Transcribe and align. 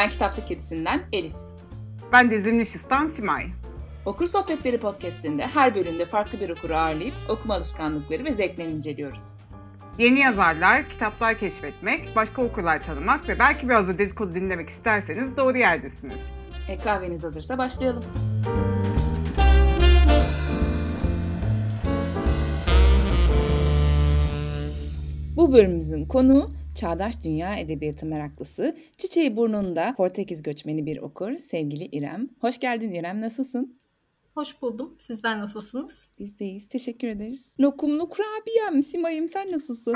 Ben 0.00 0.10
Kitaplık 0.10 0.48
Kedisi'nden 0.48 1.02
Elif. 1.12 1.34
Ben 2.12 2.30
de 2.30 2.42
Zimnişistan 2.42 3.12
Simay. 3.16 3.46
Okur 4.06 4.26
Sohbetleri 4.26 4.78
podcastinde 4.78 5.46
her 5.46 5.74
bölümde 5.74 6.04
farklı 6.04 6.40
bir 6.40 6.50
okuru 6.50 6.74
ağırlayıp 6.74 7.12
okuma 7.28 7.54
alışkanlıkları 7.54 8.24
ve 8.24 8.32
zevklerini 8.32 8.74
inceliyoruz. 8.74 9.32
Yeni 9.98 10.18
yazarlar, 10.18 10.88
kitaplar 10.88 11.38
keşfetmek, 11.38 12.16
başka 12.16 12.42
okurlar 12.42 12.80
tanımak 12.80 13.28
ve 13.28 13.38
belki 13.38 13.68
biraz 13.68 13.88
da 13.88 13.98
dedikodu 13.98 14.34
dinlemek 14.34 14.70
isterseniz 14.70 15.36
doğru 15.36 15.58
yerdesiniz. 15.58 16.20
E, 16.68 16.78
kahveniz 16.78 17.24
hazırsa 17.24 17.58
başlayalım. 17.58 18.04
Bu 25.36 25.52
bölümümüzün 25.52 26.04
konuğu 26.04 26.59
çağdaş 26.80 27.24
dünya 27.24 27.56
edebiyatı 27.56 28.06
meraklısı, 28.06 28.76
çiçeği 28.98 29.36
burnunda 29.36 29.94
Portekiz 29.96 30.42
göçmeni 30.42 30.86
bir 30.86 30.98
okur, 30.98 31.36
sevgili 31.36 31.84
İrem. 31.84 32.28
Hoş 32.40 32.58
geldin 32.58 32.92
İrem, 32.92 33.20
nasılsın? 33.20 33.78
Hoş 34.34 34.62
buldum. 34.62 34.96
Sizler 34.98 35.38
nasılsınız? 35.38 36.08
Biz 36.18 36.38
deyiz, 36.38 36.68
teşekkür 36.68 37.08
ederiz. 37.08 37.52
Lokumlu 37.60 38.08
kurabiyem, 38.08 38.82
Simay'ım 38.82 39.28
sen 39.28 39.52
nasılsın? 39.52 39.94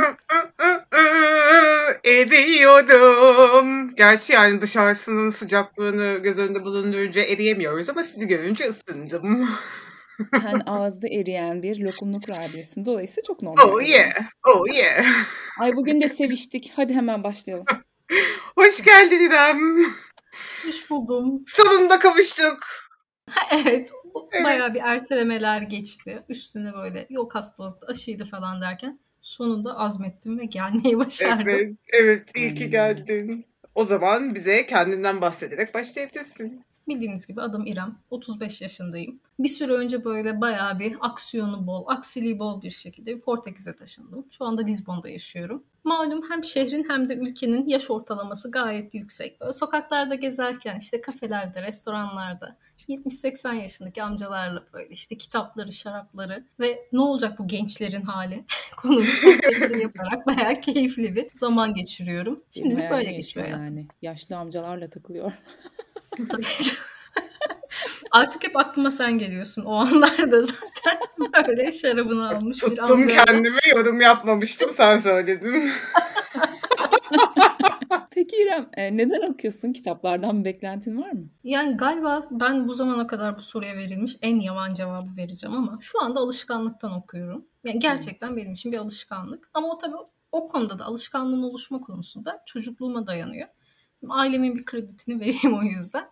Eriyorum. 2.05 3.95
Gerçi 3.95 4.33
yani 4.33 4.61
dışarısının 4.61 5.31
sıcaklığını 5.31 6.19
göz 6.23 6.39
önünde 6.39 6.65
bulundurunca 6.65 7.23
eriyemiyoruz 7.23 7.89
ama 7.89 8.03
sizi 8.03 8.27
görünce 8.27 8.69
ısındım. 8.69 9.49
Sen 10.31 10.63
ağızda 10.67 11.09
eriyen 11.09 11.63
bir 11.63 11.81
lokumlu 11.81 12.21
kurabiyesin. 12.21 12.85
Dolayısıyla 12.85 13.23
çok 13.27 13.43
normal. 13.43 13.63
Oh 13.63 13.89
yeah, 13.89 14.13
oh 14.47 14.75
yeah. 14.75 15.07
Ay 15.61 15.77
bugün 15.77 16.01
de 16.01 16.09
seviştik. 16.09 16.73
Hadi 16.77 16.95
hemen 16.95 17.25
başlayalım. 17.25 17.67
Hoş 18.57 18.85
geldin 18.85 19.21
İrem. 19.21 19.85
Hoş 20.67 20.91
buldum. 20.91 21.45
Sonunda 21.47 21.99
kavuştuk. 21.99 22.59
evet, 23.51 23.91
Evet. 24.33 24.45
bayağı 24.45 24.75
bir 24.75 24.81
ertelemeler 24.85 25.63
geçti. 25.63 26.23
Üstüne 26.29 26.73
böyle 26.75 27.07
yok 27.11 27.35
hastalıktı, 27.35 27.87
aşıydı 27.87 28.25
falan 28.25 28.61
derken 28.63 28.99
sonunda 29.21 29.79
azmettim 29.79 30.39
ve 30.39 30.45
gelmeyi 30.45 30.99
başardım. 30.99 31.49
Evet, 31.49 31.73
evet 31.93 32.37
iyi 32.37 32.55
ki 32.55 32.71
geldin. 32.71 33.47
O 33.75 33.85
zaman 33.85 34.35
bize 34.35 34.67
kendinden 34.67 35.21
bahsederek 35.21 35.75
başlayabilirsin. 35.75 36.65
Bildiğiniz 36.89 37.27
gibi 37.27 37.43
adım 37.43 37.67
İrem. 37.67 37.99
35 38.11 38.61
yaşındayım. 38.61 39.21
Bir 39.39 39.49
süre 39.49 39.73
önce 39.73 40.05
böyle 40.05 40.41
bayağı 40.41 40.79
bir 40.79 40.97
aksiyonu 41.01 41.67
bol, 41.67 41.85
aksiliği 41.87 42.39
bol 42.39 42.63
bir 42.63 42.71
şekilde 42.71 43.21
Portekiz'e 43.21 43.77
taşındım. 43.77 44.27
Şu 44.31 44.45
anda 44.45 44.63
Lizbon'da 44.63 45.09
yaşıyorum. 45.09 45.65
Malum 45.85 46.21
hem 46.31 46.45
şehrin 46.45 46.85
hem 46.89 47.09
de 47.09 47.15
ülkenin 47.15 47.69
yaş 47.69 47.91
ortalaması 47.91 48.51
gayet 48.51 48.95
yüksek. 48.95 49.41
Böyle 49.41 49.53
sokaklarda 49.53 50.15
gezerken 50.15 50.79
işte 50.79 51.01
kafelerde, 51.01 51.63
restoranlarda 51.63 52.57
70-80 52.89 53.55
yaşındaki 53.55 54.03
amcalarla 54.03 54.65
böyle 54.73 54.89
işte 54.89 55.17
kitapları, 55.17 55.73
şarapları 55.73 56.45
ve 56.61 56.89
ne 56.93 57.01
olacak 57.01 57.39
bu 57.39 57.47
gençlerin 57.47 58.03
hali 58.03 58.45
konulu 58.77 59.05
sohbetleri 59.05 59.83
yaparak 59.83 60.27
bayağı 60.27 60.61
keyifli 60.61 61.17
bir 61.17 61.29
zaman 61.35 61.75
geçiriyorum. 61.75 62.45
Benim 62.57 62.77
böyle 62.77 63.13
geçiyor 63.13 63.17
yaşıyor 63.17 63.47
hayatım. 63.47 63.77
yani. 63.77 63.89
Yaşlı 64.03 64.37
amcalarla 64.37 64.91
takılıyor. 64.91 65.33
Artık 68.11 68.45
hep 68.45 68.57
aklıma 68.57 68.91
sen 68.91 69.19
geliyorsun. 69.19 69.65
O 69.65 69.75
anlarda 69.75 70.43
zaten 70.43 70.99
böyle 71.49 71.73
şarabını 71.73 72.29
almış 72.29 72.63
bir 72.63 72.69
Tuttum 72.69 73.01
amcayla. 73.01 73.25
kendimi 73.25 73.59
yorum 73.75 74.01
yapmamıştım 74.01 74.71
sen 74.71 74.99
söyledin. 74.99 75.71
Peki 78.11 78.37
İrem, 78.37 78.69
e, 78.73 78.97
neden 78.97 79.33
okuyorsun? 79.33 79.73
Kitaplardan 79.73 80.41
bir 80.41 80.45
beklentin 80.45 81.03
var 81.03 81.11
mı? 81.13 81.29
Yani 81.45 81.77
galiba 81.77 82.23
ben 82.31 82.69
bu 82.69 82.75
zamana 82.75 83.07
kadar 83.07 83.39
bu 83.39 83.43
soruya 83.43 83.77
verilmiş 83.77 84.17
en 84.23 84.41
yavan 84.41 84.75
cevabı 84.75 85.17
vereceğim 85.17 85.57
ama 85.57 85.79
şu 85.81 86.03
anda 86.03 86.21
alışkanlıktan 86.21 86.93
okuyorum. 86.93 87.45
Yani 87.65 87.79
gerçekten 87.79 88.37
benim 88.37 88.53
için 88.53 88.73
bir 88.73 88.79
alışkanlık. 88.79 89.51
Ama 89.55 89.69
o 89.69 89.79
tabii 89.79 89.97
o 90.33 90.49
konuda 90.49 90.79
da 90.79 90.85
alışkanlığın 90.85 91.43
oluşma 91.43 91.81
konusunda 91.81 92.43
çocukluğuma 92.47 93.07
dayanıyor. 93.07 93.49
Ailemin 94.11 94.57
bir 94.57 94.65
kreditini 94.65 95.21
vereyim 95.21 95.59
o 95.59 95.63
yüzden. 95.63 96.11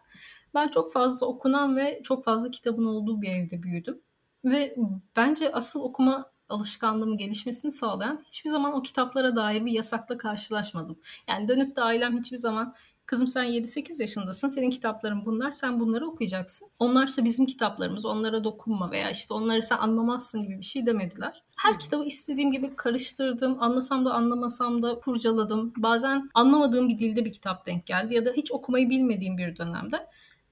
Ben 0.54 0.69
çok 0.69 0.92
fazla 0.92 1.26
okunan 1.26 1.76
ve 1.76 2.00
çok 2.04 2.25
fazla 2.25 2.50
kitabın 2.50 2.84
olduğu 2.84 3.22
bir 3.22 3.28
evde 3.28 3.62
büyüdüm. 3.62 4.00
Ve 4.44 4.76
bence 5.16 5.53
asıl 5.53 5.80
okuma 5.80 6.32
alışkanlığımın 6.48 7.16
gelişmesini 7.16 7.72
sağlayan 7.72 8.20
hiçbir 8.25 8.50
zaman 8.50 8.72
o 8.72 8.82
kitaplara 8.82 9.36
dair 9.36 9.64
bir 9.64 9.72
yasakla 9.72 10.19
karşılaşmadım. 10.19 10.98
Yani 11.28 11.48
dönüp 11.48 11.76
de 11.76 11.82
ailem 11.82 12.19
hiçbir 12.19 12.36
zaman 12.36 12.75
kızım 13.12 13.28
sen 13.28 13.44
7-8 13.44 14.02
yaşındasın 14.02 14.48
senin 14.48 14.70
kitapların 14.70 15.24
bunlar 15.26 15.50
sen 15.50 15.80
bunları 15.80 16.06
okuyacaksın. 16.06 16.68
Onlarsa 16.78 17.24
bizim 17.24 17.46
kitaplarımız 17.46 18.06
onlara 18.06 18.44
dokunma 18.44 18.90
veya 18.90 19.10
işte 19.10 19.34
onları 19.34 19.62
sen 19.62 19.76
anlamazsın 19.76 20.42
gibi 20.42 20.58
bir 20.58 20.64
şey 20.64 20.86
demediler. 20.86 21.42
Her 21.56 21.78
kitabı 21.78 22.04
istediğim 22.04 22.52
gibi 22.52 22.76
karıştırdım. 22.76 23.62
Anlasam 23.62 24.04
da 24.04 24.14
anlamasam 24.14 24.82
da 24.82 25.00
kurcaladım. 25.00 25.72
Bazen 25.76 26.30
anlamadığım 26.34 26.88
bir 26.88 26.98
dilde 26.98 27.24
bir 27.24 27.32
kitap 27.32 27.66
denk 27.66 27.86
geldi 27.86 28.14
ya 28.14 28.26
da 28.26 28.30
hiç 28.30 28.52
okumayı 28.52 28.90
bilmediğim 28.90 29.38
bir 29.38 29.56
dönemde. 29.56 30.06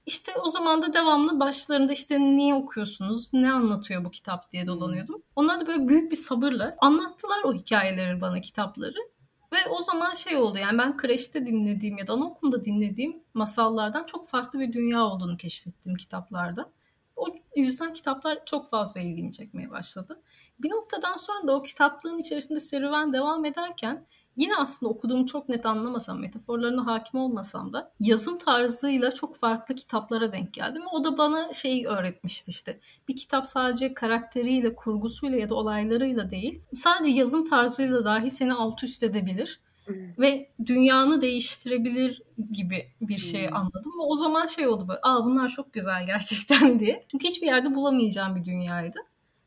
İşte 0.05 0.31
o 0.43 0.49
zaman 0.49 0.81
da 0.81 0.93
devamlı 0.93 1.39
başlarında 1.39 1.93
işte 1.93 2.19
niye 2.19 2.53
okuyorsunuz, 2.53 3.33
ne 3.33 3.51
anlatıyor 3.51 4.05
bu 4.05 4.11
kitap 4.11 4.51
diye 4.51 4.67
dolanıyordum. 4.67 5.23
Onlar 5.35 5.59
da 5.59 5.67
böyle 5.67 5.87
büyük 5.87 6.11
bir 6.11 6.17
sabırla 6.17 6.75
anlattılar 6.81 7.43
o 7.43 7.53
hikayeleri 7.53 8.21
bana 8.21 8.41
kitapları. 8.41 8.97
Ve 9.53 9.57
o 9.69 9.81
zaman 9.81 10.13
şey 10.13 10.37
oldu 10.37 10.57
yani 10.57 10.77
ben 10.77 10.97
kreşte 10.97 11.45
dinlediğim 11.45 11.97
ya 11.97 12.07
da 12.07 12.13
anaokulunda 12.13 12.63
dinlediğim 12.63 13.23
masallardan 13.33 14.03
çok 14.03 14.27
farklı 14.27 14.59
bir 14.59 14.73
dünya 14.73 15.03
olduğunu 15.03 15.37
keşfettim 15.37 15.95
kitaplarda. 15.95 16.71
O 17.15 17.27
yüzden 17.55 17.93
kitaplar 17.93 18.45
çok 18.45 18.69
fazla 18.69 19.01
ilgimi 19.01 19.31
çekmeye 19.31 19.69
başladı. 19.69 20.21
Bir 20.59 20.69
noktadan 20.69 21.17
sonra 21.17 21.47
da 21.47 21.55
o 21.55 21.61
kitaplığın 21.61 22.19
içerisinde 22.19 22.59
serüven 22.59 23.13
devam 23.13 23.45
ederken 23.45 24.05
yine 24.41 24.55
aslında 24.55 24.89
okuduğumu 24.91 25.25
çok 25.25 25.49
net 25.49 25.65
anlamasam, 25.65 26.19
metaforlarına 26.19 26.85
hakim 26.85 27.19
olmasam 27.19 27.73
da 27.73 27.91
yazım 27.99 28.37
tarzıyla 28.37 29.11
çok 29.13 29.35
farklı 29.35 29.75
kitaplara 29.75 30.33
denk 30.33 30.53
geldim. 30.53 30.83
O 30.91 31.03
da 31.03 31.17
bana 31.17 31.53
şeyi 31.53 31.87
öğretmişti 31.87 32.51
işte. 32.51 32.79
Bir 33.07 33.15
kitap 33.15 33.47
sadece 33.47 33.93
karakteriyle, 33.93 34.75
kurgusuyla 34.75 35.37
ya 35.37 35.49
da 35.49 35.55
olaylarıyla 35.55 36.31
değil, 36.31 36.61
sadece 36.73 37.11
yazım 37.11 37.45
tarzıyla 37.45 38.05
dahi 38.05 38.29
seni 38.29 38.53
alt 38.53 38.83
üst 38.83 39.03
edebilir 39.03 39.59
ve 40.19 40.51
dünyanı 40.65 41.21
değiştirebilir 41.21 42.21
gibi 42.51 42.87
bir 43.01 43.17
şey 43.17 43.47
Hmm. 43.47 43.55
anladım 43.55 43.91
ve 43.99 44.03
o 44.03 44.15
zaman 44.15 44.45
şey 44.45 44.67
oldu 44.67 44.87
böyle 44.87 44.99
aa 45.03 45.25
bunlar 45.25 45.49
çok 45.49 45.73
güzel 45.73 46.05
gerçekten 46.05 46.79
diye. 46.79 47.05
Çünkü 47.11 47.27
hiçbir 47.27 47.47
yerde 47.47 47.75
bulamayacağım 47.75 48.35
bir 48.35 48.45
dünyaydı. 48.45 48.99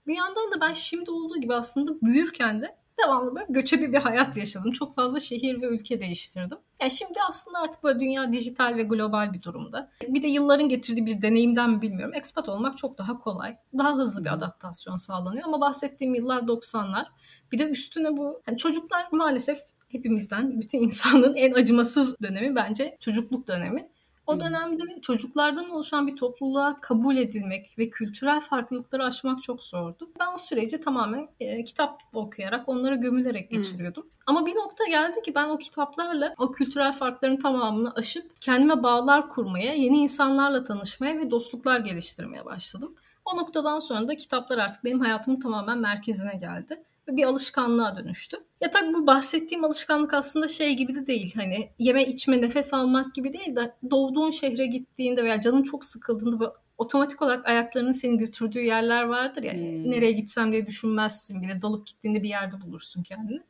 Bir 0.06 0.14
yandan 0.16 0.50
da 0.50 0.60
ben 0.60 0.72
şimdi 0.72 1.10
olduğu 1.10 1.40
gibi 1.40 1.54
aslında 1.54 2.00
büyürken 2.02 2.62
de 2.62 2.76
devamlı 3.04 3.34
böyle 3.34 3.46
göçebe 3.48 3.92
bir 3.92 3.98
hayat 3.98 4.36
yaşadım. 4.36 4.72
Çok 4.72 4.94
fazla 4.94 5.20
şehir 5.20 5.62
ve 5.62 5.66
ülke 5.66 6.00
değiştirdim. 6.00 6.58
Yani 6.80 6.90
şimdi 6.90 7.18
aslında 7.28 7.58
artık 7.58 7.84
böyle 7.84 8.00
dünya 8.00 8.32
dijital 8.32 8.76
ve 8.76 8.82
global 8.82 9.32
bir 9.32 9.42
durumda. 9.42 9.90
Bir 10.08 10.22
de 10.22 10.26
yılların 10.26 10.68
getirdiği 10.68 11.06
bir 11.06 11.22
deneyimden 11.22 11.70
mi 11.70 11.82
bilmiyorum. 11.82 12.14
Expat 12.14 12.48
olmak 12.48 12.76
çok 12.76 12.98
daha 12.98 13.18
kolay. 13.18 13.56
Daha 13.78 13.94
hızlı 13.94 14.24
bir 14.24 14.32
adaptasyon 14.32 14.96
sağlanıyor. 14.96 15.44
Ama 15.44 15.60
bahsettiğim 15.60 16.14
yıllar 16.14 16.42
90'lar. 16.42 17.04
Bir 17.52 17.58
de 17.58 17.64
üstüne 17.64 18.16
bu 18.16 18.42
hani 18.46 18.56
çocuklar 18.56 19.06
maalesef 19.12 19.58
hepimizden, 19.88 20.60
bütün 20.60 20.78
insanlığın 20.82 21.34
en 21.34 21.52
acımasız 21.52 22.20
dönemi 22.22 22.56
bence 22.56 22.96
çocukluk 23.00 23.48
dönemi. 23.48 23.88
O 24.26 24.32
Hmm. 24.32 24.40
dönemde 24.40 24.82
çocuklardan 25.02 25.70
oluşan 25.70 26.06
bir 26.06 26.16
topluluğa 26.16 26.80
kabul 26.80 27.16
edilmek 27.16 27.74
ve 27.78 27.90
kültürel 27.90 28.40
farklılıkları 28.40 29.04
aşmak 29.04 29.42
çok 29.42 29.62
zordu. 29.64 30.10
Ben 30.20 30.34
o 30.34 30.38
süreci 30.38 30.80
tamamen 30.80 31.28
e, 31.40 31.64
kitap 31.64 32.02
okuyarak, 32.12 32.68
onlara 32.68 32.94
gömülerek 32.94 33.50
Hmm. 33.50 33.58
geçiriyordum. 33.58 34.06
Ama 34.26 34.46
bir 34.46 34.54
nokta 34.54 34.84
geldi 34.84 35.22
ki 35.22 35.34
ben 35.34 35.48
o 35.48 35.58
kitaplarla 35.58 36.34
o 36.38 36.52
kültürel 36.52 36.92
farkların 36.92 37.36
tamamını 37.36 37.92
aşıp 37.94 38.40
kendime 38.40 38.82
bağlar 38.82 39.28
kurmaya, 39.28 39.74
yeni 39.74 39.96
insanlarla 39.96 40.62
tanışmaya 40.62 41.18
ve 41.18 41.30
dostluklar 41.30 41.80
geliştirmeye 41.80 42.44
başladım. 42.44 42.94
O 43.24 43.36
noktadan 43.36 43.78
sonra 43.78 44.08
da 44.08 44.16
kitaplar 44.16 44.58
artık 44.58 44.84
benim 44.84 45.00
hayatımın 45.00 45.40
tamamen 45.40 45.78
merkezine 45.78 46.34
geldi 46.34 46.82
bir 47.08 47.24
alışkanlığa 47.24 47.96
dönüştü. 47.96 48.36
Ya 48.60 48.70
tabii 48.70 48.94
bu 48.94 49.06
bahsettiğim 49.06 49.64
alışkanlık 49.64 50.14
aslında 50.14 50.48
şey 50.48 50.74
gibi 50.74 50.94
de 50.94 51.06
değil. 51.06 51.34
Hani 51.36 51.68
yeme 51.78 52.04
içme 52.04 52.40
nefes 52.42 52.74
almak 52.74 53.14
gibi 53.14 53.32
değil 53.32 53.56
de 53.56 53.74
doğduğun 53.90 54.30
şehre 54.30 54.66
gittiğinde 54.66 55.24
veya 55.24 55.40
canın 55.40 55.62
çok 55.62 55.84
sıkıldığında 55.84 56.54
otomatik 56.78 57.22
olarak 57.22 57.48
ayaklarının 57.48 57.92
seni 57.92 58.18
götürdüğü 58.18 58.60
yerler 58.60 59.02
vardır 59.02 59.42
ya. 59.42 59.52
Hmm. 59.52 59.90
Nereye 59.90 60.12
gitsem 60.12 60.52
diye 60.52 60.66
düşünmezsin 60.66 61.42
bile 61.42 61.62
dalıp 61.62 61.86
gittiğinde 61.86 62.22
bir 62.22 62.28
yerde 62.28 62.60
bulursun 62.60 63.02
kendini. 63.02 63.40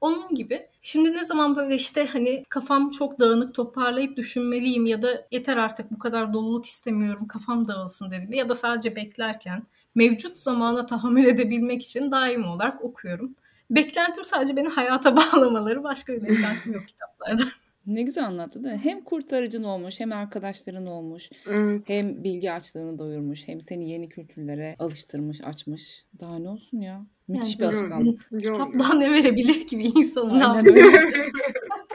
Onun 0.00 0.34
gibi. 0.34 0.66
Şimdi 0.80 1.12
ne 1.12 1.24
zaman 1.24 1.56
böyle 1.56 1.74
işte 1.74 2.06
hani 2.06 2.44
kafam 2.48 2.90
çok 2.90 3.20
dağınık 3.20 3.54
toparlayıp 3.54 4.16
düşünmeliyim 4.16 4.86
ya 4.86 5.02
da 5.02 5.26
yeter 5.30 5.56
artık 5.56 5.90
bu 5.90 5.98
kadar 5.98 6.32
doluluk 6.32 6.66
istemiyorum 6.66 7.26
kafam 7.26 7.68
dağılsın 7.68 8.10
dedim 8.10 8.32
ya 8.32 8.48
da 8.48 8.54
sadece 8.54 8.96
beklerken 8.96 9.62
mevcut 9.94 10.38
zamana 10.38 10.86
tahammül 10.86 11.24
edebilmek 11.24 11.82
için 11.82 12.10
daim 12.10 12.44
olarak 12.44 12.84
okuyorum. 12.84 13.34
Beklentim 13.70 14.24
sadece 14.24 14.56
beni 14.56 14.68
hayata 14.68 15.16
bağlamaları. 15.16 15.84
Başka 15.84 16.12
bir 16.12 16.22
beklentim 16.28 16.72
yok 16.72 16.88
kitaplardan. 16.88 17.48
Ne 17.86 18.02
güzel 18.02 18.24
anlattı 18.24 18.64
değil 18.64 18.74
mi? 18.74 18.80
Hem 18.84 19.04
kurtarıcın 19.04 19.62
olmuş, 19.62 20.00
hem 20.00 20.12
arkadaşların 20.12 20.86
olmuş, 20.86 21.30
Evet. 21.46 21.80
hem 21.86 22.24
bilgi 22.24 22.52
açlığını 22.52 22.98
doyurmuş, 22.98 23.48
hem 23.48 23.60
seni 23.60 23.90
yeni 23.90 24.08
kültürlere 24.08 24.76
alıştırmış, 24.78 25.40
açmış. 25.40 26.04
Daha 26.20 26.38
ne 26.38 26.48
olsun 26.48 26.80
ya? 26.80 27.06
Müthiş 27.28 27.58
bir 27.58 27.64
Yani 27.64 27.76
alışkanlık. 27.76 28.28
bu 28.30 28.34
Yok. 28.34 28.54
kitap 28.54 28.78
daha 28.78 28.94
ne 28.94 29.12
verebilir 29.12 29.66
ki 29.66 29.78
bir 29.78 29.92
insanın 29.96 30.64
ne. 30.64 30.72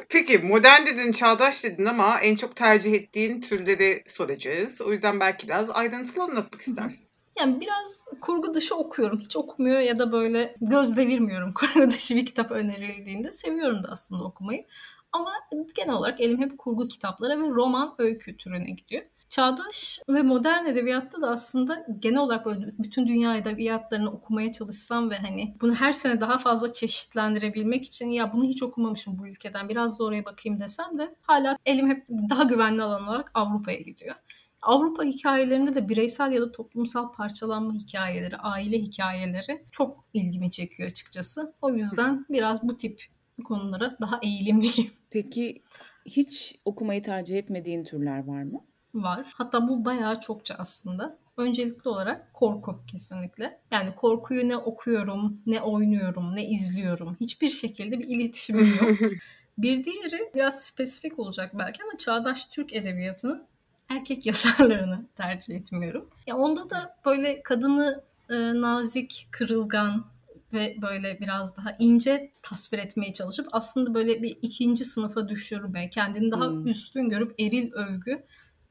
Peki 0.10 0.38
modern 0.38 0.86
dedin, 0.86 1.12
çağdaş 1.12 1.64
dedin 1.64 1.86
ama 1.86 2.20
en 2.20 2.36
çok 2.36 2.56
tercih 2.56 2.94
ettiğin 2.94 3.42
türleri 3.42 4.04
soracağız. 4.08 4.82
O 4.82 4.92
yüzden 4.92 5.20
belki 5.20 5.48
biraz 5.48 5.70
ayrıntılı 5.70 6.24
anlatmak 6.24 6.62
istersin. 6.62 7.06
Yani 7.39 7.62
biraz 7.62 8.06
kurgu 8.22 8.54
dışı 8.54 8.75
okuyorum. 8.75 9.19
Hiç 9.19 9.36
okumuyor 9.36 9.80
ya 9.80 10.00
da 10.00 10.12
böyle 10.12 10.56
göz 10.62 10.98
devirmiyorum 10.98 11.54
kurgu 11.56 11.92
dışı 11.92 12.16
bir 12.16 12.25
kitap 12.25 12.51
önerildiğinde. 12.51 13.31
Seviyorum 13.31 13.84
da 13.84 13.88
aslında 13.92 14.24
okumayı. 14.24 14.66
Ama 15.12 15.31
genel 15.75 15.95
olarak 15.95 16.22
elim 16.22 16.42
hep 16.42 16.57
kurgu 16.57 16.88
kitaplara 16.88 17.39
ve 17.39 17.50
roman 17.50 17.95
öykü 17.98 18.38
türüne 18.38 18.72
gidiyor. 18.72 19.04
Çağdaş 19.30 20.00
ve 20.10 20.22
modern 20.22 20.66
edebiyatta 20.66 21.22
da 21.22 21.30
aslında 21.30 21.86
genel 22.00 22.19
olarak 22.19 22.45
böyle 22.45 22.66
bütün 22.80 23.07
dünya 23.07 23.36
edebiyatlarını 23.36 24.12
okumaya 24.12 24.51
çalışsam 24.51 25.10
ve 25.10 25.18
hani 25.18 25.56
bunu 25.62 25.75
her 25.75 25.94
sene 25.94 26.22
daha 26.22 26.38
fazla 26.38 26.74
çeşitlendirebilmek 26.74 27.86
için 27.86 28.10
ya 28.10 28.33
bunu 28.33 28.44
hiç 28.44 28.63
okumamışım 28.63 29.19
bu 29.19 29.28
ülkeden 29.28 29.69
biraz 29.69 30.00
da 30.00 30.04
oraya 30.04 30.25
bakayım 30.25 30.60
desem 30.60 31.00
de 31.00 31.16
hala 31.22 31.57
elim 31.66 31.90
hep 31.90 32.07
daha 32.30 32.44
güvenli 32.44 32.83
alan 32.83 33.07
olarak 33.07 33.31
Avrupa'ya 33.33 33.80
gidiyor. 33.80 34.16
Avrupa 34.62 35.04
hikayelerinde 35.04 35.75
de 35.75 35.89
bireysel 35.89 36.31
ya 36.31 36.42
da 36.42 36.51
toplumsal 36.51 37.12
parçalanma 37.12 37.74
hikayeleri, 37.74 38.38
aile 38.38 38.80
hikayeleri 38.80 39.65
çok 39.71 40.06
ilgimi 40.13 40.51
çekiyor 40.51 40.89
açıkçası. 40.89 41.54
O 41.62 41.69
yüzden 41.69 42.25
biraz 42.30 42.63
bu 42.63 42.77
tip 42.77 43.04
konulara 43.44 43.98
daha 44.01 44.19
eğilimliyim. 44.24 44.92
Peki 45.09 45.63
hiç 46.06 46.56
okumayı 46.65 47.04
tercih 47.04 47.38
etmediğin 47.38 47.83
türler 47.83 48.27
var 48.27 48.44
mı? 48.44 48.62
Var. 48.94 49.31
Hatta 49.36 49.68
bu 49.68 49.86
bayağı 49.86 50.19
çokça 50.19 50.56
aslında. 50.56 51.18
Öncelikli 51.38 51.89
olarak 51.89 52.33
korku 52.33 52.80
kesinlikle. 52.92 53.59
Yani 53.71 53.95
korkuyu 53.95 54.50
ne 54.50 54.57
okuyorum, 54.57 55.42
ne 55.45 55.62
oynuyorum, 55.62 56.36
ne 56.36 56.45
izliyorum. 56.50 57.15
Hiçbir 57.19 57.50
şekilde 57.50 58.00
bir 58.00 58.07
iletişimim 58.07 58.75
yok. 58.75 59.12
Bir 59.57 59.83
diğeri 59.83 60.31
biraz 60.36 60.65
spesifik 60.65 61.19
olacak 61.19 61.51
belki 61.59 61.83
ama 61.83 61.98
çağdaş 61.98 62.45
Türk 62.45 62.74
edebiyatının 62.74 63.48
erkek 63.89 64.25
yazarlarını 64.25 65.06
tercih 65.16 65.56
etmiyorum. 65.56 66.10
Ya 66.28 66.38
onda 66.38 66.69
da 66.69 66.98
böyle 67.06 67.44
kadını 67.44 68.04
e, 68.30 68.36
nazik, 68.62 69.28
kırılgan 69.31 70.06
ve 70.54 70.75
böyle 70.81 71.19
biraz 71.19 71.57
daha 71.57 71.75
ince 71.80 72.31
tasvir 72.42 72.80
etmeye 72.80 73.13
çalışıp 73.13 73.48
aslında 73.51 73.94
böyle 73.94 74.22
bir 74.24 74.38
ikinci 74.42 74.86
sınıfa 74.86 75.30
düşürme, 75.30 75.89
kendini 75.89 76.31
daha 76.31 76.48
Hmm. 76.48 76.68
üstün 76.68 77.10
görüp 77.10 77.36
eril 77.39 77.72
övgü 77.72 78.24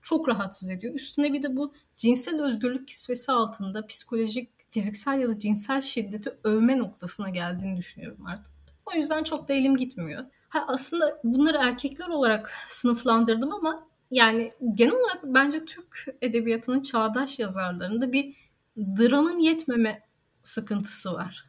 çok 0.03 0.29
rahatsız 0.29 0.71
ediyor. 0.71 0.95
Üstüne 0.95 1.33
bir 1.33 1.43
de 1.43 1.57
bu 1.57 1.75
cinsel 1.97 2.43
özgürlük 2.43 2.89
kisvesi 2.89 3.33
altında 3.33 3.87
psikolojik, 3.87 4.51
fiziksel 4.71 5.21
ya 5.21 5.29
da 5.29 5.39
cinsel 5.39 5.81
şiddeti 5.81 6.39
övme 6.45 6.79
noktasına 6.79 7.29
geldiğini 7.29 7.77
düşünüyorum 7.77 8.27
artık. 8.27 8.53
O 8.87 8.97
yüzden 8.97 9.25
çok 9.25 9.49
da 9.49 9.53
elim 9.53 9.77
gitmiyor. 9.77 10.25
Ha, 10.49 10.65
aslında 10.69 11.21
bunları 11.25 11.57
erkekler 11.57 12.09
olarak 12.09 12.55
sınıflandırdım 12.67 13.53
ama 13.53 13.86
yani 14.11 14.53
genel 14.75 14.95
olarak 14.95 15.25
bence 15.25 15.65
Türk 15.65 16.07
edebiyatının 16.23 16.83
çağdaş 16.83 17.39
yazarlarında 17.39 18.13
bir 18.13 18.35
dramın 18.77 19.39
yetmeme 19.39 20.03
sıkıntısı 20.43 21.13
var. 21.13 21.45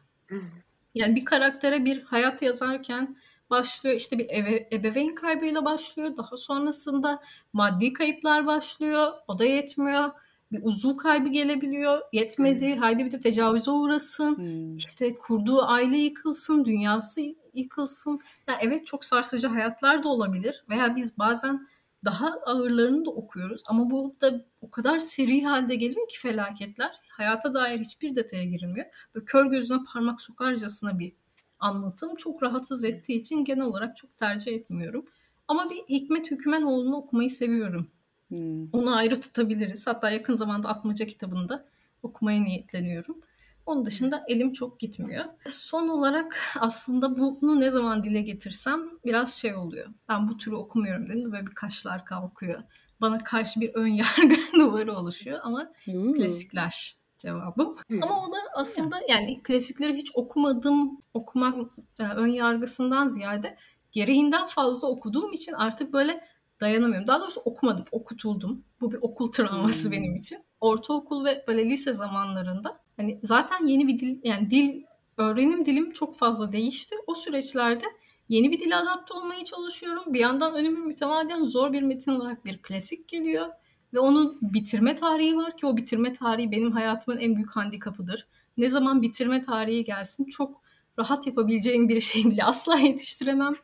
Yani 0.94 1.16
bir 1.16 1.24
karaktere 1.24 1.84
bir 1.84 2.02
hayat 2.02 2.42
yazarken 2.42 3.16
başlıyor 3.50 3.96
işte 3.96 4.18
bir 4.18 4.26
eve, 4.28 4.68
ebeveyn 4.72 5.14
kaybıyla 5.14 5.64
başlıyor. 5.64 6.16
Daha 6.16 6.36
sonrasında 6.36 7.22
maddi 7.52 7.92
kayıplar 7.92 8.46
başlıyor. 8.46 9.12
O 9.28 9.38
da 9.38 9.44
yetmiyor. 9.44 10.10
Bir 10.52 10.60
uzuv 10.62 10.96
kaybı 10.96 11.28
gelebiliyor. 11.28 12.00
Yetmedi. 12.12 12.76
Haydi 12.76 13.04
bir 13.04 13.12
de 13.12 13.20
tecavüze 13.20 13.70
uğrasın. 13.70 14.36
Hmm. 14.36 14.76
İşte 14.76 15.14
kurduğu 15.14 15.62
aile 15.62 15.96
yıkılsın, 15.96 16.64
dünyası 16.64 17.20
yıkılsın. 17.54 18.20
Ya 18.48 18.58
evet 18.60 18.86
çok 18.86 19.04
sarsıcı 19.04 19.48
hayatlar 19.48 20.02
da 20.02 20.08
olabilir 20.08 20.64
veya 20.68 20.96
biz 20.96 21.18
bazen 21.18 21.68
daha 22.04 22.28
ağırlarını 22.46 23.04
da 23.04 23.10
okuyoruz 23.10 23.62
ama 23.66 23.90
bu 23.90 24.16
da 24.20 24.44
o 24.60 24.70
kadar 24.70 24.98
seri 24.98 25.44
halde 25.44 25.74
geliyor 25.74 26.08
ki 26.08 26.18
felaketler. 26.18 27.00
Hayata 27.08 27.54
dair 27.54 27.80
hiçbir 27.80 28.16
detaya 28.16 28.44
girilmiyor. 28.44 28.86
Böyle 29.14 29.24
kör 29.24 29.46
gözüne 29.46 29.78
parmak 29.92 30.20
sokarcasına 30.20 30.98
bir 30.98 31.12
anlatım 31.60 32.14
çok 32.16 32.42
rahatsız 32.42 32.84
ettiği 32.84 33.14
için 33.14 33.44
genel 33.44 33.64
olarak 33.64 33.96
çok 33.96 34.16
tercih 34.16 34.52
etmiyorum. 34.52 35.04
Ama 35.48 35.70
bir 35.70 35.94
Hikmet 35.94 36.30
Hükümenoğlu'nu 36.30 36.96
okumayı 36.96 37.30
seviyorum. 37.30 37.90
Hmm. 38.28 38.68
Onu 38.72 38.96
ayrı 38.96 39.20
tutabiliriz. 39.20 39.86
Hatta 39.86 40.10
yakın 40.10 40.36
zamanda 40.36 40.68
Atmaca 40.68 41.06
kitabını 41.06 41.48
da 41.48 41.64
okumaya 42.02 42.40
niyetleniyorum. 42.40 43.20
Onun 43.68 43.84
dışında 43.84 44.24
elim 44.28 44.52
çok 44.52 44.80
gitmiyor. 44.80 45.24
Son 45.48 45.88
olarak 45.88 46.56
aslında 46.60 47.18
bunu 47.18 47.60
ne 47.60 47.70
zaman 47.70 48.04
dile 48.04 48.22
getirsem 48.22 48.80
biraz 49.04 49.34
şey 49.34 49.54
oluyor. 49.54 49.86
Ben 50.08 50.28
bu 50.28 50.36
türü 50.36 50.54
okumuyorum 50.54 51.08
dedim 51.08 51.32
ve 51.32 51.46
bir 51.46 51.54
kaşlar 51.54 52.04
kalkıyor. 52.04 52.62
Bana 53.00 53.24
karşı 53.24 53.60
bir 53.60 53.74
ön 53.74 53.86
yargı 53.86 54.36
duvarı 54.58 54.92
oluşuyor 54.92 55.38
ama 55.42 55.72
Uuu. 55.88 56.12
klasikler 56.12 56.98
cevabım. 57.18 57.76
Hmm. 57.88 58.02
Ama 58.02 58.26
o 58.26 58.32
da 58.32 58.36
aslında 58.54 58.96
yani 59.08 59.42
klasikleri 59.42 59.94
hiç 59.94 60.10
okumadım, 60.14 61.00
okumak 61.14 61.54
e, 62.00 62.02
ön 62.04 62.26
yargısından 62.26 63.06
ziyade 63.06 63.56
gereğinden 63.92 64.46
fazla 64.46 64.88
okuduğum 64.88 65.32
için 65.32 65.52
artık 65.52 65.92
böyle 65.92 66.24
dayanamıyorum. 66.60 67.08
Daha 67.08 67.20
doğrusu 67.20 67.40
okumadım, 67.40 67.84
okutuldum. 67.92 68.64
Bu 68.80 68.92
bir 68.92 68.98
okul 69.02 69.32
travması 69.32 69.84
Hmm. 69.84 69.92
benim 69.92 70.16
için. 70.16 70.38
Ortaokul 70.60 71.24
ve 71.24 71.44
böyle 71.48 71.70
lise 71.70 71.92
zamanlarında 71.92 72.80
hani 72.98 73.20
zaten 73.22 73.66
yeni 73.66 73.88
bir 73.88 73.98
dil 73.98 74.18
yani 74.24 74.50
dil 74.50 74.82
öğrenim 75.16 75.64
dilim 75.64 75.92
çok 75.92 76.16
fazla 76.16 76.52
değişti. 76.52 76.96
O 77.06 77.14
süreçlerde 77.14 77.84
yeni 78.28 78.52
bir 78.52 78.60
dile 78.60 78.76
adapte 78.76 79.14
olmaya 79.14 79.44
çalışıyorum. 79.44 80.02
Bir 80.06 80.20
yandan 80.20 80.54
önüme 80.54 80.80
mütemadiyen 80.80 81.44
zor 81.44 81.72
bir 81.72 81.82
metin 81.82 82.12
olarak 82.12 82.44
bir 82.44 82.62
klasik 82.62 83.08
geliyor. 83.08 83.46
Ve 83.94 83.98
onun 83.98 84.38
bitirme 84.42 84.94
tarihi 84.94 85.36
var 85.36 85.56
ki 85.56 85.66
o 85.66 85.76
bitirme 85.76 86.12
tarihi 86.12 86.52
benim 86.52 86.72
hayatımın 86.72 87.18
en 87.18 87.36
büyük 87.36 87.50
handikapıdır. 87.50 88.26
Ne 88.56 88.68
zaman 88.68 89.02
bitirme 89.02 89.42
tarihi 89.42 89.84
gelsin 89.84 90.24
çok 90.24 90.62
rahat 90.98 91.26
yapabileceğim 91.26 91.88
bir 91.88 92.00
şey 92.00 92.24
bile 92.24 92.44
asla 92.44 92.76
yetiştiremem. 92.78 93.54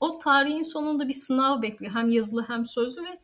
O 0.00 0.18
tarihin 0.18 0.62
sonunda 0.62 1.08
bir 1.08 1.12
sınav 1.12 1.62
bekliyor. 1.62 1.94
Hem 1.94 2.10
yazılı 2.10 2.44
hem 2.48 2.66
sözlü 2.66 3.02
ve 3.02 3.20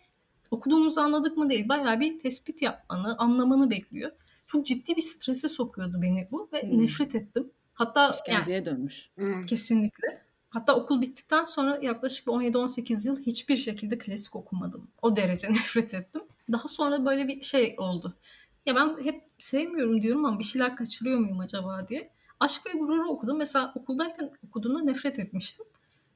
okuduğumuzu 0.50 1.00
anladık 1.00 1.36
mı 1.36 1.50
değil. 1.50 1.68
Bayağı 1.68 2.00
bir 2.00 2.18
tespit 2.18 2.62
yapmanı, 2.62 3.18
anlamanı 3.18 3.70
bekliyor. 3.70 4.12
Çok 4.46 4.66
ciddi 4.66 4.96
bir 4.96 5.02
strese 5.02 5.48
sokuyordu 5.48 6.02
beni 6.02 6.28
bu 6.30 6.48
ve 6.52 6.62
Hmm. 6.62 6.78
nefret 6.82 7.14
ettim. 7.14 7.50
Hatta 7.74 8.00
yani 8.02 8.14
İşkenceye 8.14 8.64
dönmüş. 8.64 9.10
Hmm. 9.14 9.42
Kesinlikle. 9.46 10.22
Hatta 10.50 10.76
okul 10.76 11.00
bittikten 11.00 11.44
sonra 11.44 11.78
yaklaşık 11.82 12.26
bir 12.26 12.32
17-18 12.32 13.06
yıl 13.08 13.18
hiçbir 13.20 13.56
şekilde 13.56 13.98
klasik 13.98 14.36
okumadım. 14.36 14.88
O 15.02 15.16
derece 15.16 15.48
nefret 15.52 15.94
ettim. 15.94 16.22
Daha 16.52 16.68
sonra 16.68 17.06
böyle 17.06 17.28
bir 17.28 17.42
şey 17.42 17.74
oldu. 17.78 18.14
Ya 18.66 18.74
ben 18.76 18.96
hep 19.04 19.22
sevmiyorum 19.38 20.02
diyorum 20.02 20.24
ama 20.24 20.38
bir 20.38 20.44
şeyler 20.44 20.76
kaçırıyor 20.76 21.18
muyum 21.18 21.40
acaba 21.40 21.88
diye. 21.88 22.10
Aşk 22.40 22.66
ve 22.66 22.78
Gurur'u 22.78 23.08
okudum. 23.08 23.38
Mesela 23.38 23.72
okuldayken 23.74 24.30
okuduğumda 24.48 24.80
nefret 24.82 25.18
etmiştim. 25.18 25.66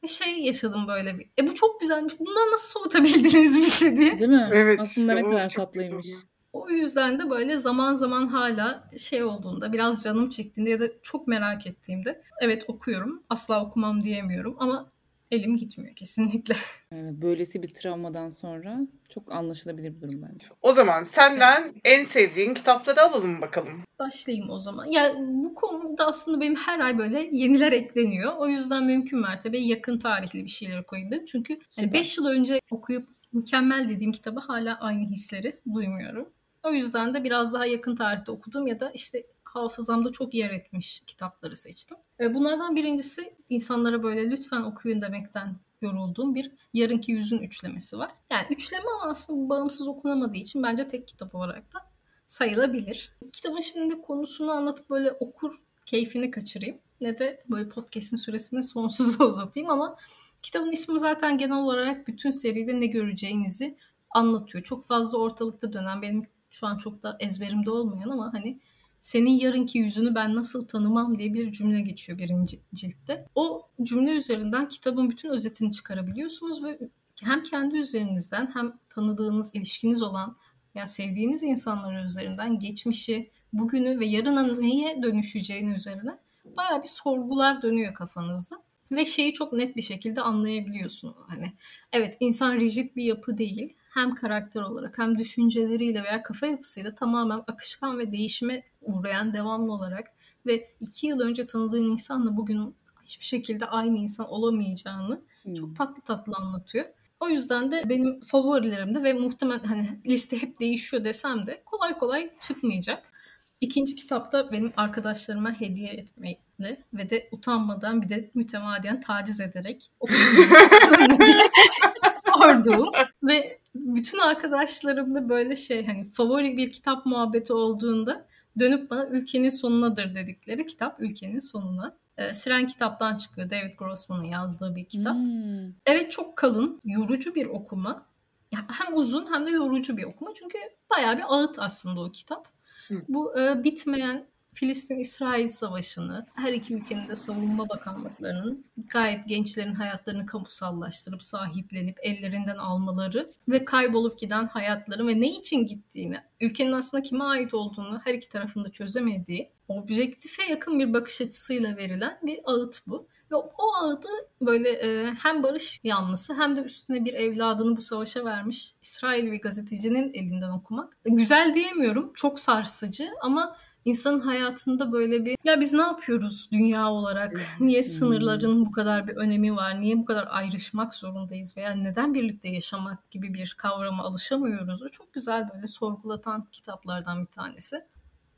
Ve 0.05 0.09
şey 0.09 0.39
yaşadım 0.39 0.89
böyle 0.89 1.19
bir. 1.19 1.27
E 1.39 1.47
bu 1.47 1.55
çok 1.55 1.81
güzelmiş. 1.81 2.19
Bundan 2.19 2.51
nasıl 2.53 2.81
soğutabildiniz 2.81 3.57
bizi 3.57 3.97
diye. 3.97 4.19
Değil 4.19 4.31
mi? 4.31 4.51
Evet 4.53 4.81
Aslında 4.81 5.13
işte 5.13 5.23
ne 5.23 5.29
o 5.29 5.31
kadar 5.31 5.49
tatlıymış. 5.49 6.07
oluyor. 6.07 6.21
O 6.53 6.71
yüzden 6.71 7.19
de 7.19 7.31
böyle 7.31 7.59
zaman 7.59 7.95
zaman 7.95 8.27
hala 8.27 8.91
şey 8.99 9.25
olduğunda 9.25 9.73
biraz 9.73 10.03
canım 10.03 10.29
çektiğinde 10.29 10.71
ya 10.71 10.81
da 10.81 10.89
çok 11.03 11.29
merak 11.29 11.67
ettiğimde 11.67 12.23
evet 12.41 12.65
okuyorum. 12.69 13.23
Asla 13.31 13.65
okumam 13.65 14.03
diyemiyorum 14.03 14.57
ama 14.59 14.93
elim 15.31 15.57
gitmiyor 15.57 15.95
kesinlikle. 15.95 16.55
Evet, 16.93 17.13
böylesi 17.13 17.63
bir 17.63 17.75
travmadan 17.75 18.31
sonra 18.31 18.79
çok 19.09 19.33
anlaşılabilir 19.33 19.97
bir 19.97 20.01
durum 20.01 20.23
bence. 20.23 20.47
O 20.63 20.73
zaman 20.73 21.03
senden 21.03 21.75
en 21.85 22.05
sevdiğin 22.05 22.55
kitapları 22.55 23.01
alalım 23.03 23.41
bakalım. 23.41 23.83
Başlayayım 23.99 24.51
o 24.51 24.59
zaman. 24.59 24.87
Ya 24.87 25.15
bu 25.19 25.55
konuda 25.55 26.07
aslında 26.07 26.41
benim 26.41 26.55
her 26.55 26.81
ay 26.81 26.99
böyle 26.99 27.29
yeniler 27.33 27.73
ekleniyor. 27.73 28.33
O 28.39 28.49
yüzden 28.49 28.85
mümkün 28.85 29.19
mertebe 29.19 29.59
yakın 29.59 29.99
tarihli 29.99 30.45
bir 30.45 30.51
şeyler 30.51 30.87
koyayım 30.87 31.11
dedim. 31.11 31.25
Çünkü 31.25 31.55
hani 31.77 31.87
Süper. 31.87 32.01
5 32.01 32.19
yıl 32.19 32.27
önce 32.27 32.61
okuyup 32.71 33.09
mükemmel 33.33 33.89
dediğim 33.89 34.13
kitabı 34.13 34.41
hala 34.41 34.79
aynı 34.81 35.09
hisleri 35.11 35.53
duymuyorum. 35.75 36.29
O 36.63 36.71
yüzden 36.71 37.15
de 37.15 37.25
biraz 37.25 37.53
daha 37.53 37.67
yakın 37.67 37.97
tarihte 37.97 38.33
okudum 38.33 38.67
ya 38.67 38.81
da 38.81 38.91
işte 38.91 39.27
hafızamda 39.45 40.13
çok 40.13 40.35
yer 40.35 40.51
etmiş 40.51 41.03
kitapları 41.07 41.57
seçtim. 41.57 41.99
E, 42.21 42.35
Bunlardan 42.35 42.77
birincisi 42.77 43.35
insanlara 43.49 44.03
böyle 44.03 44.31
lütfen 44.31 44.61
okuyun 44.63 45.03
demekten 45.03 45.57
yorulduğum 45.83 46.35
bir 46.35 46.53
Yarınki 46.75 47.13
Yüzün 47.13 47.39
üçlemesi 47.39 47.99
var. 47.99 48.11
Yani 48.31 48.47
üçleme 48.51 48.85
ama 49.01 49.11
aslında 49.11 49.49
bağımsız 49.49 49.89
okunamadığı 49.89 50.37
için 50.37 50.63
bence 50.63 50.89
tek 50.89 51.09
kitap 51.09 51.35
olarak 51.35 51.75
da 51.75 51.79
sayılabilir. 52.27 53.13
Kitabın 53.33 53.61
şimdi 53.61 54.03
konusunu 54.03 54.53
anlatıp 54.53 54.91
böyle 54.91 55.13
okur 55.13 55.53
keyfini 55.87 56.31
kaçırayım. 56.31 56.79
Ne 57.01 57.19
de 57.19 57.45
böyle 57.51 57.69
podcast'in 57.69 58.17
süresini 58.17 58.65
sonsuza 58.65 59.25
uzatayım 59.29 59.71
ama 59.71 59.97
Kitabın 60.43 60.73
ismi 60.73 61.01
zaten 61.01 61.39
genel 61.39 61.57
olarak 61.57 62.09
bütün 62.09 62.31
seride 62.31 62.81
ne 62.81 62.87
göreceğinizi 62.87 63.77
anlatıyor. 64.11 64.65
Çok 64.65 64.85
fazla 64.85 65.19
ortalıkta 65.19 65.73
dönen 65.73 66.03
benim 66.03 66.27
şu 66.51 66.67
an 66.67 66.79
çok 66.79 67.03
da 67.03 67.17
ezberimde 67.21 67.71
olmayan 67.71 68.09
ama 68.09 68.33
hani 68.33 68.61
senin 69.01 69.31
yarınki 69.31 69.79
yüzünü 69.79 70.15
ben 70.15 70.35
nasıl 70.35 70.67
tanımam 70.67 71.19
diye 71.19 71.35
bir 71.35 71.53
cümle 71.53 71.81
geçiyor 71.81 72.19
birinci 72.19 72.61
ciltte. 72.75 73.27
O 73.35 73.69
cümle 73.83 74.11
üzerinden 74.11 74.69
kitabın 74.69 75.11
bütün 75.11 75.29
özetini 75.29 75.73
çıkarabiliyorsunuz 75.73 76.65
ve 76.65 76.79
hem 77.23 77.43
kendi 77.43 77.77
üzerinizden 77.77 78.51
hem 78.55 78.79
tanıdığınız, 78.89 79.55
ilişkiniz 79.55 80.03
olan 80.03 80.37
ya 80.75 80.87
sevdiğiniz 80.87 81.43
insanlar 81.43 82.05
üzerinden 82.05 82.59
geçmişi, 82.59 83.31
bugünü 83.53 84.01
ve 84.01 84.07
yarına 84.07 84.43
neye 84.43 85.03
dönüşeceğini 85.03 85.75
üzerine 85.75 86.19
baya 86.45 86.83
bir 86.83 86.89
sorgular 86.89 87.63
dönüyor 87.63 87.95
kafanızda. 87.95 88.63
Ve 88.91 89.07
şeyi 89.07 89.33
çok 89.33 89.53
net 89.53 89.77
bir 89.77 89.83
şekilde 89.83 90.21
anlayabiliyorsunuz. 90.21 91.17
Hani 91.29 91.53
evet 91.93 92.17
insan 92.21 92.55
rigid 92.55 92.97
bir 92.97 93.05
yapı 93.05 93.39
değil. 93.39 93.77
Hem 93.91 94.15
karakter 94.15 94.63
olarak 94.63 94.99
hem 94.99 95.19
düşünceleriyle 95.19 96.03
veya 96.03 96.23
kafa 96.23 96.47
yapısıyla 96.47 96.95
tamamen 96.95 97.43
akışkan 97.47 97.99
ve 97.99 98.13
değişime 98.13 98.63
uğrayan 98.81 99.35
devamlı 99.35 99.73
olarak 99.73 100.07
ve 100.47 100.75
iki 100.81 101.07
yıl 101.07 101.21
önce 101.21 101.47
tanıdığın 101.47 101.85
insanla 101.85 102.37
bugün 102.37 102.77
hiçbir 103.05 103.25
şekilde 103.25 103.67
aynı 103.67 103.99
insan 103.99 104.29
olamayacağını 104.29 105.23
Hmm. 105.43 105.55
çok 105.55 105.77
tatlı 105.77 106.03
tatlı 106.03 106.33
anlatıyor. 106.37 106.85
O 107.21 107.29
yüzden 107.29 107.71
de 107.71 107.83
benim 107.89 108.21
favorilerimde 108.21 109.03
ve 109.03 109.13
muhtemelen 109.13 109.65
hani 109.65 110.01
liste 110.07 110.43
hep 110.43 110.61
değişiyor 110.61 111.05
desem 111.05 111.47
de 111.47 111.63
kolay 111.67 111.99
kolay 111.99 112.31
çıkmayacak. 112.41 113.13
İkinci 113.61 113.95
kitapta 113.95 114.53
benim 114.53 114.73
arkadaşlarıma 114.77 115.61
hediye 115.61 115.93
etmeyle 115.93 116.85
ve 116.93 117.11
de 117.11 117.29
utanmadan 117.33 118.03
bir 118.03 118.09
de 118.09 118.31
mütemadiyen 118.35 119.01
taciz 119.01 119.41
ederek 119.41 119.91
diye 120.09 120.19
sorduğum 122.27 122.89
ve 123.23 123.60
bütün 123.75 124.19
arkadaşlarımda 124.19 125.29
böyle 125.29 125.57
şey 125.57 125.87
hani 125.87 126.05
favori 126.05 126.57
bir 126.57 126.71
kitap 126.71 127.07
muhabbeti 127.07 127.53
olduğunda 127.53 128.27
dönüp 128.59 128.91
bana 128.91 129.07
ülkenin 129.07 129.51
sonunadır 129.51 130.15
dedikleri 130.15 130.67
kitap 130.67 131.01
ülkenin 131.01 131.39
sonuna. 131.39 131.97
Ee, 132.19 132.35
Siren 132.35 132.67
kitaptan 132.67 133.17
çıkıyor. 133.17 133.51
David 133.51 133.73
Grossman'ın 133.79 134.25
yazdığı 134.25 134.77
bir 134.77 134.85
kitap. 134.85 135.15
Hmm. 135.15 135.67
Evet 135.87 136.13
çok 136.13 136.37
kalın, 136.37 136.81
yorucu 136.85 137.35
bir 137.35 137.47
okuma. 137.47 138.07
Ya 138.53 138.61
hem 138.69 138.97
uzun 138.97 139.33
hem 139.33 139.47
de 139.47 139.51
yorucu 139.51 139.97
bir 139.97 140.05
okuma. 140.05 140.31
Çünkü 140.35 140.59
bayağı 140.91 141.17
bir 141.17 141.25
ağıt 141.29 141.59
aslında 141.59 142.01
o 142.01 142.13
kitap. 142.13 142.49
Hı. 142.89 143.03
Bu 143.09 143.41
e, 143.41 143.65
bitmeyen 143.65 144.27
Filistin-İsrail 144.55 145.49
savaşını, 145.49 146.27
her 146.35 146.53
iki 146.53 146.75
ülkenin 146.75 147.09
de 147.09 147.15
savunma 147.15 147.69
bakanlıklarının 147.69 148.65
gayet 148.89 149.29
gençlerin 149.29 149.73
hayatlarını 149.73 150.27
kamusallaştırıp 150.27 151.23
sahiplenip 151.23 151.99
ellerinden 152.03 152.57
almaları 152.57 153.33
ve 153.49 153.65
kaybolup 153.65 154.19
giden 154.19 154.47
hayatları 154.47 155.07
ve 155.07 155.21
ne 155.21 155.29
için 155.29 155.67
gittiğini, 155.67 156.17
ülkenin 156.41 156.73
aslında 156.73 157.03
kime 157.03 157.25
ait 157.25 157.55
olduğunu 157.55 158.01
her 158.05 158.15
iki 158.15 158.29
tarafında 158.29 158.71
çözemediği, 158.73 159.51
objektife 159.69 160.43
yakın 160.45 160.79
bir 160.79 160.93
bakış 160.93 161.21
açısıyla 161.21 161.77
verilen 161.77 162.19
bir 162.23 162.41
ağıt 162.45 162.81
bu. 162.87 163.07
Ve 163.31 163.37
o 163.37 163.75
ağıtı 163.81 164.09
böyle 164.41 164.69
e, 164.71 165.11
hem 165.11 165.43
barış 165.43 165.81
yanlısı 165.85 166.35
hem 166.35 166.57
de 166.57 166.61
üstüne 166.61 167.05
bir 167.05 167.15
evladını 167.15 167.77
bu 167.77 167.81
savaşa 167.81 168.25
vermiş 168.25 168.75
İsrail 168.83 169.33
bir 169.33 169.41
gazetecinin 169.41 170.15
elinden 170.15 170.51
okumak. 170.51 170.97
Güzel 171.05 171.55
diyemiyorum, 171.55 172.13
çok 172.15 172.41
sarsıcı 172.41 173.11
ama 173.23 173.57
insanın 173.85 174.21
hayatında 174.21 174.93
böyle 174.93 175.25
bir 175.25 175.37
ya 175.45 175.61
biz 175.61 175.73
ne 175.73 175.83
yapıyoruz 175.83 176.49
dünya 176.53 176.91
olarak? 176.91 177.33
Niye 177.61 177.83
sınırların 177.83 178.67
bu 178.67 178.71
kadar 178.71 179.09
bir 179.09 179.17
önemi 179.17 179.57
var? 179.57 179.81
Niye 179.81 179.97
bu 179.97 180.05
kadar 180.05 180.29
ayrışmak 180.31 180.95
zorundayız? 180.95 181.57
Veya 181.57 181.71
neden 181.71 182.15
birlikte 182.15 182.49
yaşamak 182.49 183.11
gibi 183.11 183.35
bir 183.35 183.55
kavrama 183.59 184.05
alışamıyoruz? 184.05 184.83
O 184.83 184.89
çok 184.89 185.13
güzel 185.13 185.49
böyle 185.55 185.67
sorgulatan 185.67 186.49
kitaplardan 186.53 187.21
bir 187.21 187.31
tanesi. 187.31 187.77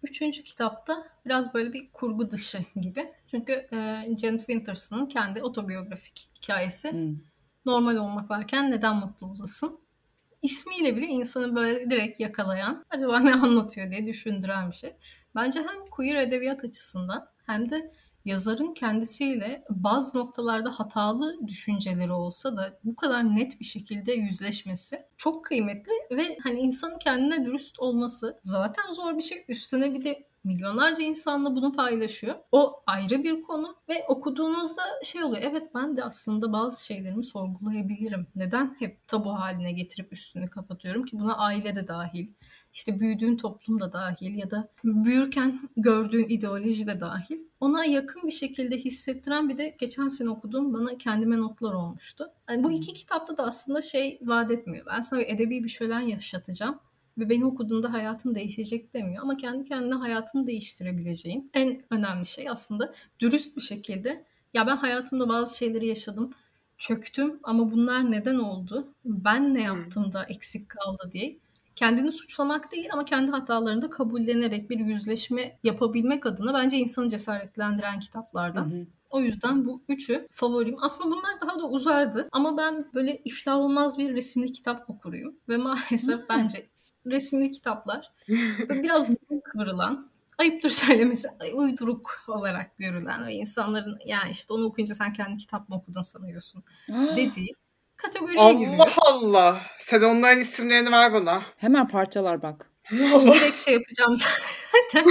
Üçüncü 0.02 0.42
kitapta 0.42 1.06
biraz 1.26 1.54
böyle 1.54 1.72
bir 1.72 1.92
kurgu 1.92 2.30
dışı 2.30 2.58
gibi. 2.76 3.12
Çünkü 3.26 3.52
e, 3.52 4.06
Janet 4.20 4.40
Winterson'ın 4.40 5.06
kendi 5.06 5.42
otobiyografik 5.42 6.30
hikayesi. 6.37 6.92
Hmm. 6.92 7.16
Normal 7.66 7.96
olmak 7.96 8.30
varken 8.30 8.70
neden 8.70 8.96
mutlu 8.96 9.26
olasın? 9.26 9.78
İsmiyle 10.42 10.96
bile 10.96 11.06
insanı 11.06 11.54
böyle 11.54 11.90
direkt 11.90 12.20
yakalayan, 12.20 12.84
acaba 12.90 13.18
ne 13.20 13.34
anlatıyor 13.34 13.90
diye 13.90 14.06
düşündüren 14.06 14.70
bir 14.70 14.76
şey. 14.76 14.96
Bence 15.35 15.61
hem 15.61 15.87
queer 15.91 16.17
edebiyat 16.17 16.65
açısından 16.65 17.29
hem 17.47 17.71
de 17.71 17.93
yazarın 18.25 18.75
kendisiyle 18.75 19.65
bazı 19.71 20.19
noktalarda 20.19 20.71
hatalı 20.71 21.49
düşünceleri 21.49 22.12
olsa 22.12 22.57
da 22.57 22.79
bu 22.85 22.97
kadar 22.97 23.37
net 23.37 23.61
bir 23.61 23.65
şekilde 23.65 24.12
yüzleşmesi 24.12 25.07
çok 25.17 25.45
kıymetli 25.45 25.93
ve 26.11 26.39
hani 26.43 26.61
insanın 26.61 26.99
kendine 26.99 27.45
dürüst 27.47 27.81
olması 27.81 28.41
zaten 28.43 28.91
zor 28.91 29.17
bir 29.17 29.23
şey. 29.23 29.45
Üstüne 29.49 29.95
bir 29.95 30.05
de 30.05 30.27
milyonlarca 30.44 31.04
insanla 31.04 31.56
bunu 31.56 31.72
paylaşıyor. 31.72 32.34
O 32.52 32.82
ayrı 32.87 33.25
bir 33.25 33.42
konu 33.42 33.76
ve 33.88 34.04
okuduğunuzda 34.08 34.82
şey 35.04 35.25
oluyor. 35.25 35.42
Evet 35.50 35.75
ben 35.75 35.96
de 35.96 36.04
aslında 36.04 36.52
bazı 36.52 36.87
şeylerimi 36.87 37.25
sorgulayabilirim. 37.25 38.26
Neden 38.34 38.76
hep 38.78 39.08
tabu 39.08 39.32
haline 39.32 39.72
getirip 39.72 40.12
üstünü 40.12 40.50
kapatıyorum 40.50 41.04
ki 41.04 41.18
buna 41.18 41.37
aile 41.37 41.76
de 41.76 41.88
dahil. 41.88 42.28
İşte 42.72 43.00
büyüdüğün 43.00 43.37
toplum 43.37 43.80
da 43.80 43.92
dahil 43.92 44.34
ya 44.34 44.50
da 44.50 44.68
büyürken 44.84 45.61
gördüğün 45.76 46.28
ideoloji 46.28 46.87
de 46.87 47.00
dahil. 47.00 47.38
Ona 47.61 47.84
yakın 47.84 48.22
bir 48.22 48.32
şekilde 48.32 48.76
hissettiren 48.76 49.49
bir 49.49 49.58
de 49.58 49.76
geçen 49.80 50.08
sene 50.08 50.30
okuduğum 50.30 50.75
bana 50.75 50.96
kendime 50.99 51.38
notlar 51.38 51.72
olmuştu. 51.72 52.32
Yani 52.50 52.64
bu 52.64 52.70
iki 52.70 52.92
kitapta 52.92 53.37
da 53.37 53.44
aslında 53.44 53.80
şey 53.80 54.18
vaat 54.22 54.50
etmiyor. 54.50 54.87
Ben 54.87 55.00
sana 55.00 55.22
edebi 55.22 55.64
bir 55.64 55.68
şölen 55.68 56.00
yaşatacağım 56.00 56.80
ve 57.19 57.28
beni 57.28 57.45
okuduğunda 57.47 57.92
hayatın 57.92 58.35
değişecek 58.35 58.95
demiyor. 58.95 59.23
Ama 59.23 59.37
kendi 59.37 59.64
kendine 59.69 59.95
hayatını 59.95 60.47
değiştirebileceğin 60.47 61.50
en 61.54 61.83
önemli 61.90 62.26
şey 62.26 62.49
aslında 62.50 62.95
dürüst 63.21 63.57
bir 63.57 63.62
şekilde 63.62 64.25
ya 64.54 64.66
ben 64.66 64.76
hayatımda 64.76 65.28
bazı 65.28 65.57
şeyleri 65.59 65.87
yaşadım, 65.87 66.31
çöktüm 66.78 67.40
ama 67.42 67.71
bunlar 67.71 68.11
neden 68.11 68.38
oldu? 68.38 68.95
Ben 69.04 69.54
ne 69.54 69.62
yaptım 69.62 70.12
da 70.12 70.25
eksik 70.25 70.69
kaldı 70.69 71.09
diye 71.12 71.38
kendini 71.76 72.12
suçlamak 72.12 72.73
değil 72.73 72.88
ama 72.92 73.04
kendi 73.04 73.31
hatalarını 73.31 73.83
da 73.83 73.90
kabullenerek 73.90 74.71
bir 74.71 74.78
yüzleşme 74.78 75.59
yapabilmek 75.64 76.26
adına 76.26 76.54
bence 76.54 76.76
insanı 76.78 77.09
cesaretlendiren 77.09 77.99
kitaplardan. 78.00 78.71
Hı 78.71 78.75
hı. 78.76 78.87
O 79.11 79.21
yüzden 79.21 79.64
bu 79.66 79.83
üçü 79.88 80.28
favorim. 80.31 80.76
Aslında 80.81 81.11
bunlar 81.11 81.40
daha 81.40 81.61
da 81.61 81.69
uzardı 81.69 82.28
ama 82.33 82.57
ben 82.57 82.90
böyle 82.95 83.23
iflah 83.25 83.57
olmaz 83.57 83.99
bir 83.99 84.14
resimli 84.14 84.52
kitap 84.52 84.90
okuruyum. 84.90 85.37
Ve 85.49 85.57
maalesef 85.57 86.19
Hmm. 86.19 86.26
bence 86.28 86.66
resimli 87.06 87.50
kitaplar 87.50 88.12
biraz 88.68 89.06
kıvrılan, 89.44 90.11
ayıptır 90.38 90.71
söylemesi 90.71 91.28
ay- 91.40 91.52
uyduruk 91.54 92.25
olarak 92.28 92.78
görülen 92.78 93.26
ve 93.26 93.32
insanların 93.32 93.99
yani 94.06 94.30
işte 94.30 94.52
onu 94.52 94.64
okuyunca 94.64 94.94
sen 94.94 95.12
kendi 95.12 95.37
kitap 95.37 95.68
mı 95.68 95.76
okudun 95.76 96.02
sanıyorsun 96.02 96.64
dediği 97.16 97.54
kategoriye 97.97 98.52
giriyor. 98.52 98.78
Allah 98.78 98.92
Allah. 99.12 99.61
Sen 99.78 100.00
onların 100.00 100.40
isimlerini 100.40 100.92
ver 100.92 101.12
bana. 101.12 101.42
Hemen 101.56 101.88
parçalar 101.88 102.42
bak. 102.42 102.71
Allah. 102.92 103.35
Direkt 103.35 103.59
şey 103.59 103.75
yapacağım 103.75 104.16
zaten. 104.73 105.07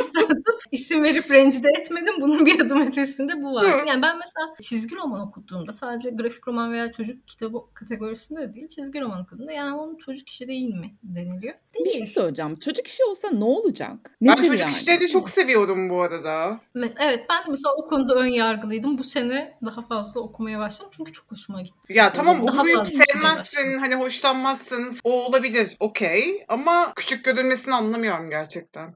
İstedim. 0.00 0.42
İsim 0.72 1.04
verip 1.04 1.30
rencide 1.30 1.68
etmedim. 1.78 2.14
Bunun 2.20 2.46
bir 2.46 2.60
adım 2.60 2.80
ötesinde 2.86 3.42
bu 3.42 3.54
var. 3.54 3.84
Yani 3.86 4.02
ben 4.02 4.18
mesela 4.18 4.54
çizgi 4.62 4.96
roman 4.96 5.20
okuduğumda 5.28 5.72
sadece 5.72 6.10
grafik 6.10 6.48
roman 6.48 6.72
veya 6.72 6.92
çocuk 6.92 7.28
kitabı 7.28 7.58
kategorisinde 7.74 8.40
de 8.40 8.52
değil 8.52 8.68
çizgi 8.68 9.00
roman 9.00 9.22
okuduğumda 9.22 9.52
yani 9.52 9.74
onun 9.74 9.96
çocuk 9.96 10.28
işi 10.28 10.48
değil 10.48 10.74
mi 10.74 10.94
deniliyor. 11.02 11.54
Değil. 11.74 11.86
Bir 11.86 11.90
şey 11.90 12.06
söyleyeceğim. 12.06 12.58
Çocuk 12.58 12.86
işi 12.86 13.04
olsa 13.04 13.30
ne 13.30 13.44
olacak? 13.44 14.16
Ben 14.22 14.32
Nedir 14.32 14.46
çocuk 14.46 14.60
yani? 14.60 14.72
işlerini 14.72 15.08
çok 15.08 15.30
seviyorum 15.30 15.90
bu 15.90 16.00
arada. 16.02 16.60
Evet 16.76 17.26
ben 17.30 17.46
de 17.46 17.50
mesela 17.50 17.74
o 17.76 17.86
konuda 17.86 18.14
ön 18.14 18.26
yargılıydım. 18.26 18.98
Bu 18.98 19.04
sene 19.04 19.58
daha 19.64 19.82
fazla 19.82 20.20
okumaya 20.20 20.58
başladım 20.58 20.90
çünkü 20.96 21.12
çok 21.12 21.30
hoşuma 21.30 21.62
gitti. 21.62 21.92
Ya 21.92 22.12
tamam 22.12 22.46
Daha 22.46 22.60
okuyup 22.60 22.88
sevmezsin, 22.88 23.78
hani 23.78 23.94
hoşlanmazsın. 23.94 24.96
O 25.04 25.24
olabilir, 25.26 25.76
okey. 25.80 26.44
Ama 26.48 26.92
küçük 26.96 27.24
görülmesini 27.24 27.74
anlamıyorum 27.74 28.30
gerçekten. 28.30 28.45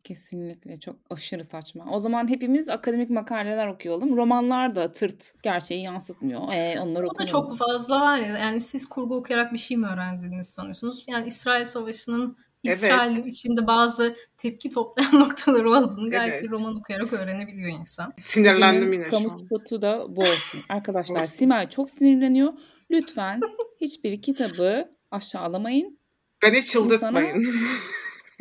Kesinlikle 0.05 0.81
çok 0.81 0.97
aşırı 1.11 1.45
saçma. 1.45 1.85
O 1.91 1.99
zaman 1.99 2.29
hepimiz 2.29 2.69
akademik 2.69 3.11
makaleler 3.11 3.67
okuyalım. 3.67 4.17
Romanlar 4.17 4.75
da 4.75 4.93
tırt 4.93 5.33
gerçeği 5.43 5.83
yansıtmıyor. 5.83 6.53
Ee, 6.53 6.81
onları 6.81 7.07
O 7.07 7.19
da 7.19 7.27
çok 7.27 7.59
fazla 7.59 8.01
var 8.01 8.17
ya. 8.17 8.39
Yani 8.39 8.61
siz 8.61 8.89
kurgu 8.89 9.17
okuyarak 9.17 9.53
bir 9.53 9.59
şey 9.59 9.77
mi 9.77 9.87
öğrendiğinizi 9.87 10.53
sanıyorsunuz? 10.53 11.05
Yani 11.09 11.27
İsrail 11.27 11.65
Savaşı'nın 11.65 12.37
Evet. 12.65 12.77
İsrail'in 12.77 13.23
içinde 13.23 13.67
bazı 13.67 14.17
tepki 14.39 14.71
toplayan 14.71 15.15
noktaları 15.21 15.71
olduğunu 15.71 16.11
gayet 16.11 16.33
Evet. 16.33 16.43
bir 16.43 16.51
roman 16.51 16.77
okuyarak 16.77 17.13
öğrenebiliyor 17.13 17.81
insan. 17.81 18.13
Sinirlendim 18.19 18.93
yine 18.93 19.03
kamu 19.03 19.29
şu 19.29 19.35
an. 19.35 19.39
spotu 19.39 19.83
da 19.83 20.17
bu 20.17 20.21
olsun. 20.21 20.61
Arkadaşlar 20.69 21.23
Olsun. 21.23 21.37
Simay 21.37 21.69
çok 21.71 21.91
sinirleniyor. 21.91 22.53
Lütfen 22.91 23.41
hiçbir 23.81 24.23
kitabı 24.23 24.91
aşağılamayın. 25.11 25.99
Beni 26.43 26.65
çıldırtmayın. 26.65 27.45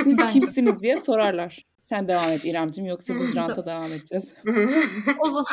Siz 0.03 0.17
kimsiniz 0.33 0.81
diye 0.81 0.97
sorarlar. 0.97 1.65
Sen 1.83 2.07
devam 2.07 2.29
et 2.29 2.45
İremcim 2.45 2.85
yoksa 2.85 3.13
biz 3.15 3.35
ranta 3.35 3.65
devam 3.65 3.91
edeceğiz. 3.91 4.33
O 5.19 5.29
zaman 5.29 5.45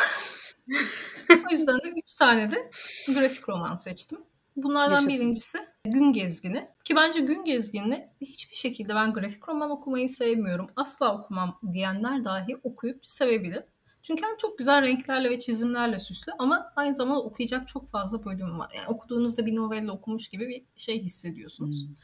O 1.30 1.50
yüzden 1.50 1.76
de 1.76 1.92
3 1.96 2.14
tane 2.14 2.50
de 2.50 2.70
grafik 3.14 3.48
roman 3.48 3.74
seçtim. 3.74 4.18
Bunlardan 4.56 4.90
Yaşasın. 4.90 5.10
birincisi 5.10 5.58
Gün 5.84 6.12
Gezgini. 6.12 6.64
Ki 6.84 6.96
bence 6.96 7.20
Gün 7.20 7.44
Gezgini 7.44 8.08
hiçbir 8.20 8.56
şekilde 8.56 8.94
ben 8.94 9.12
grafik 9.12 9.48
roman 9.48 9.70
okumayı 9.70 10.08
sevmiyorum, 10.08 10.66
asla 10.76 11.18
okumam 11.18 11.60
diyenler 11.72 12.24
dahi 12.24 12.56
okuyup 12.62 13.06
sevebilir. 13.06 13.62
Çünkü 14.02 14.22
hem 14.22 14.36
çok 14.36 14.58
güzel 14.58 14.82
renklerle 14.82 15.30
ve 15.30 15.40
çizimlerle 15.40 15.98
süslü 15.98 16.32
ama 16.38 16.72
aynı 16.76 16.94
zamanda 16.94 17.22
okuyacak 17.22 17.68
çok 17.68 17.88
fazla 17.88 18.24
bölüm 18.24 18.58
var. 18.58 18.72
Yani 18.76 18.88
okuduğunuzda 18.88 19.46
bir 19.46 19.56
novella 19.56 19.92
okumuş 19.92 20.28
gibi 20.28 20.48
bir 20.48 20.64
şey 20.76 21.02
hissediyorsunuz. 21.02 21.86
Hmm. 21.86 21.94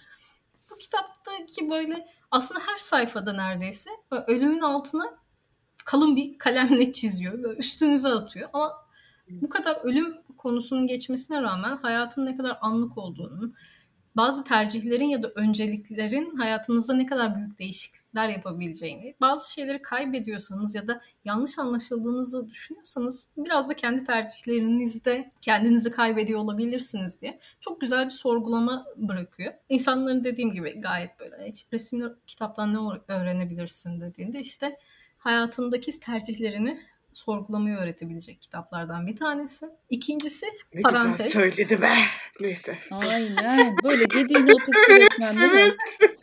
Bu 0.72 0.78
kitaptaki 0.78 1.70
böyle 1.70 2.08
aslında 2.30 2.60
her 2.66 2.78
sayfada 2.78 3.32
neredeyse 3.32 3.90
ölümün 4.26 4.60
altına 4.60 5.18
kalın 5.84 6.16
bir 6.16 6.38
kalemle 6.38 6.92
çiziyor. 6.92 7.42
Böyle 7.42 7.58
üstünüze 7.58 8.08
atıyor. 8.08 8.50
Ama 8.52 8.72
bu 9.28 9.48
kadar 9.48 9.78
ölüm 9.84 10.16
konusunun 10.38 10.86
geçmesine 10.86 11.42
rağmen 11.42 11.76
hayatın 11.76 12.26
ne 12.26 12.36
kadar 12.36 12.58
anlık 12.60 12.98
olduğunun, 12.98 13.54
bazı 14.16 14.44
tercihlerin 14.44 15.08
ya 15.08 15.22
da 15.22 15.28
önceliklerin 15.34 16.36
hayatınızda 16.36 16.94
ne 16.94 17.06
kadar 17.06 17.36
büyük 17.36 17.58
değişiklikler 17.58 18.28
yapabileceğini, 18.28 19.14
bazı 19.20 19.52
şeyleri 19.52 19.82
kaybediyorsanız 19.82 20.74
ya 20.74 20.88
da 20.88 21.00
yanlış 21.24 21.58
anlaşıldığınızı 21.58 22.50
düşünüyorsanız 22.50 23.28
biraz 23.36 23.68
da 23.68 23.74
kendi 23.74 24.04
tercihlerinizde 24.04 25.30
kendinizi 25.40 25.90
kaybediyor 25.90 26.40
olabilirsiniz 26.40 27.20
diye 27.20 27.38
çok 27.60 27.80
güzel 27.80 28.04
bir 28.04 28.10
sorgulama 28.10 28.86
bırakıyor. 28.96 29.52
İnsanların 29.68 30.24
dediğim 30.24 30.52
gibi 30.52 30.80
gayet 30.80 31.20
böyle 31.20 31.52
resimli 31.72 32.04
kitaptan 32.26 32.74
ne 32.74 33.00
öğrenebilirsin 33.08 34.00
dediğinde 34.00 34.38
işte 34.38 34.78
hayatındaki 35.18 36.00
tercihlerini 36.00 36.78
sorgulamayı 37.14 37.76
öğretebilecek 37.76 38.42
kitaplardan 38.42 39.06
bir 39.06 39.16
tanesi. 39.16 39.66
İkincisi 39.90 40.46
Ne 40.74 40.82
parantez. 40.82 41.26
güzel 41.26 41.50
söyledi 41.50 41.82
be. 41.82 41.88
Neyse. 42.42 42.78
Aynen. 42.90 43.76
Böyle 43.84 44.10
dediğini 44.10 44.52
oturttu 44.54 44.90
resmen 44.90 45.36
değil 45.40 45.52
mi? 45.52 45.60
evet. 45.60 45.74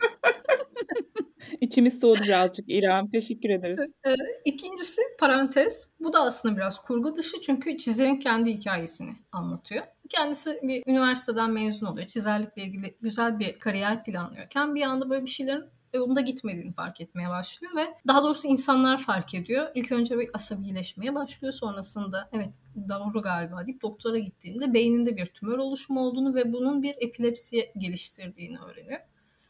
İçimiz 1.60 2.00
soğudu 2.00 2.20
birazcık 2.22 2.64
İrem. 2.68 3.08
Teşekkür 3.10 3.50
ederiz. 3.50 3.78
Ee, 4.06 4.14
İkincisi 4.44 5.02
parantez. 5.20 5.88
Bu 6.00 6.12
da 6.12 6.20
aslında 6.20 6.56
biraz 6.56 6.82
kurgu 6.82 7.16
dışı 7.16 7.40
çünkü 7.40 7.76
çizerin 7.76 8.16
kendi 8.16 8.50
hikayesini 8.50 9.10
anlatıyor. 9.32 9.82
Kendisi 10.08 10.60
bir 10.62 10.82
üniversiteden 10.86 11.50
mezun 11.50 11.86
oluyor. 11.86 12.06
Çizerlikle 12.06 12.62
ilgili 12.62 12.96
güzel 13.00 13.38
bir 13.38 13.58
kariyer 13.58 14.04
planlıyorken 14.04 14.74
bir 14.74 14.82
anda 14.82 15.10
böyle 15.10 15.24
bir 15.24 15.30
şeylerin 15.30 15.64
yolunda 15.94 16.20
gitmediğini 16.20 16.72
fark 16.72 17.00
etmeye 17.00 17.28
başlıyor 17.28 17.76
ve 17.76 17.94
daha 18.08 18.22
doğrusu 18.22 18.48
insanlar 18.48 18.98
fark 18.98 19.34
ediyor. 19.34 19.68
İlk 19.74 19.92
önce 19.92 20.18
bir 20.18 20.30
asabileşmeye 20.34 21.14
başlıyor. 21.14 21.52
Sonrasında 21.52 22.28
evet 22.32 22.50
doğru 22.88 23.22
galiba 23.22 23.66
deyip 23.66 23.82
doktora 23.82 24.18
gittiğinde 24.18 24.74
beyninde 24.74 25.16
bir 25.16 25.26
tümör 25.26 25.58
oluşumu 25.58 26.00
olduğunu 26.00 26.34
ve 26.34 26.52
bunun 26.52 26.82
bir 26.82 26.94
epilepsi 27.00 27.72
geliştirdiğini 27.78 28.58
öğreniyor. 28.58 29.00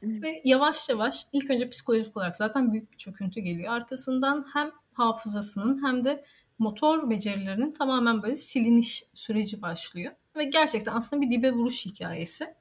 Ve 0.02 0.42
yavaş 0.44 0.88
yavaş 0.88 1.26
ilk 1.32 1.50
önce 1.50 1.70
psikolojik 1.70 2.16
olarak 2.16 2.36
zaten 2.36 2.72
büyük 2.72 2.92
bir 2.92 2.96
çöküntü 2.96 3.40
geliyor. 3.40 3.72
Arkasından 3.72 4.44
hem 4.54 4.70
hafızasının 4.92 5.86
hem 5.86 6.04
de 6.04 6.24
motor 6.58 7.10
becerilerinin 7.10 7.72
tamamen 7.72 8.22
böyle 8.22 8.36
siliniş 8.36 9.04
süreci 9.12 9.62
başlıyor. 9.62 10.12
Ve 10.36 10.44
gerçekten 10.44 10.92
aslında 10.92 11.22
bir 11.22 11.30
dibe 11.30 11.52
vuruş 11.52 11.86
hikayesi. 11.86 12.54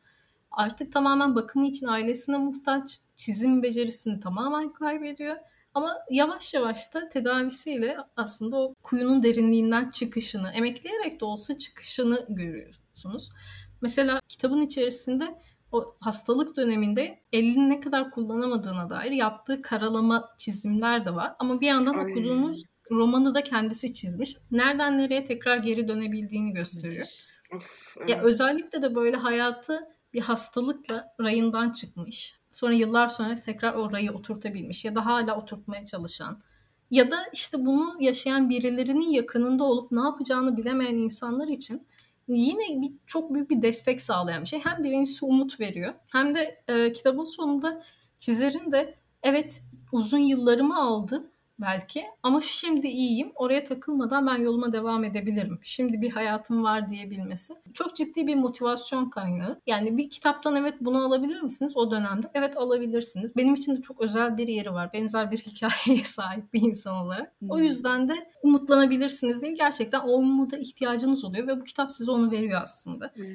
Artık 0.52 0.92
tamamen 0.92 1.36
bakımı 1.36 1.68
için 1.68 1.88
ailesine 1.88 2.38
muhtaç, 2.38 3.00
çizim 3.16 3.64
becerisini 3.64 4.20
tamamen 4.20 4.74
kaybediyor. 4.74 5.36
Ama 5.74 5.98
yavaş 6.12 6.54
yavaş 6.54 6.94
da 6.94 7.10
tedavisiyle 7.10 7.98
aslında 8.16 8.58
o 8.58 8.74
kuyunun 8.84 9.24
derinliğinden 9.24 9.90
çıkışını, 9.90 10.50
emekleyerek 10.50 11.22
de 11.22 11.26
olsa 11.26 11.58
çıkışını 11.58 12.26
görüyorsunuz. 12.30 13.30
Mesela 13.82 14.20
kitabın 14.28 14.62
içerisinde 14.62 15.36
o 15.72 15.96
hastalık 16.00 16.58
döneminde 16.58 17.20
elini 17.34 17.70
ne 17.70 17.80
kadar 17.80 18.12
kullanamadığına 18.12 18.90
dair 18.90 19.12
yaptığı 19.12 19.62
karalama 19.62 20.30
çizimler 20.38 21.06
de 21.06 21.16
var. 21.16 21.34
Ama 21.40 21.62
bir 21.62 21.68
yandan 21.68 21.94
Ay. 21.94 22.12
okuduğunuz 22.12 22.64
romanı 22.92 23.36
da 23.36 23.44
kendisi 23.44 23.94
çizmiş. 23.94 24.36
Nereden 24.52 24.98
nereye 24.98 25.26
tekrar 25.26 25.58
geri 25.58 25.88
dönebildiğini 25.88 26.54
gösteriyor. 26.54 27.08
Of, 27.56 27.98
Ya 28.08 28.16
evet. 28.16 28.24
özellikle 28.24 28.82
de 28.82 28.96
böyle 28.96 29.18
hayatı 29.18 29.88
bir 30.14 30.22
hastalıkla 30.22 31.16
rayından 31.20 31.72
çıkmış. 31.72 32.40
Sonra 32.50 32.74
yıllar 32.74 33.08
sonra 33.08 33.36
tekrar 33.36 33.74
o 33.74 33.92
rayı 33.92 34.12
oturtabilmiş 34.12 34.86
ya 34.86 34.96
da 34.96 35.06
hala 35.06 35.38
oturtmaya 35.38 35.86
çalışan. 35.86 36.42
Ya 36.92 37.12
da 37.12 37.18
işte 37.34 37.66
bunu 37.66 37.96
yaşayan 38.00 38.50
birilerinin 38.50 39.10
yakınında 39.10 39.64
olup 39.64 39.92
ne 39.92 40.02
yapacağını 40.02 40.58
bilemeyen 40.58 40.96
insanlar 40.96 41.48
için 41.48 41.88
yine 42.28 42.82
bir 42.82 42.92
çok 43.06 43.34
büyük 43.34 43.50
bir 43.50 43.62
destek 43.62 44.02
sağlayan 44.02 44.44
bir 44.44 44.48
şey. 44.48 44.60
Hem 44.60 44.84
birincisi 44.84 45.26
umut 45.26 45.60
veriyor 45.60 45.94
hem 46.08 46.36
de 46.36 46.64
e, 46.68 46.92
kitabın 46.92 47.26
sonunda 47.26 47.84
çizerin 48.18 48.72
de 48.72 48.96
evet 49.24 49.64
uzun 49.92 50.18
yıllarımı 50.18 50.82
aldı 50.82 51.32
belki 51.62 52.06
ama 52.24 52.42
şimdi 52.42 52.88
iyiyim. 52.88 53.32
Oraya 53.36 53.64
takılmadan 53.64 54.28
ben 54.28 54.36
yoluma 54.38 54.74
devam 54.74 55.04
edebilirim. 55.04 55.60
Şimdi 55.64 56.02
bir 56.02 56.12
hayatım 56.12 56.64
var 56.64 56.90
diyebilmesi. 56.90 57.54
Çok 57.74 57.96
ciddi 57.96 58.28
bir 58.28 58.36
motivasyon 58.36 59.10
kaynağı. 59.10 59.62
Yani 59.68 59.98
bir 59.98 60.10
kitaptan 60.10 60.56
evet 60.56 60.74
bunu 60.82 61.06
alabilir 61.06 61.42
misiniz 61.42 61.78
o 61.78 61.92
dönemde? 61.92 62.28
Evet 62.34 62.58
alabilirsiniz. 62.58 63.36
Benim 63.36 63.54
için 63.54 63.76
de 63.78 63.82
çok 63.82 64.02
özel 64.02 64.38
bir 64.38 64.48
yeri 64.48 64.74
var. 64.74 64.94
Benzer 64.94 65.32
bir 65.32 65.38
hikayeye 65.46 66.04
sahip 66.04 66.54
bir 66.54 66.62
insan 66.62 66.96
olarak. 67.06 67.34
O 67.50 67.58
Hmm. 67.58 67.64
yüzden 67.64 68.08
de 68.10 68.14
umutlanabilirsiniz 68.44 69.42
diye 69.42 69.52
gerçekten 69.54 70.00
o 70.00 70.12
umuda 70.12 70.58
ihtiyacınız 70.58 71.26
oluyor 71.26 71.48
ve 71.48 71.60
bu 71.60 71.64
kitap 71.64 71.92
size 71.92 72.12
onu 72.12 72.32
veriyor 72.32 72.62
aslında. 72.64 73.12
Hmm. 73.16 73.26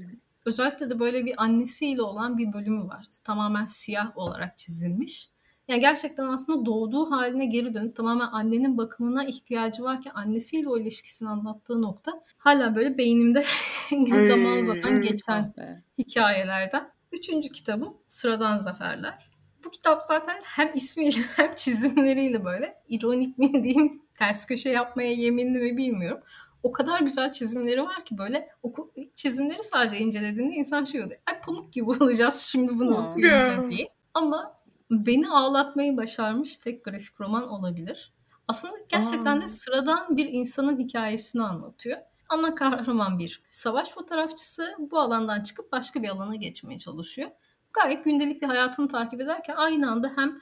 Özellikle 0.47 0.91
de 0.91 0.99
böyle 0.99 1.25
bir 1.25 1.43
annesiyle 1.43 2.03
olan 2.03 2.39
bir 2.39 2.53
bölümü 2.53 2.89
var. 2.89 3.07
Tamamen 3.25 3.65
siyah 3.65 4.19
olarak 4.19 4.59
çizilmiş. 4.59 5.29
Yani 5.68 5.81
gerçekten 5.81 6.24
aslında 6.29 6.66
doğduğu 6.66 7.11
haline 7.11 7.46
geri 7.46 7.74
dönüp 7.74 7.96
tamamen 7.96 8.27
annenin 8.33 8.79
bakımına 8.79 9.24
ihtiyacı 9.24 9.83
varken 9.83 10.12
annesiyle 10.14 10.68
o 10.68 10.79
ilişkisini 10.79 11.29
anlattığı 11.29 11.83
nokta 11.83 12.12
hala 12.38 12.77
böyle 12.77 12.98
beynimde 12.98 13.44
zaman 14.20 14.61
zaman 14.61 14.90
Hmm. 14.90 15.00
geçen 15.00 15.55
Ah 15.59 15.64
hikayelerden. 15.98 16.90
Üçüncü 17.12 17.48
kitabım 17.53 17.96
Sıradan 18.07 18.57
Zaferler. 18.57 19.31
Bu 19.64 19.70
kitap 19.70 20.03
zaten 20.03 20.37
hem 20.44 20.70
ismiyle 20.74 21.18
hem 21.37 21.55
çizimleriyle 21.55 22.44
böyle 22.44 22.77
ironik 22.88 23.38
mi 23.38 23.53
diyeyim 23.64 24.03
ters 24.18 24.46
köşe 24.46 24.70
yapmaya 24.70 25.12
yeminli 25.12 25.59
mi 25.59 25.77
bilmiyorum. 25.77 26.20
O 26.62 26.72
kadar 26.72 27.00
güzel 27.00 27.33
çizimleri 27.33 27.83
var 27.83 28.05
ki 28.05 28.18
böyle 28.18 28.48
oku, 28.62 28.92
çizimleri 29.14 29.62
sadece 29.62 29.98
incelediğinde 29.98 30.55
insan 30.55 30.85
şey 30.85 31.03
oluyor. 31.03 31.20
Ay 31.27 31.40
pamuk 31.40 31.72
gibi 31.72 31.90
olacağız 31.90 32.40
şimdi 32.40 32.79
bunu 32.79 32.94
Ya. 32.94 33.00
okuyunca 33.00 33.70
diye. 33.70 33.88
Ama 34.14 34.57
beni 35.07 35.28
ağlatmayı 35.28 35.96
başarmış 35.96 36.59
tek 36.59 36.85
grafik 36.85 37.20
roman 37.20 37.48
olabilir. 37.48 38.12
Aslında 38.48 38.74
gerçekten 38.88 39.40
de 39.40 39.44
Aa. 39.44 39.48
sıradan 39.48 40.16
bir 40.16 40.28
insanın 40.33 40.78
hikayesini 40.78 41.42
anlatıyor. 41.42 41.98
Ana 42.28 42.54
kahraman 42.54 43.18
bir 43.18 43.42
savaş 43.50 43.90
fotoğrafçısı 43.90 44.74
bu 44.78 45.00
alandan 45.00 45.42
çıkıp 45.42 45.72
başka 45.72 46.02
bir 46.02 46.09
alana 46.09 46.37
geçmeye 46.37 46.78
çalışıyor. 46.78 47.30
Gayet 47.72 48.04
gündelik 48.04 48.42
bir 48.42 48.46
hayatını 48.46 48.88
takip 48.88 49.20
ederken 49.20 49.54
aynı 49.57 49.90
anda 49.90 50.12
hem 50.16 50.40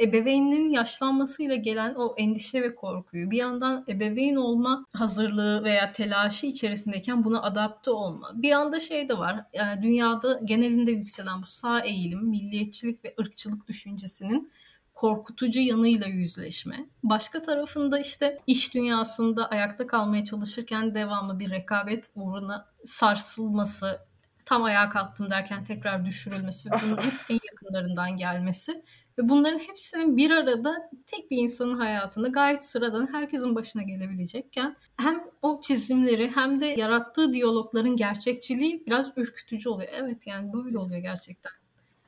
ebeveynlerin 0.00 0.70
yaşlanmasıyla 0.70 1.54
gelen 1.54 1.94
o 1.94 2.14
endişe 2.18 2.62
ve 2.62 2.74
korkuyu 2.74 3.30
bir 3.30 3.36
yandan 3.36 3.84
ebeveyn 3.88 4.36
olma 4.36 4.86
hazırlığı 4.92 5.64
veya 5.64 5.92
telaşı 5.92 6.46
içerisindeyken 6.46 7.24
buna 7.24 7.42
adapte 7.42 7.90
olma. 7.90 8.30
Bir 8.34 8.48
yanda 8.48 8.80
şey 8.80 9.08
de 9.08 9.18
var 9.18 9.44
yani 9.52 9.82
dünyada 9.82 10.40
genelinde 10.44 10.92
yükselen 10.92 11.42
bu 11.42 11.46
sağ 11.46 11.80
eğilim, 11.80 12.28
milliyetçilik 12.28 13.04
ve 13.04 13.14
ırkçılık 13.20 13.68
düşüncesinin 13.68 14.52
korkutucu 14.94 15.60
yanıyla 15.60 16.06
yüzleşme. 16.06 16.86
Başka 17.02 17.42
tarafında 17.42 17.98
işte 17.98 18.38
iş 18.46 18.74
dünyasında 18.74 19.48
ayakta 19.48 19.86
kalmaya 19.86 20.24
çalışırken 20.24 20.94
devamlı 20.94 21.38
bir 21.38 21.50
rekabet 21.50 22.10
uğruna 22.14 22.66
sarsılması, 22.84 24.00
tam 24.46 24.64
ayağa 24.64 24.88
kalktım 24.88 25.30
derken 25.30 25.64
tekrar 25.64 26.04
düşürülmesi 26.04 26.70
ve 26.70 26.74
bunun 26.82 26.96
hep 26.96 27.12
en 27.28 27.40
yakınlarından 27.50 28.16
gelmesi. 28.16 28.82
Ve 29.18 29.28
bunların 29.28 29.58
hepsinin 29.58 30.16
bir 30.16 30.30
arada 30.30 30.90
tek 31.06 31.30
bir 31.30 31.36
insanın 31.36 31.78
hayatında 31.78 32.28
gayet 32.28 32.64
sıradan 32.64 33.12
herkesin 33.12 33.54
başına 33.54 33.82
gelebilecekken 33.82 34.76
hem 34.96 35.24
o 35.42 35.60
çizimleri 35.60 36.30
hem 36.34 36.60
de 36.60 36.66
yarattığı 36.66 37.32
diyalogların 37.32 37.96
gerçekçiliği 37.96 38.86
biraz 38.86 39.12
ürkütücü 39.16 39.68
oluyor. 39.68 39.90
Evet 39.92 40.26
yani 40.26 40.52
böyle 40.52 40.78
oluyor 40.78 41.00
gerçekten. 41.00 41.52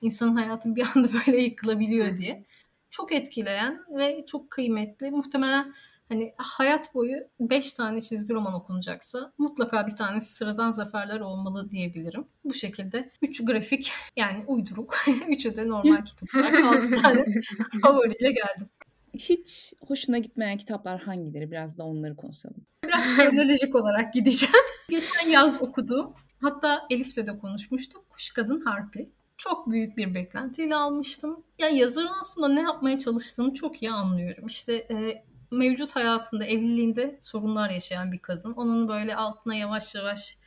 İnsanın 0.01 0.37
hayatı 0.37 0.77
bir 0.77 0.87
anda 0.97 1.09
böyle 1.27 1.43
yıkılabiliyor 1.43 2.17
diye. 2.17 2.45
Çok 2.91 3.13
etkileyen 3.13 3.81
ve 3.97 4.25
çok 4.27 4.51
kıymetli. 4.51 5.11
Muhtemelen 5.11 5.75
hani 6.09 6.35
hayat 6.37 6.95
boyu 6.95 7.17
5 7.41 7.73
tane 7.73 8.01
çizgi 8.01 8.35
roman 8.35 8.55
okunacaksa 8.55 9.33
mutlaka 9.39 9.87
bir 9.87 9.97
tanesi 9.97 10.35
sıradan 10.35 10.71
zaferler 10.71 11.21
olmalı 11.21 11.71
diyebilirim. 11.71 12.27
Bu 12.45 12.55
şekilde 12.55 13.11
3 13.23 13.45
grafik 13.45 13.93
yani 14.17 14.45
uyduruk. 14.47 14.97
Üçü 15.29 15.57
de 15.57 15.69
normal 15.69 16.05
kitaplar. 16.05 16.53
6 16.63 16.91
tane 17.03 17.25
favoriyle 17.83 18.31
geldim. 18.33 18.69
Hiç 19.15 19.73
hoşuna 19.87 20.19
gitmeyen 20.19 20.59
kitaplar 20.59 21.01
hangileri? 21.01 21.51
Biraz 21.51 21.79
da 21.79 21.85
onları 21.85 22.17
konuşalım. 22.17 22.67
biraz 22.85 23.17
kronolojik 23.17 23.75
olarak 23.75 24.13
gideceğim. 24.15 24.55
Geçen 24.91 25.29
yaz 25.29 25.63
okuduğum, 25.63 26.13
hatta 26.41 26.83
Elif'le 26.91 27.17
de 27.17 27.39
konuşmuştuk. 27.39 28.11
Kuş 28.11 28.31
Kadın 28.31 28.61
Harpi. 28.61 29.11
Çok 29.39 29.71
büyük 29.71 29.97
bir 29.97 30.15
beklentiyle 30.15 30.77
almıştım. 30.77 31.45
Ya 31.59 31.69
yazarın 31.69 32.13
aslında 32.21 32.49
ne 32.49 32.61
yapmaya 32.61 32.99
çalıştığını 32.99 33.55
çok 33.55 33.83
iyi 33.83 33.91
anlıyorum. 33.91 34.47
İşte 34.47 34.75
e, 34.75 35.25
mevcut 35.51 35.97
hayatında, 35.97 36.45
evliliğinde 36.45 37.19
sorunlar 37.21 37.71
yaşayan 37.71 38.13
bir 38.13 38.19
kadın. 38.19 38.53
Onun 38.53 38.89
böyle 38.89 39.17
altına 39.17 39.55
yavaş 39.55 39.95
yavaş 39.95 40.39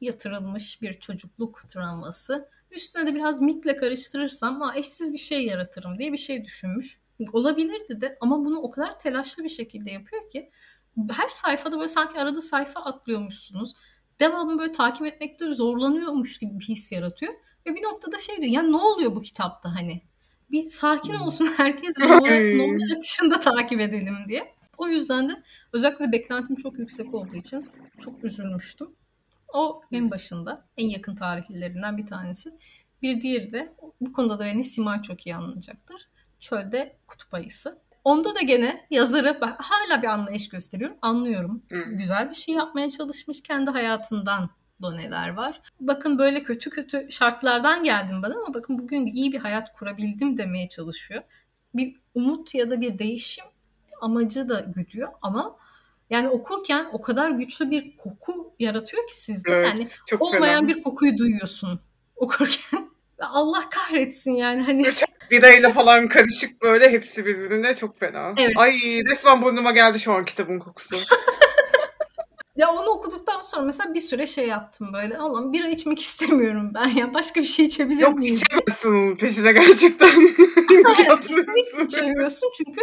yatırılmış 0.00 0.82
bir 0.82 0.92
çocukluk 0.92 1.68
travması. 1.68 2.48
Üstüne 2.70 3.06
de 3.06 3.14
biraz 3.14 3.40
mitle 3.40 3.76
karıştırırsam 3.76 4.60
ha, 4.60 4.76
eşsiz 4.76 5.12
bir 5.12 5.18
şey 5.18 5.46
yaratırım 5.46 5.98
diye 5.98 6.12
bir 6.12 6.16
şey 6.16 6.44
düşünmüş. 6.44 7.00
Olabilirdi 7.32 8.00
de 8.00 8.18
ama 8.20 8.44
bunu 8.44 8.58
o 8.58 8.70
kadar 8.70 8.98
telaşlı 8.98 9.44
bir 9.44 9.48
şekilde 9.48 9.90
yapıyor 9.90 10.30
ki 10.30 10.50
her 11.12 11.28
sayfada 11.28 11.76
böyle 11.76 11.88
sanki 11.88 12.18
arada 12.18 12.40
sayfa 12.40 12.80
atlıyormuşsunuz. 12.80 13.74
Devamlı 14.20 14.58
böyle 14.58 14.72
takip 14.72 15.06
etmekte 15.06 15.52
zorlanıyormuş 15.52 16.38
gibi 16.38 16.58
bir 16.58 16.64
his 16.64 16.92
yaratıyor. 16.92 17.34
Ve 17.66 17.74
bir 17.74 17.82
noktada 17.82 18.18
şey 18.18 18.36
diyor 18.36 18.52
ya 18.52 18.62
ne 18.62 18.76
oluyor 18.76 19.16
bu 19.16 19.22
kitapta 19.22 19.74
hani? 19.74 20.02
Bir 20.50 20.64
sakin 20.64 21.14
olsun 21.14 21.48
herkes 21.56 21.98
normal, 21.98 22.56
normal 22.56 22.96
akışında 22.96 23.40
takip 23.40 23.80
edelim 23.80 24.16
diye. 24.28 24.54
O 24.78 24.88
yüzden 24.88 25.28
de 25.28 25.42
özellikle 25.72 26.12
beklentim 26.12 26.56
çok 26.56 26.78
yüksek 26.78 27.14
olduğu 27.14 27.36
için 27.36 27.70
çok 27.98 28.24
üzülmüştüm. 28.24 28.88
O 29.54 29.82
en 29.92 30.10
başında, 30.10 30.66
en 30.76 30.88
yakın 30.88 31.14
tarihlerinden 31.14 31.96
bir 31.96 32.06
tanesi. 32.06 32.50
Bir 33.02 33.20
diğeri 33.20 33.52
de 33.52 33.74
bu 34.00 34.12
konuda 34.12 34.38
da 34.38 34.44
beni 34.44 34.64
Simay 34.64 35.02
çok 35.02 35.26
iyi 35.26 35.36
anlayacaktır. 35.36 36.08
Çölde 36.40 36.96
kutup 37.06 37.34
ayısı. 37.34 37.78
Onda 38.04 38.34
da 38.34 38.40
gene 38.40 38.86
yazarı 38.90 39.40
hala 39.58 40.02
bir 40.02 40.06
anlayış 40.06 40.48
gösteriyorum. 40.48 40.96
Anlıyorum. 41.02 41.62
Hmm. 41.68 41.96
Güzel 41.96 42.28
bir 42.28 42.34
şey 42.34 42.54
yapmaya 42.54 42.90
çalışmış. 42.90 43.42
Kendi 43.42 43.70
hayatından 43.70 44.50
doneler 44.82 45.28
var. 45.28 45.60
Bakın 45.80 46.18
böyle 46.18 46.42
kötü 46.42 46.70
kötü 46.70 47.06
şartlardan 47.10 47.84
geldim 47.84 48.22
ben 48.22 48.30
ama 48.30 48.54
bakın 48.54 48.78
bugün 48.78 49.06
iyi 49.06 49.32
bir 49.32 49.38
hayat 49.38 49.72
kurabildim 49.72 50.38
demeye 50.38 50.68
çalışıyor. 50.68 51.22
Bir 51.74 51.96
umut 52.14 52.54
ya 52.54 52.70
da 52.70 52.80
bir 52.80 52.98
değişim 52.98 53.44
amacı 54.00 54.48
da 54.48 54.60
güdüyor 54.60 55.08
ama 55.22 55.56
yani 56.10 56.28
okurken 56.28 56.86
o 56.92 57.00
kadar 57.00 57.30
güçlü 57.30 57.70
bir 57.70 57.96
koku 57.96 58.54
yaratıyor 58.58 59.06
ki 59.06 59.20
sizde. 59.20 59.52
Evet, 59.52 59.66
yani 59.66 59.86
olmayan 60.20 60.66
fena. 60.66 60.76
bir 60.76 60.82
kokuyu 60.82 61.18
duyuyorsun 61.18 61.80
okurken. 62.16 62.90
Allah 63.18 63.70
kahretsin 63.70 64.32
yani 64.32 64.62
hani 64.62 64.86
Birayla 65.30 65.72
falan 65.72 66.08
karışık 66.08 66.62
böyle 66.62 66.92
hepsi 66.92 67.26
birbirine 67.26 67.74
çok 67.74 67.98
fena. 67.98 68.34
Evet. 68.36 68.58
Ay 68.58 68.72
resmen 69.10 69.42
burnuma 69.42 69.72
geldi 69.72 70.00
şu 70.00 70.12
an 70.12 70.24
kitabın 70.24 70.58
kokusu. 70.58 70.96
ya 72.56 72.72
onu 72.72 72.86
okuduktan 72.90 73.40
sonra 73.40 73.62
mesela 73.64 73.94
bir 73.94 74.00
süre 74.00 74.26
şey 74.26 74.48
yaptım 74.48 74.92
böyle 74.92 75.18
Allah'ım 75.18 75.52
bira 75.52 75.68
içmek 75.68 76.00
istemiyorum 76.00 76.70
ben 76.74 76.88
ya 76.88 77.14
başka 77.14 77.40
bir 77.40 77.46
şey 77.46 77.66
içebilir 77.66 78.00
Yok 78.00 78.18
miyim? 78.18 78.34
içemezsin 78.34 78.88
onun 78.88 79.16
peşine 79.16 79.52
gerçekten. 79.52 80.08
Hayır, 80.84 81.16
kesinlikle 81.22 81.84
içemiyorsun 81.84 82.50
çünkü 82.56 82.80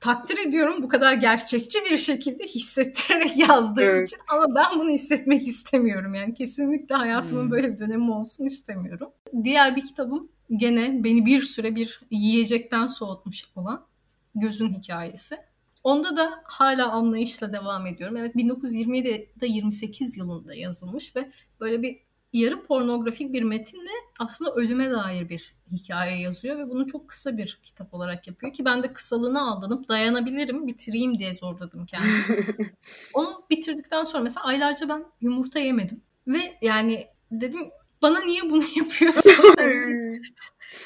takdir 0.00 0.38
ediyorum 0.38 0.82
bu 0.82 0.88
kadar 0.88 1.12
gerçekçi 1.12 1.78
bir 1.90 1.96
şekilde 1.96 2.44
hissettirerek 2.44 3.36
yazdığım 3.36 3.84
Evet. 3.84 4.08
için 4.08 4.18
ama 4.28 4.54
ben 4.54 4.80
bunu 4.80 4.90
hissetmek 4.90 5.46
istemiyorum 5.48 6.14
yani 6.14 6.34
kesinlikle 6.34 6.94
hayatımın 6.94 7.42
Hmm. 7.44 7.50
böyle 7.50 7.72
bir 7.72 7.78
dönemi 7.78 8.10
olsun 8.10 8.44
istemiyorum. 8.44 9.08
Diğer 9.44 9.76
bir 9.76 9.84
kitabım 9.84 10.28
gene 10.56 11.04
beni 11.04 11.26
bir 11.26 11.40
süre 11.42 11.74
bir 11.76 12.00
yiyecekten 12.10 12.86
soğutmuş 12.86 13.44
olan 13.56 13.86
Gözün 14.34 14.68
Hikayesi. 14.68 15.36
Onda 15.84 16.16
da 16.16 16.42
hala 16.44 16.92
anlayışla 16.92 17.52
devam 17.52 17.86
ediyorum. 17.86 18.16
Evet 18.16 18.36
1927'de 18.36 19.46
28 19.46 20.16
yılında 20.16 20.54
yazılmış 20.54 21.16
ve 21.16 21.30
böyle 21.60 21.82
bir 21.82 21.98
yarı 22.32 22.62
pornografik 22.62 23.32
bir 23.32 23.42
metinle 23.42 23.90
aslında 24.18 24.54
ölüme 24.54 24.90
dair 24.90 25.28
bir 25.28 25.54
hikaye 25.72 26.20
yazıyor 26.20 26.58
ve 26.58 26.68
bunu 26.68 26.86
çok 26.86 27.08
kısa 27.08 27.36
bir 27.36 27.60
kitap 27.62 27.94
olarak 27.94 28.28
yapıyor 28.28 28.52
ki 28.52 28.64
ben 28.64 28.82
de 28.82 28.92
kısalığına 28.92 29.50
aldanıp 29.50 29.88
dayanabilirim 29.88 30.66
bitireyim 30.66 31.18
diye 31.18 31.34
zorladım 31.34 31.86
kendimi. 31.86 32.46
Onu 33.14 33.28
bitirdikten 33.50 34.04
sonra 34.04 34.22
mesela 34.22 34.46
aylarca 34.46 34.88
ben 34.88 35.04
yumurta 35.20 35.58
yemedim 35.58 36.02
ve 36.26 36.58
yani 36.62 37.06
dedim 37.30 37.70
bana 38.04 38.20
niye 38.20 38.50
bunu 38.50 38.64
yapıyorsun? 38.76 39.30
Hani 39.58 40.20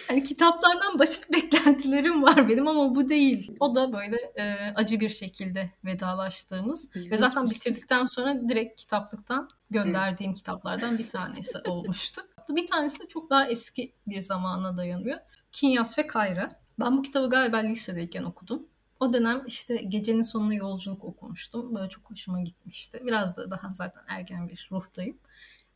Hani 0.09 0.23
kitaplardan 0.25 0.99
basit 0.99 1.33
beklentilerim 1.33 2.23
var 2.23 2.49
benim 2.49 2.69
ama 2.69 2.95
bu 2.95 3.09
değil. 3.09 3.53
O 3.61 3.75
da 3.75 3.93
böyle 3.93 4.17
e, 4.17 4.73
acı 4.75 5.01
bir 5.01 5.09
şekilde 5.09 5.71
vedalaştığımız 5.85 6.91
ve 6.97 7.17
zaten 7.17 7.43
İlginçmiş. 7.43 7.67
bitirdikten 7.67 8.07
sonra 8.07 8.49
direkt 8.49 8.81
kitaplıktan 8.81 9.49
gönderdiğim 9.71 10.35
kitaplardan 10.35 10.99
bir 10.99 11.09
tanesi 11.11 11.59
olmuştu. 11.59 12.23
Bir 12.49 12.67
tanesi 12.67 13.01
de 13.01 13.09
çok 13.09 13.31
daha 13.31 13.47
eski 13.49 13.93
bir 14.07 14.21
zamana 14.21 14.77
dayanıyor. 14.77 15.19
Kinyas 15.53 15.99
ve 15.99 16.07
Kayra. 16.07 16.61
Ben 16.81 16.97
bu 16.99 17.03
kitabı 17.03 17.31
galiba 17.31 17.57
lisedeyken 17.57 18.25
okudum. 18.25 18.67
O 19.01 19.13
dönem 19.13 19.43
işte 19.47 19.77
Gecenin 19.77 20.23
Sonuna 20.23 20.55
Yolculuk 20.55 21.05
okumuştum. 21.05 21.75
Böyle 21.75 21.89
çok 21.89 22.11
hoşuma 22.11 22.41
gitmişti. 22.41 23.01
Biraz 23.05 23.37
da 23.37 23.51
daha 23.51 23.73
zaten 23.73 24.03
ergen 24.09 24.49
bir 24.49 24.69
ruhtayım. 24.73 25.19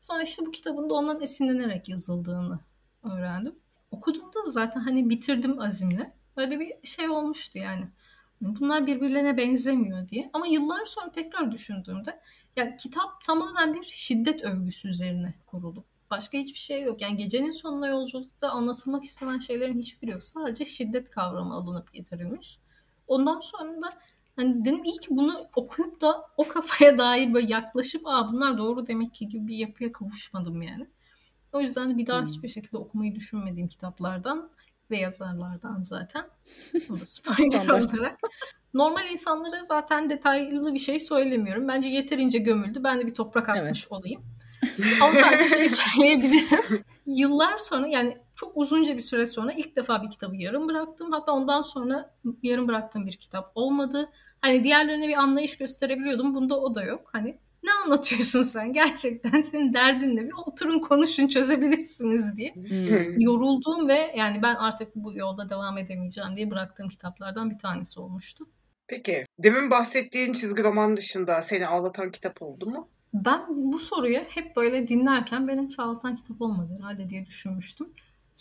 Sonra 0.02 0.22
işte 0.22 0.46
bu 0.46 0.50
kitabın 0.50 0.90
da 0.90 0.94
ondan 0.94 1.20
esinlenerek 1.20 1.88
yazıldığını 1.88 2.58
öğrendim. 3.02 3.58
Okuduğumda 3.90 4.46
da 4.46 4.50
zaten 4.50 4.80
hani 4.80 5.10
bitirdim 5.10 5.60
azimle. 5.60 6.16
Böyle 6.36 6.60
bir 6.60 6.86
şey 6.86 7.08
olmuştu 7.08 7.58
yani. 7.58 7.88
Bunlar 8.40 8.86
birbirlerine 8.86 9.36
benzemiyor 9.36 10.08
diye. 10.08 10.30
Ama 10.32 10.46
yıllar 10.46 10.84
sonra 10.84 11.12
tekrar 11.12 11.52
düşündüğümde 11.52 12.20
yani 12.56 12.76
kitap 12.76 13.24
tamamen 13.24 13.74
bir 13.74 13.82
şiddet 13.82 14.42
övgüsü 14.42 14.88
üzerine 14.88 15.34
kurulu. 15.46 15.84
Başka 16.10 16.38
hiçbir 16.38 16.58
şey 16.58 16.82
yok. 16.82 17.00
Yani 17.00 17.16
gecenin 17.16 17.50
sonuna 17.50 17.86
yolculukta 17.86 18.50
anlatılmak 18.50 19.04
istenen 19.04 19.38
şeylerin 19.38 19.78
hiçbiri 19.78 20.10
yok. 20.10 20.22
Sadece 20.22 20.64
şiddet 20.64 21.10
kavramı 21.10 21.54
alınıp 21.54 21.92
getirilmiş. 21.92 22.58
Ondan 23.06 23.40
sonra 23.40 23.82
da 23.82 23.88
hani 24.36 24.64
dedim 24.64 24.84
iyi 24.84 25.00
ki 25.00 25.06
bunu 25.10 25.48
okuyup 25.56 26.00
da 26.00 26.22
o 26.36 26.48
kafaya 26.48 26.98
dair 26.98 27.34
böyle 27.34 27.52
yaklaşıp 27.52 28.02
aa 28.06 28.32
bunlar 28.32 28.58
doğru 28.58 28.86
demek 28.86 29.14
ki 29.14 29.28
gibi 29.28 29.46
bir 29.46 29.56
yapıya 29.56 29.92
kavuşmadım 29.92 30.62
yani. 30.62 30.86
O 31.52 31.60
yüzden 31.60 31.90
de 31.90 31.96
bir 31.98 32.06
daha 32.06 32.20
Hmm. 32.20 32.26
hiçbir 32.26 32.48
şekilde 32.48 32.78
okumayı 32.78 33.14
düşünmediğim 33.14 33.68
kitaplardan 33.68 34.50
ve 34.90 34.98
yazarlardan 34.98 35.82
zaten. 35.82 36.24
Bunu 36.88 37.00
da 37.00 37.04
spoiler 37.04 37.68
olarak. 37.68 38.20
Normal 38.74 39.10
insanlara 39.10 39.62
zaten 39.62 40.10
detaylı 40.10 40.74
bir 40.74 40.78
şey 40.78 41.00
söylemiyorum. 41.00 41.68
Bence 41.68 41.88
yeterince 41.88 42.38
gömüldü. 42.38 42.84
Ben 42.84 43.00
de 43.00 43.06
bir 43.06 43.14
toprak 43.14 43.48
atmış 43.48 43.86
olayım. 43.90 44.22
Ama 45.00 45.14
sadece 45.14 45.48
şey 45.48 45.68
söyleyebilirim. 45.70 46.84
Yıllar 47.06 47.58
sonra 47.58 47.86
yani 47.88 48.18
çok 48.42 48.56
uzunca 48.56 48.96
bir 48.96 49.00
süre 49.00 49.26
sonra 49.26 49.52
ilk 49.52 49.76
defa 49.76 50.02
bir 50.02 50.10
kitabı 50.10 50.36
yarım 50.36 50.68
bıraktım. 50.68 51.12
Hatta 51.12 51.32
ondan 51.32 51.62
sonra 51.62 52.14
yarım 52.42 52.68
bıraktığım 52.68 53.06
bir 53.06 53.16
kitap 53.16 53.52
olmadı. 53.54 54.08
Hani 54.40 54.64
diğerlerine 54.64 55.08
bir 55.08 55.16
anlayış 55.16 55.56
gösterebiliyordum. 55.56 56.34
Bunda 56.34 56.60
o 56.60 56.74
da 56.74 56.84
yok. 56.84 57.10
Hani 57.12 57.38
ne 57.62 57.72
anlatıyorsun 57.72 58.42
sen? 58.42 58.72
Gerçekten 58.72 59.42
senin 59.42 59.72
derdin 59.72 60.16
ne? 60.16 60.24
Bir 60.24 60.32
oturun 60.46 60.80
konuşun 60.80 61.28
çözebilirsiniz 61.28 62.36
diye. 62.36 62.54
Hmm. 62.54 63.20
Yorulduğum 63.20 63.88
ve 63.88 64.12
yani 64.16 64.42
ben 64.42 64.54
artık 64.54 64.94
bu 64.94 65.14
yolda 65.14 65.48
devam 65.48 65.78
edemeyeceğim 65.78 66.36
diye 66.36 66.50
bıraktığım 66.50 66.88
kitaplardan 66.88 67.50
bir 67.50 67.58
tanesi 67.58 68.00
olmuştu. 68.00 68.48
Peki 68.86 69.26
demin 69.38 69.70
bahsettiğin 69.70 70.32
çizgi 70.32 70.64
roman 70.64 70.96
dışında 70.96 71.42
seni 71.42 71.66
ağlatan 71.66 72.10
kitap 72.10 72.42
oldu 72.42 72.66
mu? 72.66 72.88
Ben 73.14 73.40
bu 73.48 73.78
soruyu 73.78 74.18
hep 74.18 74.56
böyle 74.56 74.88
dinlerken 74.88 75.48
benim 75.48 75.68
çağlatan 75.68 76.16
kitap 76.16 76.42
olmadı 76.42 76.74
herhalde 76.78 77.08
diye 77.08 77.26
düşünmüştüm. 77.26 77.88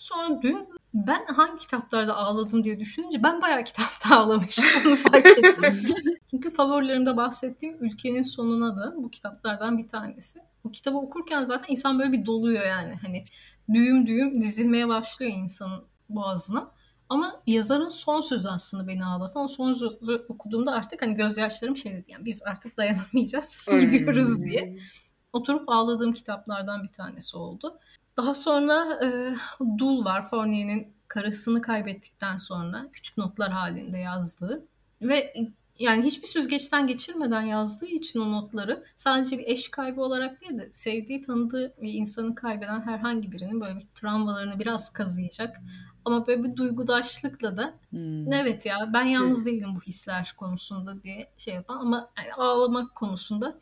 Sonra 0.02 0.42
dün 0.42 0.68
ben 0.94 1.26
hangi 1.26 1.58
kitaplarda 1.58 2.16
ağladım 2.16 2.64
diye 2.64 2.80
düşününce 2.80 3.24
ben 3.24 3.42
bayağı 3.42 3.64
kitapta 3.64 4.18
ağlamışım 4.20 4.66
onu 4.86 4.96
fark 4.96 5.28
ettim. 5.28 5.84
Çünkü 6.30 6.50
favorilerimde 6.50 7.18
bahsettiğim 7.18 7.78
Ülkenin 7.84 8.22
Sonuna 8.22 8.78
da 8.78 8.94
bu 8.98 9.12
kitaplardan 9.12 9.78
bir 9.78 9.88
tanesi. 9.88 10.40
Bu 10.64 10.72
kitabı 10.72 10.98
okurken 10.98 11.44
zaten 11.44 11.66
insan 11.74 12.00
böyle 12.00 12.12
bir 12.12 12.26
doluyor 12.26 12.66
yani. 12.66 12.96
Hani 13.02 13.26
düğüm 13.74 14.08
düğüm 14.08 14.42
dizilmeye 14.42 14.88
başlıyor 14.88 15.32
insanın 15.36 15.84
boğazına. 16.10 16.72
Ama 17.10 17.34
yazarın 17.48 17.90
son 17.90 18.22
sözü 18.22 18.50
aslında 18.50 18.88
beni 18.88 19.06
ağlatan. 19.06 19.44
O 19.44 19.48
son 19.48 19.74
sözü 19.74 20.26
okuduğumda 20.30 20.72
artık 20.72 21.02
hani 21.02 21.16
gözyaşlarım 21.16 21.78
şey 21.78 21.92
dedi 21.92 22.12
yani 22.12 22.26
biz 22.26 22.44
artık 22.44 22.78
dayanamayacağız 22.78 23.68
gidiyoruz 23.82 24.42
diye. 24.42 24.78
Oturup 25.34 25.70
ağladığım 25.70 26.14
kitaplardan 26.14 26.84
bir 26.84 26.92
tanesi 26.92 27.38
oldu. 27.38 27.80
Daha 28.18 28.34
sonra 28.34 29.00
e, 29.06 29.36
Dul 29.78 30.06
var. 30.06 30.30
Fournier'in 30.30 30.94
karısını 31.08 31.62
kaybettikten 31.62 32.38
sonra 32.38 32.90
küçük 32.92 33.18
notlar 33.18 33.52
halinde 33.52 33.98
yazdığı 33.98 34.68
ve 35.02 35.34
yani 35.80 36.04
hiçbir 36.04 36.28
süzgeçten 36.28 36.88
geçirmeden 36.88 37.42
yazdığı 37.42 37.86
için 37.86 38.20
o 38.20 38.32
notları 38.32 38.84
sadece 38.96 39.38
bir 39.38 39.48
eş 39.48 39.70
kaybı 39.70 40.02
olarak 40.02 40.42
değil 40.42 40.58
de 40.58 40.72
sevdiği, 40.72 41.22
tanıdığı 41.22 41.74
bir 41.82 41.94
insanı 41.94 42.36
kaybeden 42.36 42.82
herhangi 42.82 43.32
birinin 43.32 43.62
böyle 43.62 43.76
bir 43.76 43.88
travmalarını 43.96 44.60
biraz 44.60 44.94
kazıyacak. 44.94 45.62
Ama 46.06 46.28
böyle 46.28 46.44
bir 46.44 46.56
duygudaşlıkla 46.56 47.58
da 47.58 47.74
Hmm. 47.90 48.34
evet 48.34 48.66
ya 48.66 48.90
ben 48.94 49.04
yalnız 49.04 49.46
değilim 49.46 49.70
bu 49.76 49.82
hisler 49.82 50.34
konusunda 50.38 51.04
diye 51.04 51.32
şey 51.38 51.54
yapan 51.54 51.78
ama 51.78 52.10
yani 52.18 52.34
ağlamak 52.34 52.96
konusunda 52.96 53.60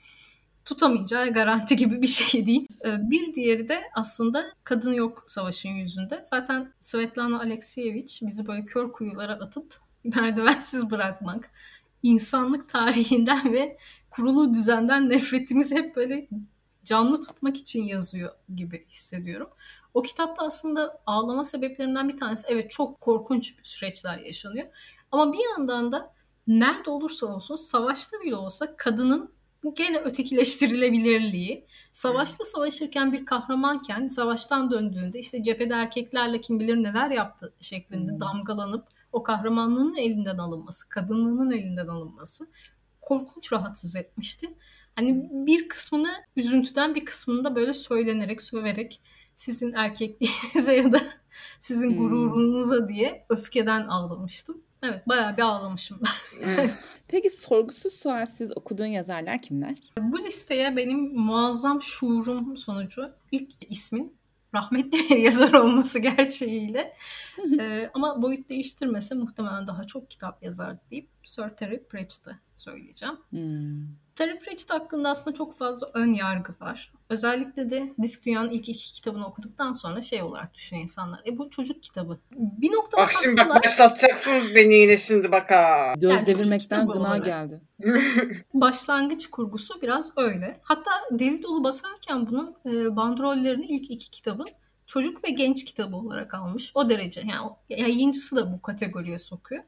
tutamayacağı 0.65 1.33
garanti 1.33 1.75
gibi 1.75 2.01
bir 2.01 2.07
şey 2.07 2.45
değil. 2.45 2.67
Ee, 2.85 3.09
Bir 3.09 3.33
diğeri 3.33 3.67
de 3.67 3.81
aslında 3.93 4.53
kadın 4.63 4.93
yok 4.93 5.23
savaşın 5.27 5.69
yüzünde. 5.69 6.21
Zaten 6.23 6.73
Svetlana 6.79 7.39
Alekseyevich 7.39 8.21
bizi 8.21 8.47
böyle 8.47 8.65
kör 8.65 8.91
kuyulara 8.91 9.33
atıp 9.33 9.77
merdivensiz 10.03 10.91
bırakmak, 10.91 11.51
insanlık 12.03 12.69
tarihinden 12.69 13.53
ve 13.53 13.77
kurulu 14.09 14.53
düzenden 14.53 15.09
nefretimizi 15.09 15.75
hep 15.75 15.95
böyle 15.95 16.27
canlı 16.83 17.21
tutmak 17.21 17.57
için 17.57 17.83
yazıyor 17.83 18.31
gibi 18.55 18.85
hissediyorum. 18.89 19.49
O 19.93 20.01
kitapta 20.01 20.45
aslında 20.45 21.01
ağlama 21.05 21.43
sebeplerinden 21.43 22.09
bir 22.09 22.17
tanesi 22.17 22.47
evet 22.49 22.71
çok 22.71 23.01
korkunç 23.01 23.55
süreçler 23.63 24.17
yaşanıyor. 24.17 24.67
Ama 25.11 25.33
bir 25.33 25.39
yandan 25.49 25.91
da 25.91 26.13
nerede 26.47 26.89
olursa 26.89 27.25
olsun 27.25 27.55
savaşta 27.55 28.21
bile 28.21 28.35
olsa 28.35 28.75
kadının 28.77 29.33
gene 29.75 29.97
ötekileştirilebilirliği, 29.99 31.65
savaşta 31.91 32.45
savaşırken 32.45 33.13
bir 33.13 33.25
kahramanken 33.25 34.07
savaştan 34.07 34.71
döndüğünde 34.71 35.19
işte 35.19 35.43
cephede 35.43 35.73
erkeklerle 35.73 36.41
kim 36.41 36.59
bilir 36.59 36.75
neler 36.75 37.09
yaptı 37.11 37.53
şeklinde 37.59 38.11
Hmm. 38.11 38.19
damgalanıp 38.19 38.87
o 39.11 39.23
kahramanlığının 39.23 39.95
elinden 39.95 40.37
alınması, 40.37 40.89
kadınlığının 40.89 41.51
elinden 41.51 41.87
alınması 41.87 42.47
korkunç 43.01 43.53
rahatsız 43.53 43.95
etmişti. 43.95 44.47
Hani 44.95 45.29
bir 45.31 45.67
kısmını 45.69 46.09
üzüntüden 46.35 46.95
bir 46.95 47.05
kısmını 47.05 47.43
da 47.43 47.55
böyle 47.55 47.73
söylenerek, 47.73 48.41
söverek 48.41 49.01
sizin 49.35 49.73
erkekliğinize 49.73 50.75
ya 50.75 50.91
da 50.91 51.01
sizin 51.59 51.89
Hmm. 51.91 51.97
gururunuza 51.97 52.89
diye 52.89 53.25
öfkeden 53.29 53.87
ağlamıştım. 53.87 54.63
Evet 54.83 55.07
bayağı 55.07 55.37
bir 55.37 55.41
ağlamışım 55.41 56.01
ben. 56.03 56.71
Peki 57.07 57.29
sorgusuz 57.29 57.93
sualsiz 57.93 58.57
okuduğun 58.57 58.85
yazarlar 58.85 59.41
kimler? 59.41 59.77
Bu 59.99 60.19
listeye 60.19 60.77
benim 60.77 61.15
muazzam 61.19 61.81
şuurum 61.81 62.57
sonucu 62.57 63.11
ilk 63.31 63.71
ismin 63.71 64.19
rahmetli 64.55 65.09
bir 65.09 65.17
yazar 65.17 65.53
olması 65.53 65.99
gerçeğiyle 65.99 66.93
Ee, 67.59 67.89
ama 67.93 68.21
boyut 68.21 68.49
değiştirmese 68.49 69.15
muhtemelen 69.15 69.67
daha 69.67 69.83
çok 69.83 70.09
kitap 70.09 70.43
yazardı 70.43 70.81
deyip 70.91 71.09
Sir 71.23 71.49
Terry 71.49 71.83
Pratchett'ı 71.83 72.39
söyleyeceğim. 72.55 73.15
Hmm. 73.29 73.87
Terry 74.19 74.39
Pratchett 74.39 74.69
hakkında 74.69 75.09
aslında 75.09 75.33
çok 75.33 75.57
fazla 75.57 75.87
ön 75.93 76.13
yargı 76.13 76.53
var. 76.61 76.91
Özellikle 77.09 77.69
de 77.69 77.93
Disk 78.01 78.25
Dünya'nın 78.25 78.49
ilk 78.49 78.69
iki 78.69 78.93
kitabını 78.93 79.27
okuduktan 79.27 79.73
sonra 79.73 80.01
şey 80.01 80.21
olarak 80.21 80.53
düşünüyor 80.53 80.83
insanlar. 80.83 81.21
E 81.27 81.37
bu 81.37 81.49
çocuk 81.49 81.83
kitabı. 81.83 82.17
Bir 82.31 82.71
noktada 82.71 83.01
Bak 83.01 83.11
şimdi 83.23 83.37
bak 83.37 83.63
başlatacaksınız 83.63 84.55
beni 84.55 84.73
yine 84.73 84.97
şimdi 84.97 85.31
bak 85.31 85.51
ha. 85.51 85.93
Göz 85.97 86.11
Yani 86.11 86.25
devirmekten 86.25 86.87
gına 86.87 87.17
geldi. 87.17 87.61
Başlangıç 88.53 89.29
kurgusu 89.29 89.81
biraz 89.81 90.11
öyle. 90.17 90.59
Hatta 90.63 90.91
deli 91.11 91.43
dolu 91.43 91.63
basarken 91.63 92.27
bunun 92.27 92.55
e, 92.65 92.95
bandrollerini 92.95 93.65
ilk 93.65 93.91
iki 93.91 94.11
kitabın 94.11 94.47
çocuk 94.85 95.23
ve 95.23 95.29
genç 95.29 95.65
kitabı 95.65 95.95
olarak 95.95 96.33
almış. 96.33 96.71
O 96.75 96.89
derece. 96.89 97.21
Yani 97.21 97.51
yayıncısı 97.69 98.35
da 98.35 98.53
bu 98.53 98.61
kategoriye 98.61 99.19
sokuyor. 99.19 99.63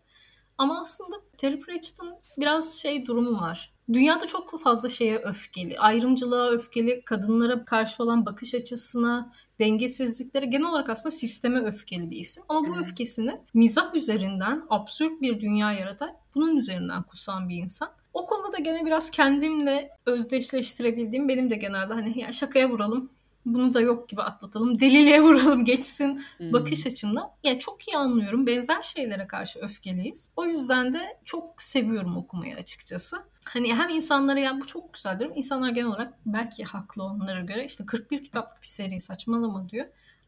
Ama 0.58 0.82
aslında 0.82 1.16
Terry 1.38 1.60
Pratchett'ın 1.60 2.16
biraz 2.38 2.80
şey 2.80 3.06
durumu 3.06 3.42
var. 3.42 3.74
Dünyada 3.94 4.28
çok 4.28 4.60
fazla 4.60 4.90
şeye 4.90 5.18
öfkeli. 5.18 5.80
Ayrımcılığa 5.80 6.50
öfkeli, 6.50 7.02
kadınlara 7.06 7.66
karşı 7.66 8.04
olan 8.04 8.26
bakış 8.26 8.54
açısına, 8.56 9.34
dengesizliklere 9.60 10.46
genel 10.46 10.68
olarak 10.68 10.90
aslında 10.90 11.12
sisteme 11.12 11.60
öfkeli 11.60 12.12
bir 12.12 12.18
isim. 12.18 12.44
Ama 12.50 12.68
bu 12.68 12.76
Evet. 12.76 12.82
öfkesini 12.86 13.42
mizah 13.54 13.96
üzerinden 13.96 14.64
absürt 14.70 15.22
bir 15.22 15.40
dünya 15.42 15.72
yaratarak 15.74 16.16
bunun 16.36 16.56
üzerinden 16.56 17.04
kusan 17.04 17.50
bir 17.50 17.56
insan. 17.56 17.90
O 18.14 18.26
konuda 18.26 18.52
da 18.54 18.58
gene 18.58 18.86
biraz 18.86 19.12
kendimle 19.12 19.90
özdeşleştirebildiğim 20.06 21.30
benim 21.30 21.50
de 21.50 21.56
genelde 21.56 21.94
hani 21.94 22.20
ya 22.20 22.32
şakaya 22.32 22.70
vuralım 22.70 23.10
bunu 23.46 23.74
da 23.74 23.82
yok 23.82 24.10
gibi 24.10 24.22
atlatalım. 24.22 24.80
Deliliğe 24.80 25.22
vuralım 25.24 25.66
geçsin 25.66 26.24
Hmm. 26.38 26.54
bakış 26.54 26.88
açımda. 26.88 27.36
Yani 27.44 27.60
çok 27.60 27.88
iyi 27.88 27.98
anlıyorum. 27.98 28.48
Benzer 28.48 28.82
şeylere 28.82 29.28
karşı 29.28 29.60
öfkeliyiz. 29.60 30.32
O 30.36 30.46
yüzden 30.46 30.94
de 30.94 31.00
çok 31.26 31.62
seviyorum 31.62 32.18
okumayı 32.18 32.56
açıkçası. 32.56 33.18
Hani 33.46 33.76
hem 33.76 33.90
insanlara 33.90 34.40
ya 34.40 34.60
bu 34.62 34.66
çok 34.66 34.94
güzel 34.94 35.20
diyorum. 35.20 35.38
İnsanlar 35.38 35.70
genel 35.70 35.88
olarak 35.88 36.14
belki 36.26 36.64
haklı 36.64 37.04
onlara 37.04 37.40
göre 37.42 37.66
işte 37.66 37.86
41 37.86 38.24
kitaplık 38.24 38.62
bir 38.62 38.68
seri 38.68 39.00
saçmalama 39.00 39.70
diyor. 39.70 39.86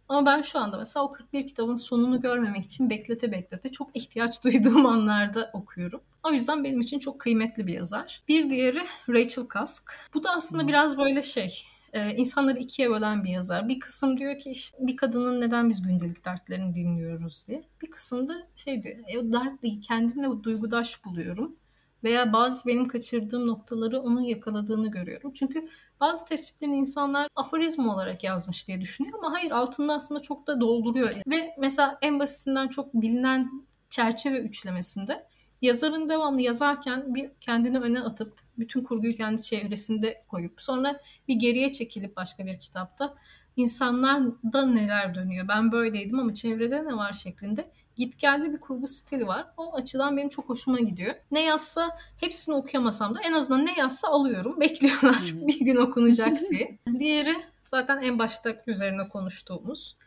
Ama 0.10 0.26
ben 0.26 0.41
şu 0.41 0.60
anda 0.60 0.78
mesela 0.78 1.06
o 1.06 1.12
41 1.12 1.47
kitabın 1.47 1.76
sonunu 1.76 2.19
görmemek 2.21 2.65
için 2.65 2.89
beklete 2.89 3.32
beklete 3.32 3.71
çok 3.71 3.89
ihtiyaç 3.93 4.43
duyduğum 4.43 4.86
anlarda 4.86 5.49
okuyorum. 5.54 6.02
O 6.23 6.32
yüzden 6.32 6.63
benim 6.63 6.80
için 6.80 6.99
çok 6.99 7.19
kıymetli 7.21 7.67
bir 7.67 7.73
yazar. 7.73 8.21
Bir 8.28 8.49
diğeri 8.49 8.82
Rachel 9.10 9.45
Cusk. 9.54 9.93
Bu 10.13 10.23
da 10.23 10.32
aslında 10.32 10.62
Hmm. 10.62 10.69
biraz 10.69 10.97
böyle 10.97 11.21
şey 11.23 11.63
e, 11.94 12.16
insanları 12.16 12.60
ikiye 12.60 12.90
bölen 12.90 13.24
bir 13.24 13.30
yazar. 13.30 13.70
Bir 13.70 13.80
kısım 13.80 14.18
diyor 14.18 14.38
ki 14.38 14.50
işte 14.50 14.78
bir 14.82 14.98
kadının 14.98 15.42
neden 15.42 15.70
biz 15.70 15.82
gündelik 15.82 16.26
dertlerini 16.26 16.76
dinliyoruz 16.76 17.48
diye. 17.48 17.64
Bir 17.82 17.92
kısım 17.92 18.28
da 18.28 18.34
şey 18.56 18.84
diyor 18.84 18.96
e, 19.08 19.34
dert 19.34 19.64
değil 19.64 19.82
kendimle 19.82 20.44
duygudaş 20.44 21.06
buluyorum. 21.06 21.56
Veya 22.04 22.34
bazı 22.34 22.68
benim 22.68 22.88
kaçırdığım 22.88 23.48
noktaları 23.48 24.00
onun 24.02 24.22
yakaladığını 24.22 24.92
görüyorum. 24.92 25.32
Çünkü 25.34 25.68
bazı 26.00 26.26
tespitlerini 26.26 26.78
insanlar 26.78 27.28
aforizm 27.36 27.88
olarak 27.88 28.24
yazmış 28.24 28.68
diye 28.68 28.82
düşünüyor 28.82 29.20
ama 29.20 29.32
hayır 29.34 29.52
altında 29.52 29.94
aslında 29.94 30.22
çok 30.22 30.48
da 30.48 30.62
dolduruyor. 30.62 31.10
Ve 31.28 31.56
mesela 31.60 31.98
en 32.02 32.20
basitinden 32.20 32.68
çok 32.68 32.94
bilinen 32.94 33.52
çerçeve 33.90 34.40
üçlemesinde 34.40 35.28
yazarın 35.63 36.10
devamlı 36.10 36.41
yazarken 36.41 37.15
bir 37.15 37.32
kendini 37.39 37.80
öne 37.80 37.99
atıp 37.99 38.34
bütün 38.58 38.84
kurguyu 38.84 39.15
kendi 39.15 39.41
çevresinde 39.41 40.23
koyup 40.28 40.62
sonra 40.62 40.99
bir 41.28 41.36
geriye 41.36 41.71
çekilip 41.71 42.15
başka 42.15 42.45
bir 42.45 42.60
kitapta 42.60 43.15
insanlarda 43.56 44.65
neler 44.65 45.15
dönüyor 45.15 45.47
ben 45.47 45.71
böyleydim 45.71 46.19
ama 46.19 46.34
çevrede 46.34 46.86
ne 46.86 46.95
var 46.95 47.13
şeklinde 47.13 47.71
git 47.95 48.19
geldi 48.19 48.54
bir 48.54 48.60
kurgu 48.60 48.88
stili 48.88 49.28
var. 49.28 49.47
O 49.58 49.76
açıdan 49.76 50.17
benim 50.17 50.30
çok 50.30 50.49
hoşuma 50.49 50.80
gidiyor. 50.80 51.15
Ne 51.32 51.41
yazsa 51.41 51.97
hepsini 52.19 52.56
okuyamasam 52.56 53.15
da 53.15 53.19
en 53.23 53.34
azından 53.34 53.65
ne 53.65 53.80
yazsa 53.80 54.08
alıyorum. 54.08 54.56
Bekliyorlar 54.62 55.21
bir 55.23 55.65
gün 55.65 55.76
okunacak 55.76 56.49
diye. 56.49 56.80
Diğeri 56.99 57.36
zaten 57.63 58.02
en 58.02 58.19
başta 58.19 58.56
üzerine 58.67 59.08
konuştuğumuz 59.08 59.97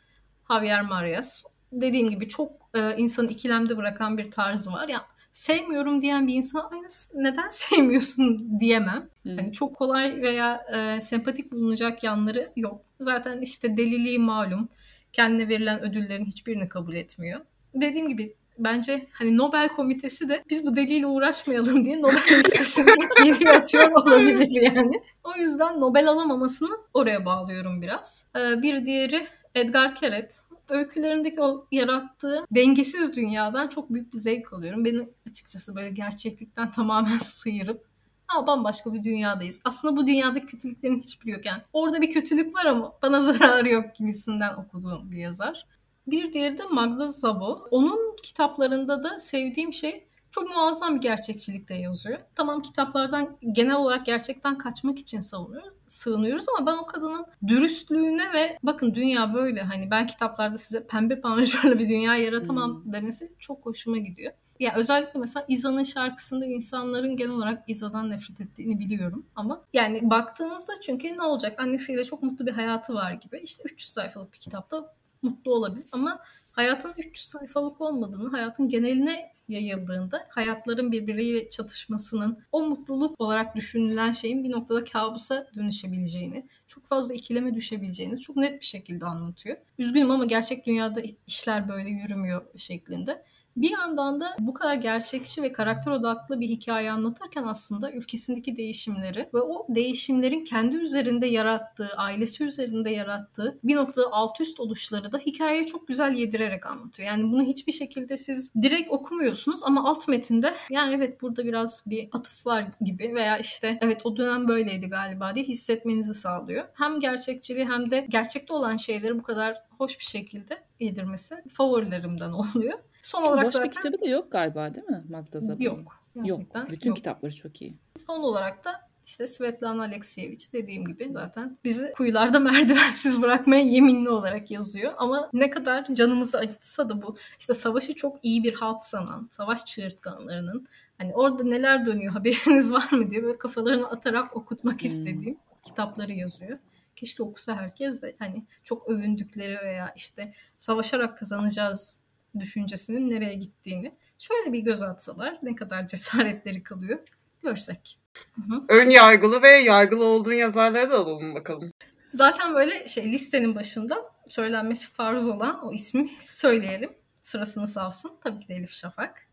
Javier 0.51 0.83
Marias. 0.83 1.45
Dediğim 1.73 2.11
gibi 2.11 2.29
çok 2.29 2.53
e, 2.75 2.97
insanı 2.97 3.31
ikilemde 3.31 3.77
bırakan 3.77 4.19
bir 4.19 4.31
tarzı 4.31 4.73
var. 4.73 4.89
Ya 4.89 5.03
sevmiyorum 5.37 6.03
diyen 6.03 6.27
bir 6.27 6.35
insan 6.35 6.69
"Ay, 6.73 6.83
nasıl- 6.83 7.19
neden 7.19 7.49
sevmiyorsun 7.51 8.61
diyemem. 8.61 9.09
Hani 9.27 9.53
çok 9.53 9.77
kolay 9.77 10.23
veya 10.23 10.63
e, 10.77 11.01
sempatik 11.01 11.53
bulunacak 11.53 12.05
yanları 12.05 12.53
yok. 12.57 12.81
Zaten 13.01 13.41
işte 13.41 13.77
deliliği 13.77 14.19
malum. 14.19 14.69
Kendine 15.13 15.49
verilen 15.49 15.83
ödüllerin 15.83 16.25
hiçbirini 16.25 16.69
kabul 16.69 16.95
etmiyor. 16.95 17.41
Dediğim 17.75 18.09
gibi 18.09 18.35
bence 18.59 19.07
hani 19.13 19.37
Nobel 19.37 19.69
komitesi 19.69 20.29
de 20.29 20.43
biz 20.51 20.67
bu 20.67 20.77
deliyle 20.77 21.07
uğraşmayalım 21.07 21.85
diye 21.85 22.03
Nobel 22.03 22.15
listesine 22.39 22.95
geri 23.25 23.51
atıyor 23.51 23.91
olabilir 23.93 24.49
yani. 24.63 25.01
O 25.25 25.41
yüzden 25.41 25.81
Nobel 25.81 26.09
alamamasını 26.09 26.77
oraya 26.95 27.25
bağlıyorum 27.25 27.83
biraz. 27.83 28.27
Ee, 28.37 28.63
bir 28.63 28.85
diğeri 28.87 29.27
Edgar 29.55 29.95
Keret. 29.95 30.41
Öykülerindeki 30.69 31.41
o 31.41 31.67
yarattığı 31.73 32.45
dengesiz 32.51 33.17
dünyadan 33.17 33.69
çok 33.69 33.91
büyük 33.91 34.15
bir 34.15 34.19
zevk 34.19 34.53
alıyorum. 34.53 34.85
Beni 34.85 35.09
açıkçası 35.31 35.77
böyle 35.77 35.91
gerçeklikten 35.91 36.71
tamamen 36.77 37.19
sıyırıp 37.19 37.87
Aa, 38.29 38.47
bambaşka 38.47 38.95
bir 38.95 39.05
dünyadayız. 39.05 39.61
Aslında 39.65 39.97
bu 39.97 40.07
dünyadaki 40.07 40.47
kötülüklerin 40.47 41.01
hiçbiri 41.01 41.31
yok 41.31 41.45
yani. 41.45 41.63
Orada 41.73 42.01
bir 42.01 42.13
kötülük 42.13 42.55
var 42.55 42.65
ama 42.65 42.93
bana 43.03 43.21
zararı 43.33 43.69
yok 43.69 43.95
gibisinden 43.95 44.55
okuduğum 44.55 45.11
bir 45.11 45.17
yazar. 45.17 45.67
Bir 46.07 46.33
diğeri 46.33 46.59
de 46.59 46.63
Magda 46.71 47.09
Szabo. 47.09 47.69
Onun 47.71 48.17
kitaplarında 48.23 49.03
da 49.03 49.19
sevdiğim 49.19 49.73
şey 49.73 50.06
çok 50.37 50.55
muazzam 50.57 50.97
bir 50.97 51.01
gerçekçilikte 51.01 51.75
yazıyor. 51.75 52.19
Tamam 52.35 52.63
kitaplardan 52.63 53.37
genel 53.53 53.75
olarak 53.75 54.07
gerçekten 54.07 54.59
kaçmak 54.59 54.99
için 54.99 55.21
savunuyor, 55.21 55.63
sığınıyoruz 55.87 56.47
ama 56.49 56.67
ben 56.67 56.77
o 56.77 56.87
kadının 56.87 57.27
dürüstlüğüne 57.47 58.33
ve 58.33 58.59
bakın 58.63 58.95
dünya 58.95 59.35
böyle 59.35 59.63
hani 59.63 59.91
ben 59.91 60.07
kitaplarda 60.07 60.59
size 60.59 60.87
pembe 60.87 61.21
panjurlu 61.21 61.79
bir 61.79 61.89
dünya 61.89 62.17
yaratamam 62.17 62.85
Hmm. 62.85 62.93
demesi 62.93 63.33
çok 63.39 63.67
hoşuma 63.67 63.97
gidiyor. 63.97 64.33
Ya 64.61 64.75
özellikle 64.77 65.21
mesela 65.21 65.45
İza'nın 65.49 65.83
şarkısında 65.83 66.47
insanların 66.47 67.17
genel 67.17 67.33
olarak 67.33 67.65
İza'dan 67.67 68.11
nefret 68.11 68.41
ettiğini 68.41 68.79
biliyorum 68.79 69.27
ama 69.37 69.65
yani 69.73 70.11
baktığınızda 70.11 70.73
çünkü 70.87 71.17
ne 71.17 71.23
olacak 71.23 71.61
annesiyle 71.61 72.05
çok 72.05 72.23
mutlu 72.23 72.47
bir 72.47 72.53
hayatı 72.53 72.95
var 72.95 73.13
gibi 73.13 73.41
işte 73.43 73.63
300 73.67 73.91
sayfalık 73.91 74.33
bir 74.33 74.39
kitapta 74.39 74.95
mutlu 75.23 75.55
olabilir 75.55 75.87
ama 75.93 76.21
hayatın 76.53 76.95
300 76.99 77.25
sayfalık 77.25 77.81
olmadığını, 77.81 78.31
hayatın 78.31 78.69
geneline 78.69 79.36
yayıldığında 79.49 80.27
hayatların 80.29 80.93
birbiriyle 80.93 81.51
çatışmasının 81.51 82.39
o 82.53 82.61
mutluluk 82.69 83.21
olarak 83.21 83.57
düşünülen 83.57 84.13
şeyin 84.13 84.45
bir 84.45 84.51
noktada 84.51 84.85
kabusa 84.85 85.47
dönüşebileceğini, 85.55 86.47
çok 86.67 86.87
fazla 86.87 87.15
ikileme 87.15 87.55
düşebileceğiniz 87.55 88.23
çok 88.23 88.37
net 88.37 88.61
bir 88.61 88.67
şekilde 88.67 89.07
anlatıyor. 89.07 89.57
Üzgünüm 89.79 90.11
ama 90.11 90.25
gerçek 90.25 90.67
dünyada 90.67 91.03
işler 91.27 91.69
böyle 91.69 91.91
yürümüyor 91.91 92.43
şeklinde. 92.57 93.23
Bir 93.57 93.71
yandan 93.71 94.21
da 94.21 94.37
bu 94.39 94.55
kadar 94.55 94.75
gerçekçi 94.75 95.43
ve 95.43 95.53
karakter 95.53 95.93
odaklı 95.93 96.41
bir 96.41 96.49
hikaye 96.49 96.91
anlatırken 96.91 97.43
aslında 97.43 97.93
ülkesindeki 97.93 98.57
değişimleri 98.57 99.29
ve 99.35 99.41
o 99.41 99.67
değişimlerin 99.69 100.45
kendi 100.45 100.77
üzerinde 100.77 101.27
yarattığı, 101.27 101.89
ailesi 101.97 102.45
üzerinde 102.45 102.91
yarattığı 102.91 103.59
bir 103.65 103.77
noktada 103.77 104.07
alt 104.13 104.41
üst 104.41 104.61
oluşları 104.61 105.13
da 105.13 105.19
hikayeye 105.19 105.67
çok 105.67 105.89
güzel 105.89 106.13
yedirerek 106.13 106.67
anlatıyor. 106.67 107.09
Yani 107.09 107.33
bunu 107.33 107.43
hiçbir 107.43 107.73
şekilde 107.73 108.17
siz 108.17 108.55
direkt 108.55 108.93
okumuyorsunuz 108.93 109.61
ama 109.65 109.91
alt 109.91 110.09
metinde 110.09 110.55
yani 110.71 110.95
evet 110.95 111.23
burada 111.23 111.45
biraz 111.45 111.83
bir 111.87 112.09
atıf 112.13 112.47
var 112.47 112.65
gibi 112.81 113.15
veya 113.15 113.39
işte 113.39 113.79
evet 113.83 114.01
o 114.05 114.17
dönem 114.17 114.49
böyleydi 114.49 114.87
galiba 114.87 115.35
diye 115.35 115.45
hissetmenizi 115.45 116.15
sağlıyor. 116.15 116.65
Hem 116.75 117.01
gerçekçiliği 117.01 117.65
hem 117.65 117.91
de 117.91 118.07
gerçekte 118.09 118.53
olan 118.53 118.77
şeyleri 118.77 119.19
bu 119.19 119.23
kadar 119.23 119.63
hoş 119.79 119.99
bir 119.99 120.05
şekilde 120.05 120.63
yedirmesi 120.81 121.35
favorilerimden 121.51 122.33
oluyor. 122.55 122.79
Son 123.07 123.23
olarak 123.23 123.45
Boş 123.45 123.53
zaten 123.53 123.71
kitabı 123.71 124.01
da 124.01 124.07
yok 124.07 124.33
galiba 124.33 124.75
değil 124.75 124.87
mi 124.87 125.05
Magda 125.09 125.41
Zaba'nın? 125.41 125.61
yok. 125.61 126.03
Gerçekten 126.17 126.61
Yok. 126.61 126.71
Bütün 126.71 126.91
yok. 126.91 126.97
kitapları 126.97 127.35
çok 127.37 127.63
iyi. 127.63 127.75
Son 128.07 128.21
olarak 128.21 128.65
da 128.65 128.81
işte 129.07 129.27
Svetlana 129.27 129.83
Alexievich 129.83 130.53
dediğim 130.53 130.85
gibi 130.85 131.11
zaten 131.13 131.57
bizi 131.65 131.93
kuyularda 131.93 132.41
merdivensiz 132.51 133.23
bırakmaya 133.23 133.63
yeminli 133.63 134.11
olarak 134.11 134.51
yazıyor. 134.51 134.93
Ama 134.97 135.31
ne 135.33 135.51
kadar 135.51 135.95
canımızı 135.95 136.39
acıtsa 136.39 136.89
da 136.89 137.03
bu 137.03 137.17
işte 137.39 137.55
savaşı 137.55 137.95
çok 137.95 138.17
iyi 138.23 138.45
bir 138.45 138.55
halt 138.55 138.83
sanan, 138.83 139.29
savaş 139.31 139.65
çığırtkanlarının 139.65 140.67
hani 140.99 141.15
orada 141.15 141.43
neler 141.45 141.87
dönüyor 141.87 142.13
haberiniz 142.13 142.73
var 142.73 142.89
mı 142.93 143.11
diye 143.11 143.23
böyle 143.23 143.39
kafalarını 143.39 143.91
atarak 143.91 144.37
okutmak 144.37 144.81
Hmm. 144.83 144.87
istediğim 144.89 145.37
kitapları 145.65 146.13
yazıyor. 146.13 146.59
Keşke 146.97 147.23
okusa 147.23 147.57
herkes 147.57 148.03
de 148.03 148.17
hani 148.19 148.45
çok 148.65 148.89
övündükleri 148.89 149.59
veya 149.65 149.93
işte 149.97 150.33
savaşarak 150.59 151.19
kazanacağız 151.19 152.06
düşüncesinin 152.39 153.11
nereye 153.11 153.35
gittiğini 153.35 153.97
şöyle 154.19 154.53
bir 154.53 154.61
göz 154.61 154.83
atsalar 154.83 155.39
ne 155.43 155.55
kadar 155.55 155.87
cesaretleri 155.87 156.63
kalıyor 156.63 156.99
görsek. 157.43 157.99
Hı 158.35 158.55
hı. 158.55 158.65
Ön 158.69 158.91
yargılı 158.91 159.43
ve 159.43 159.49
yargılı 159.51 160.05
olduğun 160.05 160.33
yazarları 160.33 160.91
da 160.91 160.99
alalım 160.99 161.35
bakalım. 161.35 161.73
Zaten 162.13 162.55
böyle 162.55 162.89
şey 162.89 163.13
listenin 163.13 163.55
başında 163.55 163.97
söylenmesi 164.29 164.93
farz 164.93 165.29
olan 165.29 165.67
o 165.67 165.73
ismi 165.73 166.09
söyleyelim. 166.19 166.91
Sırasını 167.21 167.67
savsın. 167.67 168.13
Tabii 168.25 168.41
ki 168.41 168.49
de 168.49 168.55
Elif 168.55 168.73
Şafak. 168.73 169.27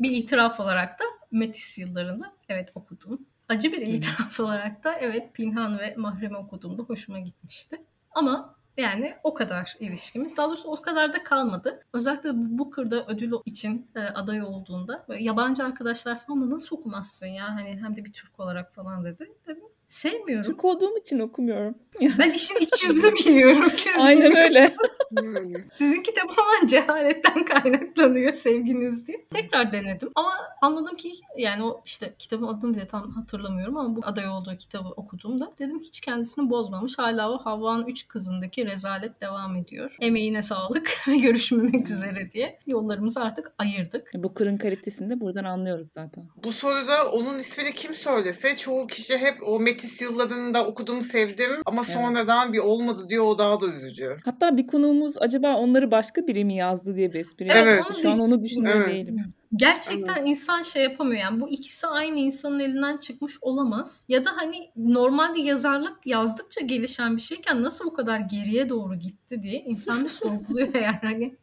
Bir 0.00 0.10
itiraf 0.10 0.60
olarak 0.60 0.98
da 0.98 1.04
Metis 1.30 1.78
yıllarında 1.78 2.32
evet 2.48 2.70
okudum. 2.74 3.26
Acı 3.48 3.72
bir 3.72 3.80
itiraf 3.80 4.40
olarak 4.40 4.84
da 4.84 4.98
evet 4.98 5.34
Pinhan 5.34 5.78
ve 5.78 5.94
Mahrem'i 5.96 6.36
okuduğumda 6.36 6.82
hoşuma 6.82 7.18
gitmişti. 7.18 7.82
Ama 8.10 8.56
yani 8.76 9.14
o 9.22 9.34
kadar 9.34 9.76
ilişkimiz. 9.80 10.36
Daha 10.36 10.46
doğrusu 10.46 10.68
o 10.68 10.82
kadar 10.82 11.12
da 11.12 11.22
kalmadı. 11.22 11.80
Özellikle 11.92 12.30
bu 12.34 12.58
Booker'da 12.58 13.06
ödül 13.06 13.32
için 13.44 13.90
e, 13.94 14.00
aday 14.00 14.42
olduğunda 14.42 15.06
yabancı 15.18 15.64
arkadaşlar 15.64 16.20
falan 16.20 16.40
da 16.40 16.50
nasıl 16.50 16.76
okumazsın 16.76 17.26
ya? 17.26 17.54
Hani 17.54 17.80
hem 17.82 17.96
de 17.96 18.04
bir 18.04 18.12
Türk 18.12 18.40
olarak 18.40 18.74
falan 18.74 19.04
dedi. 19.04 19.32
Dedim 19.46 19.64
sevmiyorum. 19.94 20.44
Türk 20.44 20.64
olduğum 20.64 20.98
için 20.98 21.18
okumuyorum. 21.18 21.74
Ben 22.18 22.30
işin 22.30 22.56
iç 22.56 22.82
yüzünü 22.82 23.14
biliyorum. 23.14 23.70
Siz 23.70 24.00
Aynen 24.00 24.36
öyle. 24.36 24.74
Hmm. 25.18 25.54
Sizinki 25.72 26.14
tamamen 26.14 26.66
cehaletten 26.66 27.44
kaynaklanıyor 27.44 28.32
sevginiz 28.32 29.06
diye. 29.06 29.24
Tekrar 29.30 29.72
denedim 29.72 30.10
ama 30.14 30.32
anladım 30.62 30.96
ki 30.96 31.12
yani 31.36 31.64
o 31.64 31.82
işte 31.84 32.14
kitabın 32.18 32.46
adını 32.46 32.76
bile 32.76 32.86
tam 32.86 33.10
hatırlamıyorum 33.10 33.76
ama 33.76 33.96
bu 33.96 34.00
aday 34.04 34.28
olduğu 34.28 34.56
kitabı 34.56 34.88
okuduğumda 34.88 35.52
dedim 35.58 35.80
hiç 35.80 36.00
kendisini 36.00 36.50
bozmamış. 36.50 36.98
Hala 36.98 37.30
o 37.30 37.38
Havva'nın 37.38 37.86
üç 37.86 38.08
kızındaki 38.08 38.66
rezalet 38.66 39.20
devam 39.20 39.56
ediyor. 39.56 39.96
Emeğine 40.00 40.42
sağlık 40.42 41.08
ve 41.08 41.16
görüşmemek 41.16 41.90
üzere 41.90 42.30
diye 42.30 42.58
yollarımızı 42.66 43.20
artık 43.20 43.52
ayırdık. 43.58 44.10
Bu 44.14 44.34
kırın 44.34 44.56
kalitesini 44.56 45.10
de 45.10 45.20
buradan 45.20 45.44
anlıyoruz 45.44 45.88
zaten. 45.92 46.28
Bu 46.44 46.52
soruda 46.52 47.10
onun 47.10 47.38
ismini 47.38 47.74
kim 47.74 47.94
söylese 47.94 48.56
çoğu 48.56 48.86
kişi 48.86 49.18
hep 49.18 49.38
o 49.42 49.60
Metis 49.84 50.00
yıllarında 50.02 50.66
okuduğumu 50.66 51.02
sevdim 51.02 51.50
ama 51.66 51.82
Evet. 51.86 51.94
sonradan 51.94 52.52
bir 52.52 52.58
olmadı 52.58 53.00
diyor 53.08 53.24
o 53.24 53.38
daha 53.38 53.60
da 53.60 53.66
üzücü. 53.66 54.16
Hatta 54.24 54.56
bir 54.56 54.66
konuğumuz 54.66 55.14
acaba 55.20 55.56
onları 55.56 55.90
başka 55.90 56.26
biri 56.26 56.44
mi 56.44 56.56
yazdı 56.56 56.96
diye 56.96 57.12
bir 57.12 57.18
espri 57.20 57.48
Evet, 57.50 57.78
yapmıştı. 57.78 57.92
onu 57.94 58.02
Şu 58.02 58.10
an 58.10 58.18
onu 58.18 58.42
düşün- 58.42 58.56
düşünüyor 58.56 58.74
Evet. 58.76 58.88
değilim. 58.94 59.16
Gerçekten 59.56 60.26
insan 60.26 60.62
şey 60.62 60.82
yapamıyor 60.82 61.20
yani 61.20 61.40
bu 61.40 61.48
ikisi 61.48 61.86
aynı 61.86 62.18
insanın 62.18 62.60
elinden 62.60 62.96
çıkmış 62.96 63.34
olamaz. 63.40 64.04
Ya 64.08 64.24
da 64.24 64.30
hani 64.36 64.70
normalde 64.76 65.40
yazarlık 65.40 66.06
yazdıkça 66.06 66.60
gelişen 66.60 67.16
bir 67.16 67.22
şeyken 67.22 67.62
nasıl 67.62 67.84
bu 67.84 67.92
kadar 67.92 68.18
geriye 68.18 68.68
doğru 68.68 68.94
gitti 68.94 69.42
diye 69.42 69.60
insan 69.60 70.04
bir 70.04 70.08
sorguluyor 70.08 70.74
yani. 70.74 70.98
Hani 71.02 71.36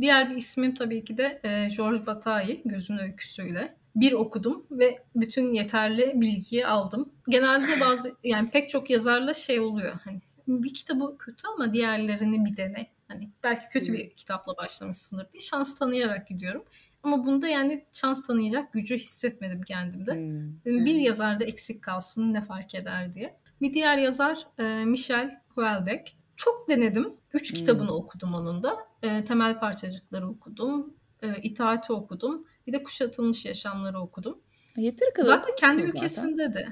diğer 0.00 0.30
bir 0.30 0.36
ismim 0.36 0.74
tabii 0.74 1.04
ki 1.04 1.16
de 1.16 1.40
e, 1.44 1.68
George 1.76 2.06
Bataille 2.06 2.60
Gözün 2.64 2.98
Öyküsü'yle. 2.98 3.79
Bir 3.96 4.12
okudum 4.12 4.66
ve 4.70 5.02
bütün 5.16 5.52
yeterli 5.52 6.12
bilgiyi 6.14 6.66
aldım. 6.66 7.12
Genelde 7.28 7.80
bazı 7.80 8.14
yani 8.24 8.50
pek 8.50 8.68
çok 8.68 8.90
yazarla 8.90 9.34
şey 9.34 9.60
oluyor 9.60 9.92
hani 10.04 10.20
bir 10.48 10.74
kitabı 10.74 11.18
kötü 11.18 11.48
ama 11.54 11.72
diğerlerini 11.74 12.44
bir 12.44 12.56
dene. 12.56 12.86
Hani 13.08 13.30
belki 13.42 13.68
kötü 13.72 13.92
bir 13.92 14.10
kitapla 14.10 14.56
başlamışsındır 14.56 15.32
diye 15.32 15.40
şans 15.40 15.78
tanıyarak 15.78 16.28
gidiyorum. 16.28 16.64
Ama 17.02 17.26
bunda 17.26 17.48
yani 17.48 17.84
şans 17.92 18.26
tanıyacak 18.26 18.72
gücü 18.72 18.96
hissetmedim 18.98 19.62
kendimde. 19.62 20.14
Hmm. 20.14 20.86
Bir 20.86 20.94
Hmm. 20.94 21.00
yazarda 21.00 21.44
eksik 21.44 21.82
kalsın 21.82 22.34
ne 22.34 22.40
fark 22.40 22.74
eder 22.74 23.14
diye. 23.14 23.36
Bir 23.60 23.72
diğer 23.74 23.98
yazar 23.98 24.46
e, 24.58 24.84
Michel 24.84 25.40
Houellebecq. 25.54 26.12
Çok 26.36 26.68
denedim. 26.68 27.12
Üç 27.34 27.52
Hmm. 27.52 27.58
kitabını 27.60 27.92
okudum 27.94 28.34
onun 28.34 28.62
da. 28.62 28.76
E, 29.02 29.24
temel 29.24 29.58
parçacıkları 29.58 30.28
okudum. 30.28 30.94
E, 31.22 31.36
İtaati 31.42 31.92
okudum. 31.92 32.44
Bir 32.66 32.72
de 32.72 32.82
kuşatılmış 32.82 33.44
yaşamları 33.44 34.00
okudum. 34.00 34.38
Yeteri 34.76 35.12
kadar 35.12 35.26
Zaten 35.26 35.54
kendi 35.54 35.82
okumuşsun 35.82 36.06
zaten. 36.08 36.28
ülkesinde 36.28 36.54
de 36.54 36.66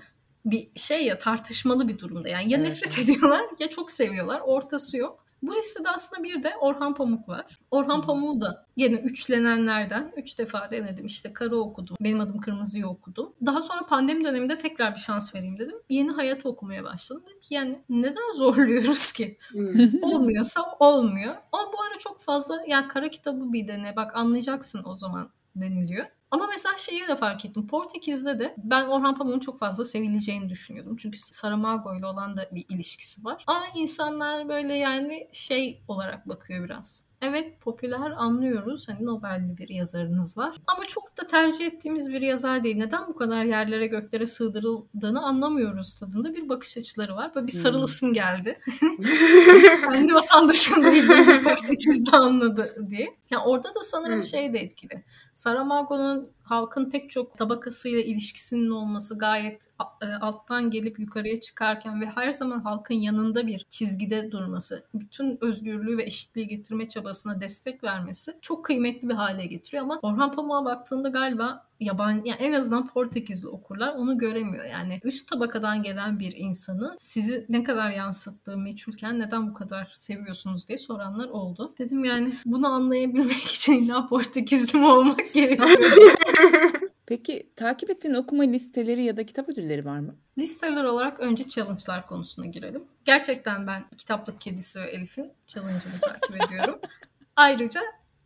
bir 0.44 0.70
şey 0.76 1.04
ya 1.06 1.18
tartışmalı 1.18 1.88
bir 1.88 1.98
durumda. 1.98 2.28
Yani 2.28 2.52
ya 2.52 2.58
Evet, 2.58 2.68
nefret 2.68 2.98
ediyorlar 2.98 3.42
ya 3.58 3.70
çok 3.70 3.90
seviyorlar. 3.90 4.40
Ortası 4.44 4.96
yok. 4.96 5.24
Bu 5.42 5.56
listede 5.56 5.90
aslında 5.90 6.22
bir 6.24 6.42
de 6.42 6.52
Orhan 6.60 6.94
Pamuk 6.94 7.28
var. 7.28 7.58
Orhan. 7.70 8.02
Pamuk'u 8.02 8.40
da 8.40 8.66
yine 8.76 8.96
üçlenenlerden 8.96 10.12
üç 10.16 10.38
defa 10.38 10.70
denedim. 10.70 11.06
İşte 11.06 11.32
Kara 11.32 11.56
okudum. 11.56 11.96
Benim 12.00 12.20
adım 12.20 12.40
Kırmızı'yı 12.40 12.86
okudum. 12.86 13.34
Daha 13.46 13.62
sonra 13.62 13.86
pandemi 13.86 14.24
döneminde 14.24 14.58
tekrar 14.58 14.94
bir 14.94 15.00
şans 15.00 15.34
vereyim 15.34 15.58
dedim. 15.58 15.76
Yeni 15.88 16.10
Hayat'ı 16.10 16.48
okumaya 16.48 16.84
başladım. 16.84 17.22
Dedim 17.26 17.40
ki 17.40 17.54
yani 17.54 17.82
neden 17.88 18.32
zorluyoruz 18.34 19.12
ki? 19.12 19.38
Olmuyorsa 20.02 20.60
olmuyor. 20.80 21.34
Ama 21.52 21.72
bu 21.72 21.82
ara 21.82 21.98
çok 21.98 22.20
fazla 22.20 22.62
ya 22.66 22.88
kara 22.88 23.08
kitabı 23.10 23.52
bir 23.52 23.68
dene 23.68 23.96
bak 23.96 24.16
anlayacaksın 24.16 24.82
o 24.84 24.96
zaman 24.96 25.30
deniliyor. 25.56 26.06
Ama 26.30 26.46
mesela 26.46 26.76
şeyi 26.76 27.08
de 27.08 27.16
fark 27.16 27.44
ettim. 27.44 27.66
Portekiz'de 27.66 28.38
de 28.38 28.54
ben 28.58 28.86
Orhan 28.86 29.14
Pamuk'un 29.14 29.40
çok 29.40 29.58
fazla 29.58 29.84
sevileceğini 29.84 30.48
düşünüyordum. 30.48 30.96
Çünkü 30.96 31.18
Saramago 31.18 31.98
ile 31.98 32.06
olan 32.06 32.36
da 32.36 32.48
bir 32.52 32.64
ilişkisi 32.68 33.24
var. 33.24 33.44
Ama 33.46 33.64
insanlar 33.74 34.48
böyle 34.48 34.74
yani 34.74 35.28
şey 35.32 35.82
olarak 35.88 36.28
bakıyor 36.28 36.64
biraz. 36.64 37.06
Evet 37.22 37.60
popüler 37.60 38.10
anlıyoruz. 38.10 38.88
Hani 38.88 39.06
Nobel'li 39.06 39.58
bir 39.58 39.68
yazarınız 39.68 40.36
var. 40.36 40.56
Ama 40.66 40.84
çok 40.86 41.18
da 41.22 41.26
tercih 41.26 41.66
ettiğimiz 41.66 42.08
bir 42.12 42.20
yazar 42.20 42.64
değil. 42.64 42.76
Neden 42.76 43.06
bu 43.08 43.16
kadar 43.16 43.44
yerlere 43.44 43.86
göklere 43.86 44.26
sığdırıldığını 44.26 45.22
anlamıyoruz 45.22 45.94
tadında 45.94 46.34
bir 46.34 46.48
bakış 46.48 46.76
açıları 46.76 47.16
var. 47.16 47.34
Böyle 47.34 47.46
bir 47.46 47.52
Hmm. 47.52 47.60
sarılasım 47.60 48.12
geldi. 48.12 48.58
kendi 49.92 50.14
vatandaşım 50.14 50.82
değil 50.84 51.08
de 51.08 51.42
Portekiz'de 51.42 52.16
anladı 52.16 52.76
diye. 52.90 53.16
Ya 53.30 53.40
orada 53.44 53.68
da 53.74 53.82
sanırım 53.82 54.14
Hmm. 54.14 54.22
şey 54.22 54.52
de 54.54 54.58
etkili. 54.58 55.04
Saramago'nun 55.34 56.30
halkın 56.50 56.90
pek 56.90 57.10
çok 57.10 57.38
tabakasıyla 57.38 58.00
ilişkisinin 58.00 58.70
olması 58.70 59.18
gayet 59.18 59.66
e, 60.02 60.06
alttan 60.06 60.70
gelip 60.70 60.98
yukarıya 60.98 61.40
çıkarken 61.40 62.00
ve 62.00 62.06
her 62.06 62.32
zaman 62.32 62.60
halkın 62.60 62.94
yanında 62.94 63.46
bir 63.46 63.66
çizgide 63.68 64.32
durması, 64.32 64.84
bütün 64.94 65.38
özgürlüğü 65.40 65.98
ve 65.98 66.02
eşitliği 66.02 66.48
getirme 66.48 66.88
çabasına 66.88 67.40
destek 67.40 67.84
vermesi 67.84 68.38
çok 68.42 68.64
kıymetli 68.64 69.08
bir 69.08 69.14
hale 69.14 69.46
getiriyor. 69.46 69.82
Ama 69.84 69.98
Orhan 70.02 70.32
Pamuk'a 70.32 70.64
baktığında 70.64 71.08
galiba 71.08 71.67
yabancı 71.80 72.28
yani 72.28 72.40
en 72.40 72.52
azından 72.52 72.86
Portekizli 72.86 73.48
okurlar 73.48 73.94
onu 73.94 74.18
göremiyor. 74.18 74.64
Yani 74.64 75.00
üst 75.04 75.28
tabakadan 75.28 75.82
gelen 75.82 76.20
bir 76.20 76.36
insanı 76.36 76.94
sizi 76.98 77.46
ne 77.48 77.62
kadar 77.62 77.90
yansıttığı 77.90 78.58
meçhulken 78.58 79.18
neden 79.18 79.50
bu 79.50 79.54
kadar 79.54 79.92
seviyorsunuz 79.94 80.68
diye 80.68 80.78
soranlar 80.78 81.28
oldu. 81.28 81.74
Dedim 81.78 82.04
yani 82.04 82.32
bunu 82.46 82.68
anlayabilmek 82.68 83.44
için 83.54 83.72
illa 83.72 84.06
Portekizli 84.06 84.78
mi 84.78 84.86
olmak 84.86 85.34
gerekiyor? 85.34 85.70
Peki 87.06 87.50
takip 87.56 87.90
ettiğin 87.90 88.14
okuma 88.14 88.42
listeleri 88.42 89.04
ya 89.04 89.16
da 89.16 89.26
kitap 89.26 89.48
ödülleri 89.48 89.84
var 89.84 89.98
mı? 89.98 90.14
Listeler 90.38 90.84
olarak 90.84 91.20
önce 91.20 91.48
challenge'lar 91.48 92.06
konusuna 92.06 92.46
girelim. 92.46 92.84
Gerçekten 93.04 93.66
ben 93.66 93.84
Kitaplık 93.96 94.40
Kedisi 94.40 94.80
Elif'in 94.80 95.32
challenge'ını 95.46 96.00
takip 96.00 96.36
ediyorum. 96.46 96.78
Ayrıca 97.36 97.80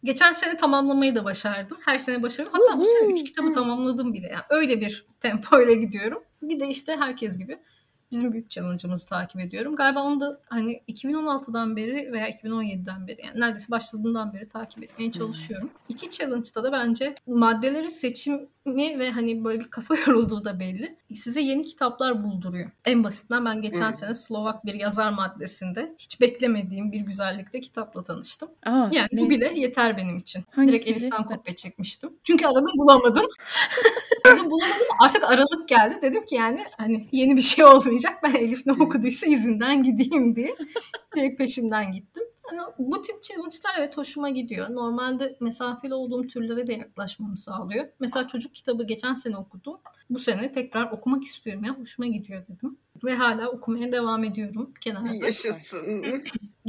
Geçen 0.04 0.32
sene 0.32 0.56
tamamlamayı 0.56 1.14
da 1.14 1.24
başardım. 1.24 1.78
Her 1.84 1.98
sene 1.98 2.22
başarıyorum. 2.22 2.60
Hatta 2.60 2.78
bu 2.80 2.84
sene 2.84 3.06
3 3.12 3.22
Woohoo! 3.22 3.24
kitabı 3.24 3.52
tamamladım 3.52 4.12
bile. 4.14 4.26
Yani 4.28 4.42
öyle 4.50 4.80
bir 4.80 5.06
tempoyla 5.20 5.72
gidiyorum. 5.74 6.22
Bir 6.42 6.60
de 6.60 6.68
işte 6.68 6.96
herkes 6.96 7.38
gibi 7.38 7.58
bizim 8.12 8.32
büyük 8.32 8.50
challenge'ımızı 8.50 9.08
takip 9.08 9.40
ediyorum. 9.40 9.76
Galiba 9.76 10.02
onu 10.02 10.20
da 10.20 10.40
hani 10.48 10.82
2016'dan 10.88 11.76
beri 11.76 12.12
veya 12.12 12.28
2017'den 12.28 13.06
beri 13.08 13.20
yani 13.26 13.40
neredeyse 13.40 13.70
başladığından 13.70 14.34
beri 14.34 14.48
takip 14.48 14.84
etmeye 14.84 15.04
Hmm. 15.04 15.10
çalışıyorum. 15.12 15.70
İki 15.88 16.10
challenge'da 16.10 16.62
da 16.64 16.72
bence 16.72 17.14
maddeleri 17.26 17.90
seçimi 17.90 18.46
ve 18.98 19.10
hani 19.10 19.44
böyle 19.44 19.60
bir 19.60 19.70
kafa 19.70 19.94
yorulduğu 20.06 20.44
da 20.44 20.60
belli. 20.60 20.96
Size 21.14 21.40
yeni 21.40 21.64
kitaplar 21.64 22.24
bulduruyor. 22.24 22.70
En 22.84 23.04
basitinden 23.04 23.44
ben 23.44 23.62
geçen 23.62 23.86
Hmm. 23.86 23.92
sene 23.94 24.14
Slovak 24.14 24.66
bir 24.66 24.74
yazar 24.74 25.10
maddesinde 25.12 25.94
hiç 25.98 26.20
beklemediğim 26.20 26.92
bir 26.92 27.00
güzellikte 27.00 27.60
kitapla 27.60 28.04
tanıştım. 28.04 28.48
Aa, 28.66 28.70
Yani 28.92 29.08
ne? 29.12 29.20
bu 29.20 29.30
bile 29.30 29.52
yeter 29.56 29.96
benim 29.96 30.16
için. 30.16 30.44
Hangisiydi? 30.50 30.84
Direkt 30.86 31.02
Elif'ten 31.02 31.24
kopya 31.24 31.56
çekmiştim. 31.56 32.10
Çünkü 32.24 32.46
aradım 32.46 32.70
bulamadım. 32.76 33.24
aradım 34.26 34.50
bulamadım. 34.50 34.86
Artık 35.04 35.24
aralık 35.24 35.68
geldi. 35.68 35.98
Dedim 36.02 36.26
ki 36.26 36.34
yani 36.34 36.64
hani 36.78 37.06
yeni 37.12 37.36
bir 37.36 37.42
şey 37.42 37.64
olmayacak. 37.64 38.01
Ben 38.22 38.34
Elif 38.34 38.66
ne 38.66 38.72
okuduysa 38.72 39.26
izinden 39.26 39.82
gideyim 39.82 40.36
diye. 40.36 40.56
Direkt 41.16 41.38
peşinden 41.38 41.92
gittim. 41.92 42.22
Hani 42.42 42.60
bu 42.78 43.02
tip 43.02 43.22
challenge'lar 43.22 43.74
evet 43.78 43.96
hoşuma 43.96 44.30
gidiyor. 44.30 44.70
Normalde 44.70 45.36
mesafeli 45.40 45.94
olduğum 45.94 46.26
türlere 46.26 46.66
de 46.66 46.72
yaklaşmamı 46.72 47.36
sağlıyor. 47.36 47.88
Mesela 48.00 48.26
çocuk 48.26 48.54
kitabı 48.54 48.84
geçen 48.84 49.14
sene 49.14 49.36
okudum. 49.36 49.80
Bu 50.10 50.18
sene 50.18 50.52
tekrar 50.52 50.92
okumak 50.92 51.22
istiyorum 51.22 51.64
ya. 51.64 51.78
Hoşuma 51.78 52.06
gidiyor 52.06 52.46
dedim. 52.48 52.78
Ve 53.04 53.14
hala 53.14 53.48
okumaya 53.50 53.92
devam 53.92 54.24
ediyorum 54.24 54.74
kenarda. 54.80 55.14
Yaşasın. 55.14 56.24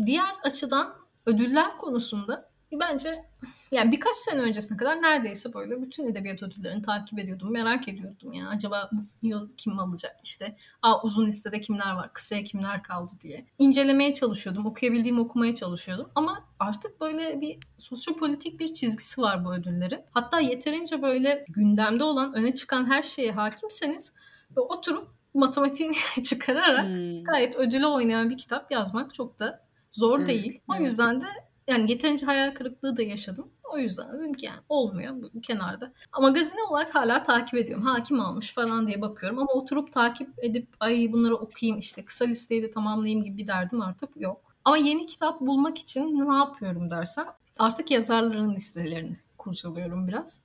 Diğer 0.06 0.30
açıdan 0.44 0.94
ödüller 1.26 1.78
konusunda 1.78 2.53
bence 2.80 3.26
yani 3.72 3.92
birkaç 3.92 4.16
sene 4.16 4.42
öncesine 4.42 4.78
kadar 4.78 5.02
neredeyse 5.02 5.54
böyle 5.54 5.82
bütün 5.82 6.12
edebiyat 6.12 6.44
ödüllerini 6.44 6.82
takip 6.82 7.20
ediyordum. 7.20 7.52
Merak 7.52 7.88
ediyordum 7.88 8.34
yani 8.34 8.48
acaba 8.50 8.90
bu 8.92 9.28
yıl 9.28 9.50
kim 9.58 9.80
alacak 9.80 10.16
işte 10.24 10.56
Aa, 10.82 11.02
uzun 11.04 11.28
listede 11.28 11.62
kimler 11.62 11.94
var 11.94 12.14
kısaya 12.14 12.44
kimler 12.44 12.84
kaldı 12.84 13.12
diye. 13.22 13.46
İncelemeye 13.58 14.14
çalışıyordum 14.14 14.66
okuyabildiğimi 14.66 15.20
okumaya 15.20 15.56
çalışıyordum 15.56 16.10
ama 16.16 16.46
artık 16.60 17.02
böyle 17.02 17.42
bir 17.42 17.58
sosyopolitik 17.78 18.60
bir 18.60 18.74
çizgisi 18.74 19.22
var 19.22 19.46
bu 19.46 19.54
ödüllerin. 19.54 20.02
Hatta 20.12 20.40
yeterince 20.40 21.02
böyle 21.02 21.46
gündemde 21.50 22.04
olan 22.04 22.34
öne 22.34 22.56
çıkan 22.56 22.86
her 22.90 23.04
şeye 23.04 23.32
hakimseniz 23.32 24.14
ve 24.58 24.62
oturup 24.62 25.08
matematiğini 25.34 25.96
çıkararak 26.24 26.98
Hmm. 26.98 27.24
gayet 27.24 27.56
ödüle 27.56 27.88
oynayan 27.88 28.30
bir 28.30 28.38
kitap 28.38 28.72
yazmak 28.72 29.14
çok 29.14 29.40
da 29.40 29.64
zor 29.92 30.20
Hmm, 30.20 30.28
değil. 30.28 30.62
O 30.70 30.76
evet. 30.76 30.86
yüzden 30.88 31.22
de 31.22 31.26
yani 31.68 31.92
yeterince 31.92 32.26
hayal 32.26 32.54
kırıklığı 32.54 32.98
da 32.98 33.02
yaşadım. 33.02 33.52
O 33.64 33.78
yüzden 33.78 34.14
de 34.14 34.20
dedim 34.20 34.34
ki 34.34 34.46
yani 34.46 34.60
olmuyor 34.70 35.16
bu 35.34 35.42
kenarda. 35.42 35.94
Ama 36.12 36.28
magazine 36.28 36.64
olarak 36.70 36.96
hala 36.96 37.24
takip 37.24 37.56
ediyorum. 37.56 37.86
Hakim 37.86 38.20
almış 38.20 38.54
falan 38.54 38.88
diye 38.88 39.02
bakıyorum. 39.02 39.40
Ama 39.40 39.52
oturup 39.54 39.92
takip 39.92 40.30
edip 40.44 40.68
ay 40.80 41.10
bunları 41.12 41.36
okuyayım 41.36 41.80
işte 41.80 42.06
kısa 42.06 42.26
listeyi 42.26 42.64
de 42.64 42.72
tamamlayayım 42.72 43.24
gibi 43.24 43.38
bir 43.38 43.48
derdim 43.48 43.82
artık 43.82 44.10
yok. 44.16 44.42
Ama 44.66 44.78
yeni 44.78 45.06
kitap 45.06 45.42
bulmak 45.42 45.78
için 45.78 46.30
ne 46.30 46.34
yapıyorum 46.36 46.92
dersen 46.92 47.26
artık 47.58 47.92
yazarların 47.92 48.56
listelerini 48.56 49.18
kurcalıyorum 49.38 50.08
biraz. 50.08 50.40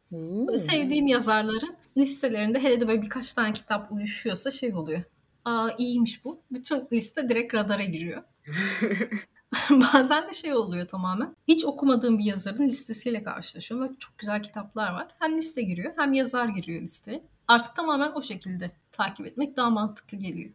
Böyle 0.47 0.59
sevdiğim 0.59 1.07
yazarların 1.07 1.77
listelerinde 1.97 2.63
hele 2.63 2.81
de 2.81 2.89
böyle 2.89 3.03
birkaç 3.03 3.33
tane 3.33 3.53
kitap 3.53 3.93
uyuşuyorsa 3.93 4.51
şey 4.51 4.75
oluyor. 4.75 5.03
Aa 5.45 5.69
iyiymiş 5.79 6.25
bu. 6.25 6.43
Bütün 6.51 6.89
liste 6.93 7.29
direkt 7.29 7.55
radara 7.55 7.85
giriyor. 7.85 8.23
Bazen 9.71 10.29
de 10.29 10.33
şey 10.33 10.55
oluyor 10.55 10.87
tamamen. 10.87 11.37
Hiç 11.49 11.65
okumadığım 11.65 12.19
bir 12.19 12.25
yazarın 12.25 12.69
listesiyle 12.69 13.23
karşılaşıyorum. 13.23 13.87
Böyle 13.87 13.99
çok 13.99 14.19
güzel 14.19 14.43
kitaplar 14.43 14.93
var. 14.93 15.09
Hem 15.19 15.37
liste 15.37 15.63
giriyor 15.63 15.93
hem 15.97 16.13
yazar 16.13 16.49
giriyor 16.49 16.83
listeye. 16.83 17.23
Artık 17.49 17.77
tamamen 17.77 18.13
o 18.13 18.23
şekilde 18.23 18.71
takip 18.93 19.27
etmek 19.27 19.57
daha 19.57 19.71
mantıklı 19.71 20.19
geliyor. 20.19 20.51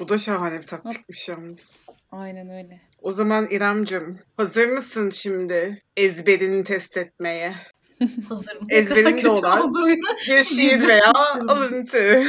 Bu 0.00 0.08
da 0.08 0.18
şahane 0.18 0.58
bir 0.58 0.66
taktikmiş 0.66 1.28
yalnız. 1.28 1.76
Aynen 2.12 2.50
öyle. 2.50 2.80
O 3.02 3.12
zaman 3.12 3.46
İremcim 3.50 4.18
hazır 4.36 4.66
mısın 4.66 5.10
şimdi 5.10 5.82
ezberini 5.96 6.64
test 6.64 6.96
etmeye? 6.96 7.54
Hazırım. 8.28 8.66
Ezberimde 8.68 9.28
olan 9.28 9.72
bir 10.28 10.44
şiir 10.44 10.88
veya 10.88 11.12
alıntı. 11.48 12.24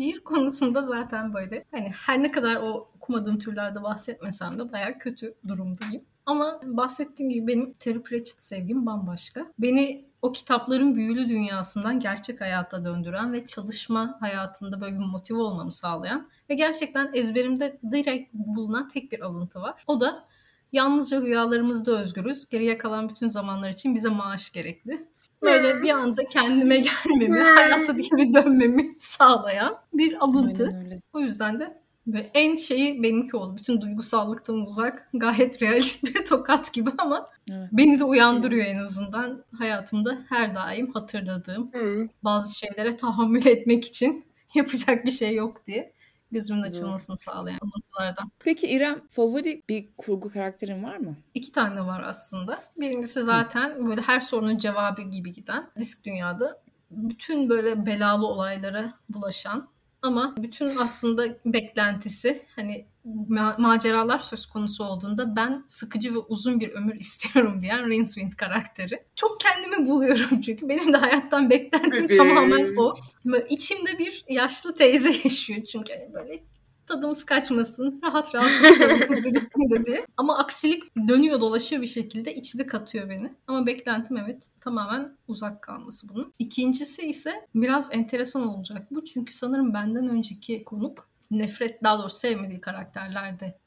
Şiir 0.00 0.20
konusunda 0.20 0.82
zaten 0.82 1.34
böyle 1.34 1.64
hani 1.70 1.92
her 2.06 2.22
ne 2.22 2.30
kadar 2.30 2.56
o 2.56 2.90
okumadığım 3.04 3.38
türlerde 3.38 3.82
bahsetmesem 3.82 4.58
de 4.58 4.72
bayağı 4.72 4.98
kötü 4.98 5.34
durumdayım. 5.48 6.04
Ama 6.26 6.60
bahsettiğim 6.62 7.30
gibi 7.30 7.46
benim 7.46 7.72
Terry 7.72 8.02
Pratchett 8.02 8.42
sevgim 8.42 8.86
bambaşka. 8.86 9.46
Beni 9.58 10.08
o 10.22 10.32
kitapların 10.32 10.94
büyülü 10.94 11.28
dünyasından 11.28 12.00
gerçek 12.00 12.40
hayata 12.40 12.84
döndüren 12.84 13.32
ve 13.32 13.44
çalışma 13.44 14.16
hayatında 14.20 14.80
böyle 14.80 14.94
bir 14.94 15.04
motive 15.04 15.38
olmamı 15.38 15.72
sağlayan 15.72 16.26
ve 16.50 16.54
gerçekten 16.54 17.10
ezberimde 17.14 17.80
direkt 17.90 18.34
bulunan 18.34 18.88
tek 18.88 19.12
bir 19.12 19.20
alıntı 19.20 19.60
var. 19.60 19.84
O 19.86 20.00
da 20.00 20.24
yalnızca 20.72 21.20
rüyalarımızda 21.20 21.92
özgürüz. 21.92 22.48
Geriye 22.48 22.78
kalan 22.78 23.08
bütün 23.08 23.28
zamanlar 23.28 23.68
için 23.68 23.94
bize 23.94 24.08
maaş 24.08 24.50
gerekli. 24.50 25.08
Böyle 25.42 25.82
bir 25.82 25.90
anda 25.90 26.24
kendime 26.24 26.78
gelmemi, 26.78 27.40
hayata 27.40 27.92
geri 27.92 28.34
dönmemi 28.34 28.86
sağlayan 28.98 29.76
bir 29.92 30.24
alıntı. 30.24 30.68
O 31.12 31.20
yüzden 31.20 31.60
de 31.60 31.83
ve 32.06 32.30
en 32.34 32.56
şeyi 32.56 33.02
benimki 33.02 33.36
oldu. 33.36 33.56
Bütün 33.56 33.80
duygusallıktan 33.80 34.56
uzak, 34.60 35.08
gayet 35.14 35.62
realist 35.62 36.04
bir 36.04 36.24
tokat 36.24 36.72
gibi 36.72 36.90
ama 36.98 37.30
Evet. 37.50 37.68
beni 37.72 38.00
de 38.00 38.04
uyandırıyor 38.04 38.66
en 38.66 38.78
azından. 38.78 39.44
Hayatımda 39.58 40.18
her 40.28 40.54
daim 40.54 40.92
hatırladığım 40.92 41.72
Hı. 41.72 42.08
bazı 42.24 42.58
şeylere 42.58 42.96
tahammül 42.96 43.46
etmek 43.46 43.84
için 43.84 44.24
yapacak 44.54 45.04
bir 45.04 45.10
şey 45.10 45.34
yok 45.34 45.66
diye 45.66 45.92
gözümün 46.32 46.62
açılmasını 46.62 47.18
sağlayan 47.18 47.58
alıntılardan. 47.62 48.30
Peki 48.38 48.66
İrem 48.66 49.00
favori 49.10 49.62
bir 49.68 49.88
kurgu 49.98 50.30
karakterin 50.32 50.84
var 50.84 50.96
mı? 50.96 51.16
İki 51.34 51.52
tane 51.52 51.80
var 51.86 52.02
aslında. 52.06 52.62
Birincisi 52.76 53.22
zaten 53.22 53.88
böyle 53.88 54.00
her 54.00 54.20
sorunun 54.20 54.58
cevabı 54.58 55.02
gibi 55.02 55.32
giden 55.32 55.70
disk 55.78 56.04
dünyada 56.04 56.62
bütün 56.90 57.48
böyle 57.48 57.86
belalı 57.86 58.26
olaylara 58.26 58.92
bulaşan 59.08 59.68
ama 60.04 60.34
bütün 60.38 60.76
aslında 60.76 61.36
beklentisi 61.46 62.42
hani 62.56 62.86
ma- 63.28 63.60
maceralar 63.62 64.18
söz 64.18 64.46
konusu 64.46 64.84
olduğunda 64.84 65.36
ben 65.36 65.64
sıkıcı 65.66 66.14
ve 66.14 66.18
uzun 66.18 66.60
bir 66.60 66.70
ömür 66.72 66.94
istiyorum 66.98 67.62
diyen 67.62 67.90
Rincewind 67.90 68.32
karakteri. 68.32 69.02
Çok 69.16 69.40
kendimi 69.40 69.88
buluyorum 69.88 70.40
çünkü 70.46 70.68
benim 70.68 70.92
de 70.92 70.96
hayattan 70.96 71.50
beklentim 71.50 72.04
Bebeğim. 72.04 72.22
tamamen 72.28 72.76
o. 72.76 72.94
Böyle 73.24 73.44
içimde 73.48 73.98
bir 73.98 74.24
yaşlı 74.28 74.74
teyze 74.74 75.08
yaşıyor 75.24 75.62
çünkü 75.72 75.92
hani 75.92 76.12
böyle 76.14 76.42
tadımız 76.86 77.24
kaçmasın, 77.24 78.00
rahat 78.04 78.34
rahat 78.34 78.50
oturalım 78.72 79.00
huzur 79.08 79.34
içinde 79.34 79.86
diye. 79.86 80.06
Ama 80.16 80.38
aksilik 80.38 80.82
dönüyor 81.08 81.40
dolaşıyor 81.40 81.82
bir 81.82 81.86
şekilde 81.86 82.34
içli 82.34 82.66
katıyor 82.66 83.08
beni. 83.08 83.32
Ama 83.46 83.66
beklentim 83.66 84.16
evet 84.16 84.48
tamamen 84.60 85.16
uzak 85.28 85.62
kalması 85.62 86.08
bunun. 86.08 86.32
İkincisi 86.38 87.02
ise 87.02 87.48
biraz 87.54 87.88
enteresan 87.92 88.48
olacak 88.48 88.86
bu. 88.90 89.04
Çünkü 89.04 89.34
sanırım 89.34 89.74
benden 89.74 90.08
önceki 90.08 90.64
konuk 90.64 91.08
nefret 91.30 91.82
daha 91.84 91.98
doğrusu 91.98 92.18
sevmediği 92.18 92.60
karakterlerde 92.60 93.58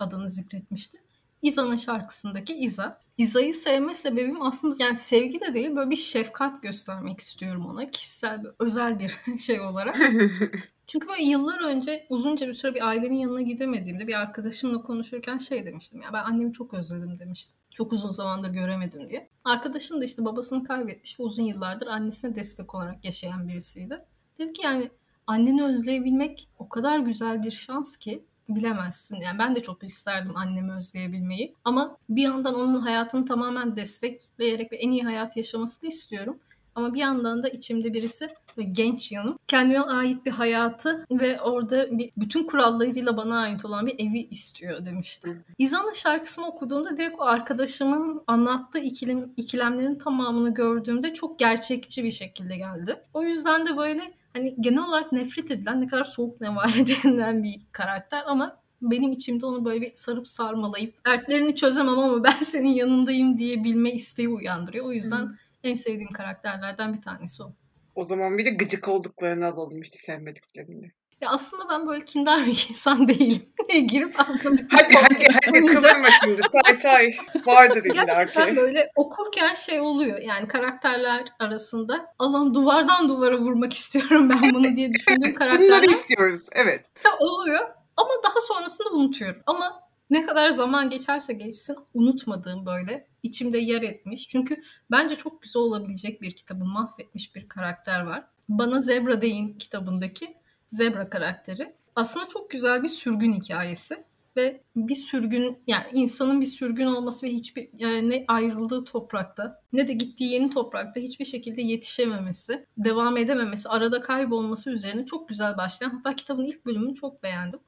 adını 0.00 0.30
zikretmişti. 0.30 0.98
İza'nın 1.42 1.76
şarkısındaki 1.76 2.54
İza. 2.54 3.00
İza'yı 3.18 3.54
sevme 3.54 3.94
sebebim 3.94 4.42
aslında 4.42 4.76
yani 4.78 4.98
sevgi 4.98 5.40
de 5.40 5.54
değil 5.54 5.76
böyle 5.76 5.90
bir 5.90 5.96
şefkat 5.96 6.62
göstermek 6.62 7.20
istiyorum 7.20 7.66
ona. 7.66 7.90
Kişisel 7.90 8.44
bir, 8.44 8.50
özel 8.58 8.98
bir 8.98 9.16
şey 9.38 9.60
olarak. 9.60 9.96
Çünkü 10.86 11.08
böyle 11.08 11.22
yıllar 11.22 11.60
önce 11.60 12.06
uzunca 12.08 12.48
bir 12.48 12.54
süre 12.54 12.74
bir 12.74 12.88
ailemin 12.88 13.18
yanına 13.18 13.42
gidemediğimde 13.42 14.06
bir 14.06 14.20
arkadaşımla 14.20 14.82
konuşurken 14.82 15.38
şey 15.38 15.66
demiştim 15.66 16.02
ya 16.02 16.12
ben 16.12 16.24
annemi 16.24 16.52
çok 16.52 16.74
özledim 16.74 17.18
demiştim. 17.18 17.56
Çok 17.70 17.92
uzun 17.92 18.10
zamandır 18.10 18.50
göremedim 18.50 19.10
diye. 19.10 19.28
Arkadaşım 19.44 20.00
da 20.00 20.04
işte 20.04 20.24
babasını 20.24 20.64
kaybetmiş 20.64 21.20
ve 21.20 21.22
uzun 21.22 21.42
yıllardır 21.42 21.86
annesine 21.86 22.34
destek 22.34 22.74
olarak 22.74 23.04
yaşayan 23.04 23.48
birisiydi. 23.48 24.04
Dedi 24.38 24.52
ki 24.52 24.62
yani 24.62 24.90
anneni 25.26 25.64
özleyebilmek 25.64 26.48
o 26.58 26.68
kadar 26.68 26.98
güzel 26.98 27.42
bir 27.42 27.50
şans 27.50 27.96
ki 27.96 28.24
bilemezsin. 28.48 29.16
Yani 29.16 29.38
ben 29.38 29.56
de 29.56 29.62
çok 29.62 29.84
isterdim 29.84 30.36
annemi 30.36 30.72
özleyebilmeyi. 30.72 31.54
Ama 31.64 31.96
bir 32.08 32.22
yandan 32.22 32.54
onun 32.54 32.80
hayatını 32.80 33.24
tamamen 33.24 33.76
destekleyerek 33.76 34.72
ve 34.72 34.76
en 34.76 34.90
iyi 34.90 35.02
hayat 35.02 35.36
yaşamasını 35.36 35.88
istiyorum. 35.88 36.38
Ama 36.74 36.94
bir 36.94 37.00
yandan 37.00 37.42
da 37.42 37.48
içimde 37.48 37.94
birisi 37.94 38.28
ve 38.58 38.62
genç 38.62 39.12
yanım 39.12 39.38
kendime 39.48 39.80
ait 39.80 40.26
bir 40.26 40.30
hayatı 40.30 41.06
ve 41.10 41.40
orada 41.40 41.98
bir, 41.98 42.10
bütün 42.16 42.46
kurallarıyla 42.46 43.16
bana 43.16 43.38
ait 43.38 43.64
olan 43.64 43.86
bir 43.86 43.94
evi 43.98 44.28
istiyor 44.30 44.86
demişti. 44.86 45.44
İza'nın 45.58 45.92
şarkısını 45.92 46.46
okuduğumda 46.46 46.96
direkt 46.96 47.20
o 47.20 47.22
arkadaşımın 47.22 48.22
anlattığı 48.26 48.78
ikilem, 48.78 49.32
ikilemlerin 49.36 49.94
tamamını 49.94 50.54
gördüğümde 50.54 51.14
çok 51.14 51.38
gerçekçi 51.38 52.04
bir 52.04 52.10
şekilde 52.10 52.56
geldi. 52.56 52.96
O 53.14 53.22
yüzden 53.22 53.66
de 53.66 53.76
böyle 53.76 54.14
hani 54.32 54.54
genel 54.60 54.84
olarak 54.84 55.12
nefret 55.12 55.50
edilen 55.50 55.80
ne 55.80 55.86
kadar 55.86 56.04
soğuk 56.04 56.40
nevale 56.40 56.86
denilen 57.04 57.42
bir 57.42 57.60
karakter 57.72 58.22
ama 58.26 58.64
benim 58.82 59.12
içimde 59.12 59.46
onu 59.46 59.64
böyle 59.64 59.80
bir 59.80 59.90
sarıp 59.94 60.28
sarmalayıp 60.28 61.06
dertlerini 61.06 61.56
çözemem 61.56 61.98
ama 61.98 62.24
ben 62.24 62.40
senin 62.40 62.68
yanındayım 62.68 63.38
diyebilme 63.38 63.92
isteği 63.92 64.28
uyandırıyor. 64.28 64.86
O 64.86 64.92
yüzden 64.92 65.20
Hı. 65.20 65.34
en 65.64 65.74
sevdiğim 65.74 66.12
karakterlerden 66.12 66.94
bir 66.94 67.02
tanesi 67.02 67.42
o. 67.42 67.52
O 67.94 68.04
zaman 68.04 68.38
bir 68.38 68.44
de 68.44 68.50
gıcık 68.50 68.88
olduklarını 68.88 69.46
alalım 69.46 69.82
hiç 69.82 69.94
sevmediklerini. 69.94 70.92
Ya 71.20 71.30
aslında 71.30 71.68
ben 71.70 71.86
böyle 71.86 72.04
kindar 72.04 72.46
bir 72.46 72.66
insan 72.70 73.08
değilim. 73.08 73.42
Girip 73.88 74.20
aslında 74.20 74.52
bütün 74.58 74.76
Hadi 74.76 74.94
hadi 74.94 75.26
hadi 75.44 75.66
kıvırma 75.66 76.08
şimdi 76.24 76.42
say 76.52 76.74
say. 76.74 77.16
Vardır 77.46 77.84
illa 77.84 78.04
Gerçekten 78.04 78.50
ki. 78.50 78.56
böyle 78.56 78.90
okurken 78.96 79.54
şey 79.54 79.80
oluyor 79.80 80.22
yani 80.22 80.48
karakterler 80.48 81.24
arasında 81.38 82.14
Allah'ım 82.18 82.54
duvardan 82.54 83.08
duvara 83.08 83.38
vurmak 83.38 83.72
istiyorum 83.72 84.30
ben 84.30 84.54
bunu 84.54 84.76
diye 84.76 84.92
düşündüğüm 84.92 85.22
Bunları 85.22 85.34
karakterler 85.34 85.82
istiyoruz. 85.82 86.40
Evet. 86.52 86.80
de 87.04 87.08
oluyor 87.20 87.60
ama 87.96 88.10
daha 88.24 88.40
sonrasında 88.40 88.88
unutuyorum. 88.90 89.42
Ama 89.46 89.83
ne 90.10 90.26
kadar 90.26 90.50
zaman 90.50 90.90
geçerse 90.90 91.32
geçsin 91.32 91.76
unutmadığım 91.94 92.66
böyle 92.66 93.08
içimde 93.22 93.58
yer 93.58 93.82
etmiş. 93.82 94.28
Çünkü 94.28 94.62
bence 94.90 95.16
çok 95.16 95.42
güzel 95.42 95.62
olabilecek 95.62 96.22
bir 96.22 96.30
kitabı 96.30 96.64
mahvetmiş 96.64 97.34
bir 97.34 97.48
karakter 97.48 98.00
var. 98.00 98.24
Bana 98.48 98.80
Zebra 98.80 99.22
Deyin 99.22 99.58
kitabındaki 99.58 100.36
Zebra 100.66 101.10
karakteri. 101.10 101.74
Aslında 101.96 102.28
çok 102.28 102.50
güzel 102.50 102.82
bir 102.82 102.88
sürgün 102.88 103.32
hikayesi 103.32 104.04
ve 104.36 104.60
bir 104.76 104.94
sürgün 104.94 105.58
yani 105.66 105.86
insanın 105.92 106.40
bir 106.40 106.46
sürgün 106.46 106.86
olması 106.86 107.26
ve 107.26 107.30
hiçbir 107.30 107.68
yani 107.78 108.10
ne 108.10 108.24
ayrıldığı 108.28 108.84
toprakta 108.84 109.62
ne 109.72 109.88
de 109.88 109.92
gittiği 109.92 110.32
yeni 110.32 110.50
toprakta 110.50 111.00
hiçbir 111.00 111.24
şekilde 111.24 111.62
yetişememesi, 111.62 112.66
devam 112.78 113.16
edememesi, 113.16 113.68
arada 113.68 114.00
kaybolması 114.00 114.70
üzerine 114.70 115.04
çok 115.04 115.28
güzel 115.28 115.56
başlayan 115.56 115.90
hatta 115.90 116.16
kitabın 116.16 116.44
ilk 116.44 116.66
bölümünü 116.66 116.94
çok 116.94 117.22
beğendim. 117.22 117.60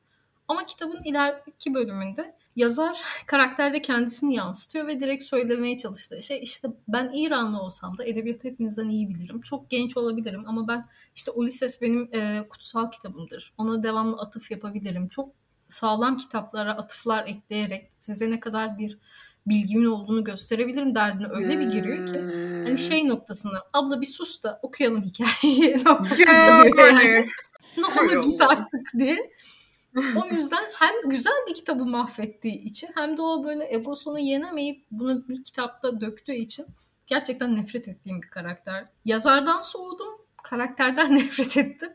Ama 0.48 0.66
kitabın 0.66 1.02
ileriki 1.04 1.74
bölümünde 1.74 2.34
yazar 2.56 3.00
karakterde 3.26 3.82
kendisini 3.82 4.34
yansıtıyor 4.34 4.86
ve 4.86 5.00
direkt 5.00 5.24
söylemeye 5.24 5.78
çalıştığı 5.78 6.22
şey 6.22 6.40
işte 6.42 6.68
ben 6.88 7.10
İranlı 7.14 7.60
olsam 7.60 7.98
da 7.98 8.04
edebiyatı 8.04 8.48
hepinizden 8.48 8.88
iyi 8.88 9.08
bilirim. 9.08 9.40
Çok 9.40 9.70
genç 9.70 9.96
olabilirim 9.96 10.44
ama 10.46 10.68
ben 10.68 10.84
işte 11.14 11.30
Ulysses 11.30 11.82
benim 11.82 12.14
e, 12.14 12.48
kutsal 12.48 12.90
kitabımdır. 12.90 13.54
Ona 13.58 13.82
devamlı 13.82 14.16
atıf 14.16 14.50
yapabilirim. 14.50 15.08
Çok 15.08 15.32
sağlam 15.68 16.16
kitaplara 16.16 16.72
atıflar 16.72 17.26
ekleyerek 17.26 17.90
size 17.94 18.30
ne 18.30 18.40
kadar 18.40 18.78
bir 18.78 18.98
bilgimin 19.46 19.86
olduğunu 19.86 20.24
gösterebilirim 20.24 20.94
derdine 20.94 21.26
öyle 21.30 21.60
bir 21.60 21.64
giriyor 21.64 22.06
ki 22.06 22.20
Hmm. 22.20 22.64
hani 22.64 22.78
şey 22.78 23.08
noktasına 23.08 23.62
abla 23.72 24.00
bir 24.00 24.06
sus 24.06 24.42
da 24.42 24.58
okuyalım 24.62 25.02
hikayeyi 25.02 25.78
noktasında 25.84 26.64
diyor 26.64 26.88
yani. 26.88 27.28
Ne 27.76 27.86
olur 27.86 28.22
git 28.30 28.42
artık 28.42 28.92
diye. 28.98 29.30
O 29.96 30.26
yüzden 30.34 30.64
hem 30.74 31.10
güzel 31.10 31.44
bir 31.48 31.54
kitabı 31.54 31.84
mahvettiği 31.84 32.62
için 32.62 32.88
hem 32.94 33.16
de 33.16 33.22
o 33.22 33.44
böyle 33.44 33.74
egosunu 33.74 34.18
yenemeyip 34.18 34.86
bunu 34.90 35.28
bir 35.28 35.42
kitapta 35.42 36.00
döktüğü 36.00 36.34
için 36.34 36.66
gerçekten 37.06 37.56
nefret 37.56 37.88
ettiğim 37.88 38.22
bir 38.22 38.28
karakter. 38.28 38.84
Yazardan 39.04 39.60
soğudum, 39.60 40.08
karakterden 40.42 41.14
nefret 41.18 41.56
ettim. 41.56 41.92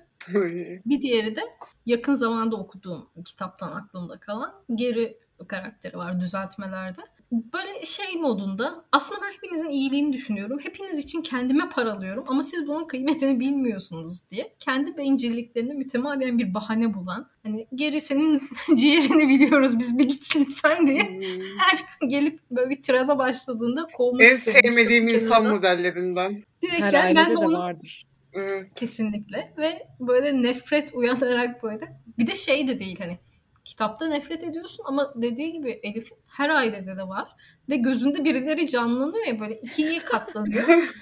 Bir 0.86 1.02
diğeri 1.02 1.36
de 1.36 1.42
yakın 1.86 2.16
zamanda 2.16 2.56
okuduğum 2.56 3.08
kitaptan 3.26 3.72
aklımda 3.72 4.20
kalan 4.20 4.54
geri 4.76 5.18
karakteri 5.48 5.98
var 5.98 6.20
düzeltmelerde. 6.20 7.02
Böyle 7.32 7.86
şey 7.86 8.22
modunda 8.22 8.86
aslında 8.92 9.22
ben 9.22 9.32
hepinizin 9.32 9.70
iyiliğini 9.70 10.14
düşünüyorum. 10.14 10.58
Hepiniz 10.64 11.00
için 11.00 11.22
kendime 11.22 11.70
paralıyorum 11.70 12.24
ama 12.28 12.44
siz 12.44 12.68
bunun 12.68 12.88
kıymetini 12.88 13.40
bilmiyorsunuz 13.40 14.30
diye. 14.30 14.54
Kendi 14.60 14.98
bencilliklerini 14.98 15.74
mütemadiyen 15.74 16.40
bir 16.40 16.54
bahane 16.54 16.94
bulan. 16.94 17.30
Hani 17.44 17.68
geri 17.76 18.02
senin 18.02 18.42
ciğerini 18.76 19.30
biliyoruz 19.30 19.80
biz 19.80 20.00
bir 20.00 20.04
gitsin 20.04 20.46
lütfen 20.50 20.88
diye. 20.88 21.04
Hmm. 21.04 21.22
Her 21.58 22.08
gelip 22.08 22.40
böyle 22.52 22.70
bir 22.70 22.82
tirada 22.82 23.18
başladığında 23.18 23.88
kovmak 23.94 24.26
en 24.26 24.36
sevmediğim 24.36 25.08
insan 25.08 25.28
kenarına. 25.28 25.54
modellerinden. 25.54 26.44
Direkt 26.62 26.82
Her 26.82 26.94
yani 26.94 27.16
ben 27.16 27.30
de 27.30 27.32
de 27.32 27.38
onu 27.38 27.58
vardır. 27.58 28.06
Evet. 28.34 28.68
Kesinlikle 28.76 29.54
ve 29.58 29.88
böyle 30.00 30.42
nefret 30.42 30.92
uyanarak 30.94 31.64
böyle 31.64 31.98
bir 32.18 32.28
de 32.28 32.36
şey 32.36 32.68
de 32.68 32.80
değil 32.80 33.00
hani 33.00 33.18
kitapta 33.66 34.08
nefret 34.08 34.44
ediyorsun 34.44 34.84
ama 34.88 35.14
dediği 35.16 35.52
gibi 35.52 35.80
Elif'in 35.84 36.18
her 36.28 36.50
ailede 36.50 36.98
de 36.98 37.08
var 37.08 37.36
ve 37.70 37.76
gözünde 37.76 38.26
birileri 38.26 38.68
canlanıyor 38.68 39.26
ya 39.26 39.40
böyle 39.40 39.56
ikiye 39.62 40.00
katlanıyor. 40.00 40.68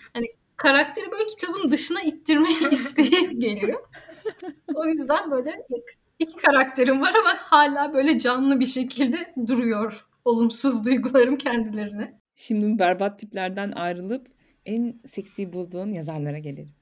Karakteri 0.57 1.11
böyle 1.11 1.25
kitabın 1.25 1.71
dışına 1.71 2.01
ittirme 2.01 2.49
isteği 2.71 3.39
geliyor. 3.39 3.83
O 4.75 4.85
yüzden 4.85 5.31
böyle 5.31 5.65
iki 6.19 6.35
karakterim 6.35 7.01
var 7.01 7.13
ama 7.19 7.33
hala 7.37 7.93
böyle 7.93 8.19
canlı 8.19 8.59
bir 8.59 8.65
şekilde 8.65 9.33
duruyor 9.47 10.05
olumsuz 10.25 10.85
duygularım 10.85 11.37
kendilerine. 11.37 12.19
Şimdi 12.35 12.79
berbat 12.79 13.19
tiplerden 13.19 13.71
ayrılıp 13.71 14.27
en 14.65 14.99
seksi 15.07 15.53
bulduğun 15.53 15.91
yazarlara 15.91 16.37
gelelim. 16.37 16.73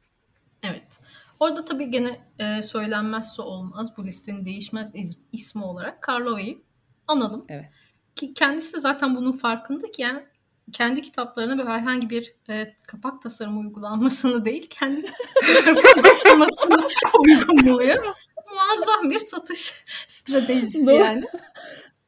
Evet. 0.64 1.00
Orada 1.40 1.66
tabii 1.66 1.90
gene 1.92 2.22
e, 2.40 2.64
söylenmezse 2.64 3.42
olmaz 3.42 3.98
bu 3.98 4.06
listenin 4.06 4.46
değişmez 4.46 4.92
iz- 4.94 5.18
ismi 5.32 5.64
olarak 5.64 6.02
Karlova'yı 6.02 6.58
analım. 7.08 7.46
Evet. 7.50 7.66
Ki 8.16 8.34
kendisi 8.34 8.74
de 8.74 8.80
zaten 8.80 9.16
bunun 9.16 9.32
farkında 9.32 9.92
ki 9.92 10.02
yani 10.02 10.24
kendi 10.72 11.02
kitaplarına 11.02 11.58
böyle 11.58 11.70
herhangi 11.70 12.10
bir 12.10 12.36
e, 12.50 12.76
kapak 12.88 13.22
tasarımı 13.22 13.60
uygulanmasını 13.60 14.46
değil, 14.46 14.68
kendi 14.70 15.06
fotoğrafı 15.46 16.04
basılmasını 16.04 16.88
uygun 17.20 17.68
buluyor. 17.68 18.06
Muazzam 18.54 19.10
bir 19.12 19.20
satış 19.20 19.74
stratejisi 20.08 20.86
Doğru. 20.88 20.96
yani. 20.96 21.26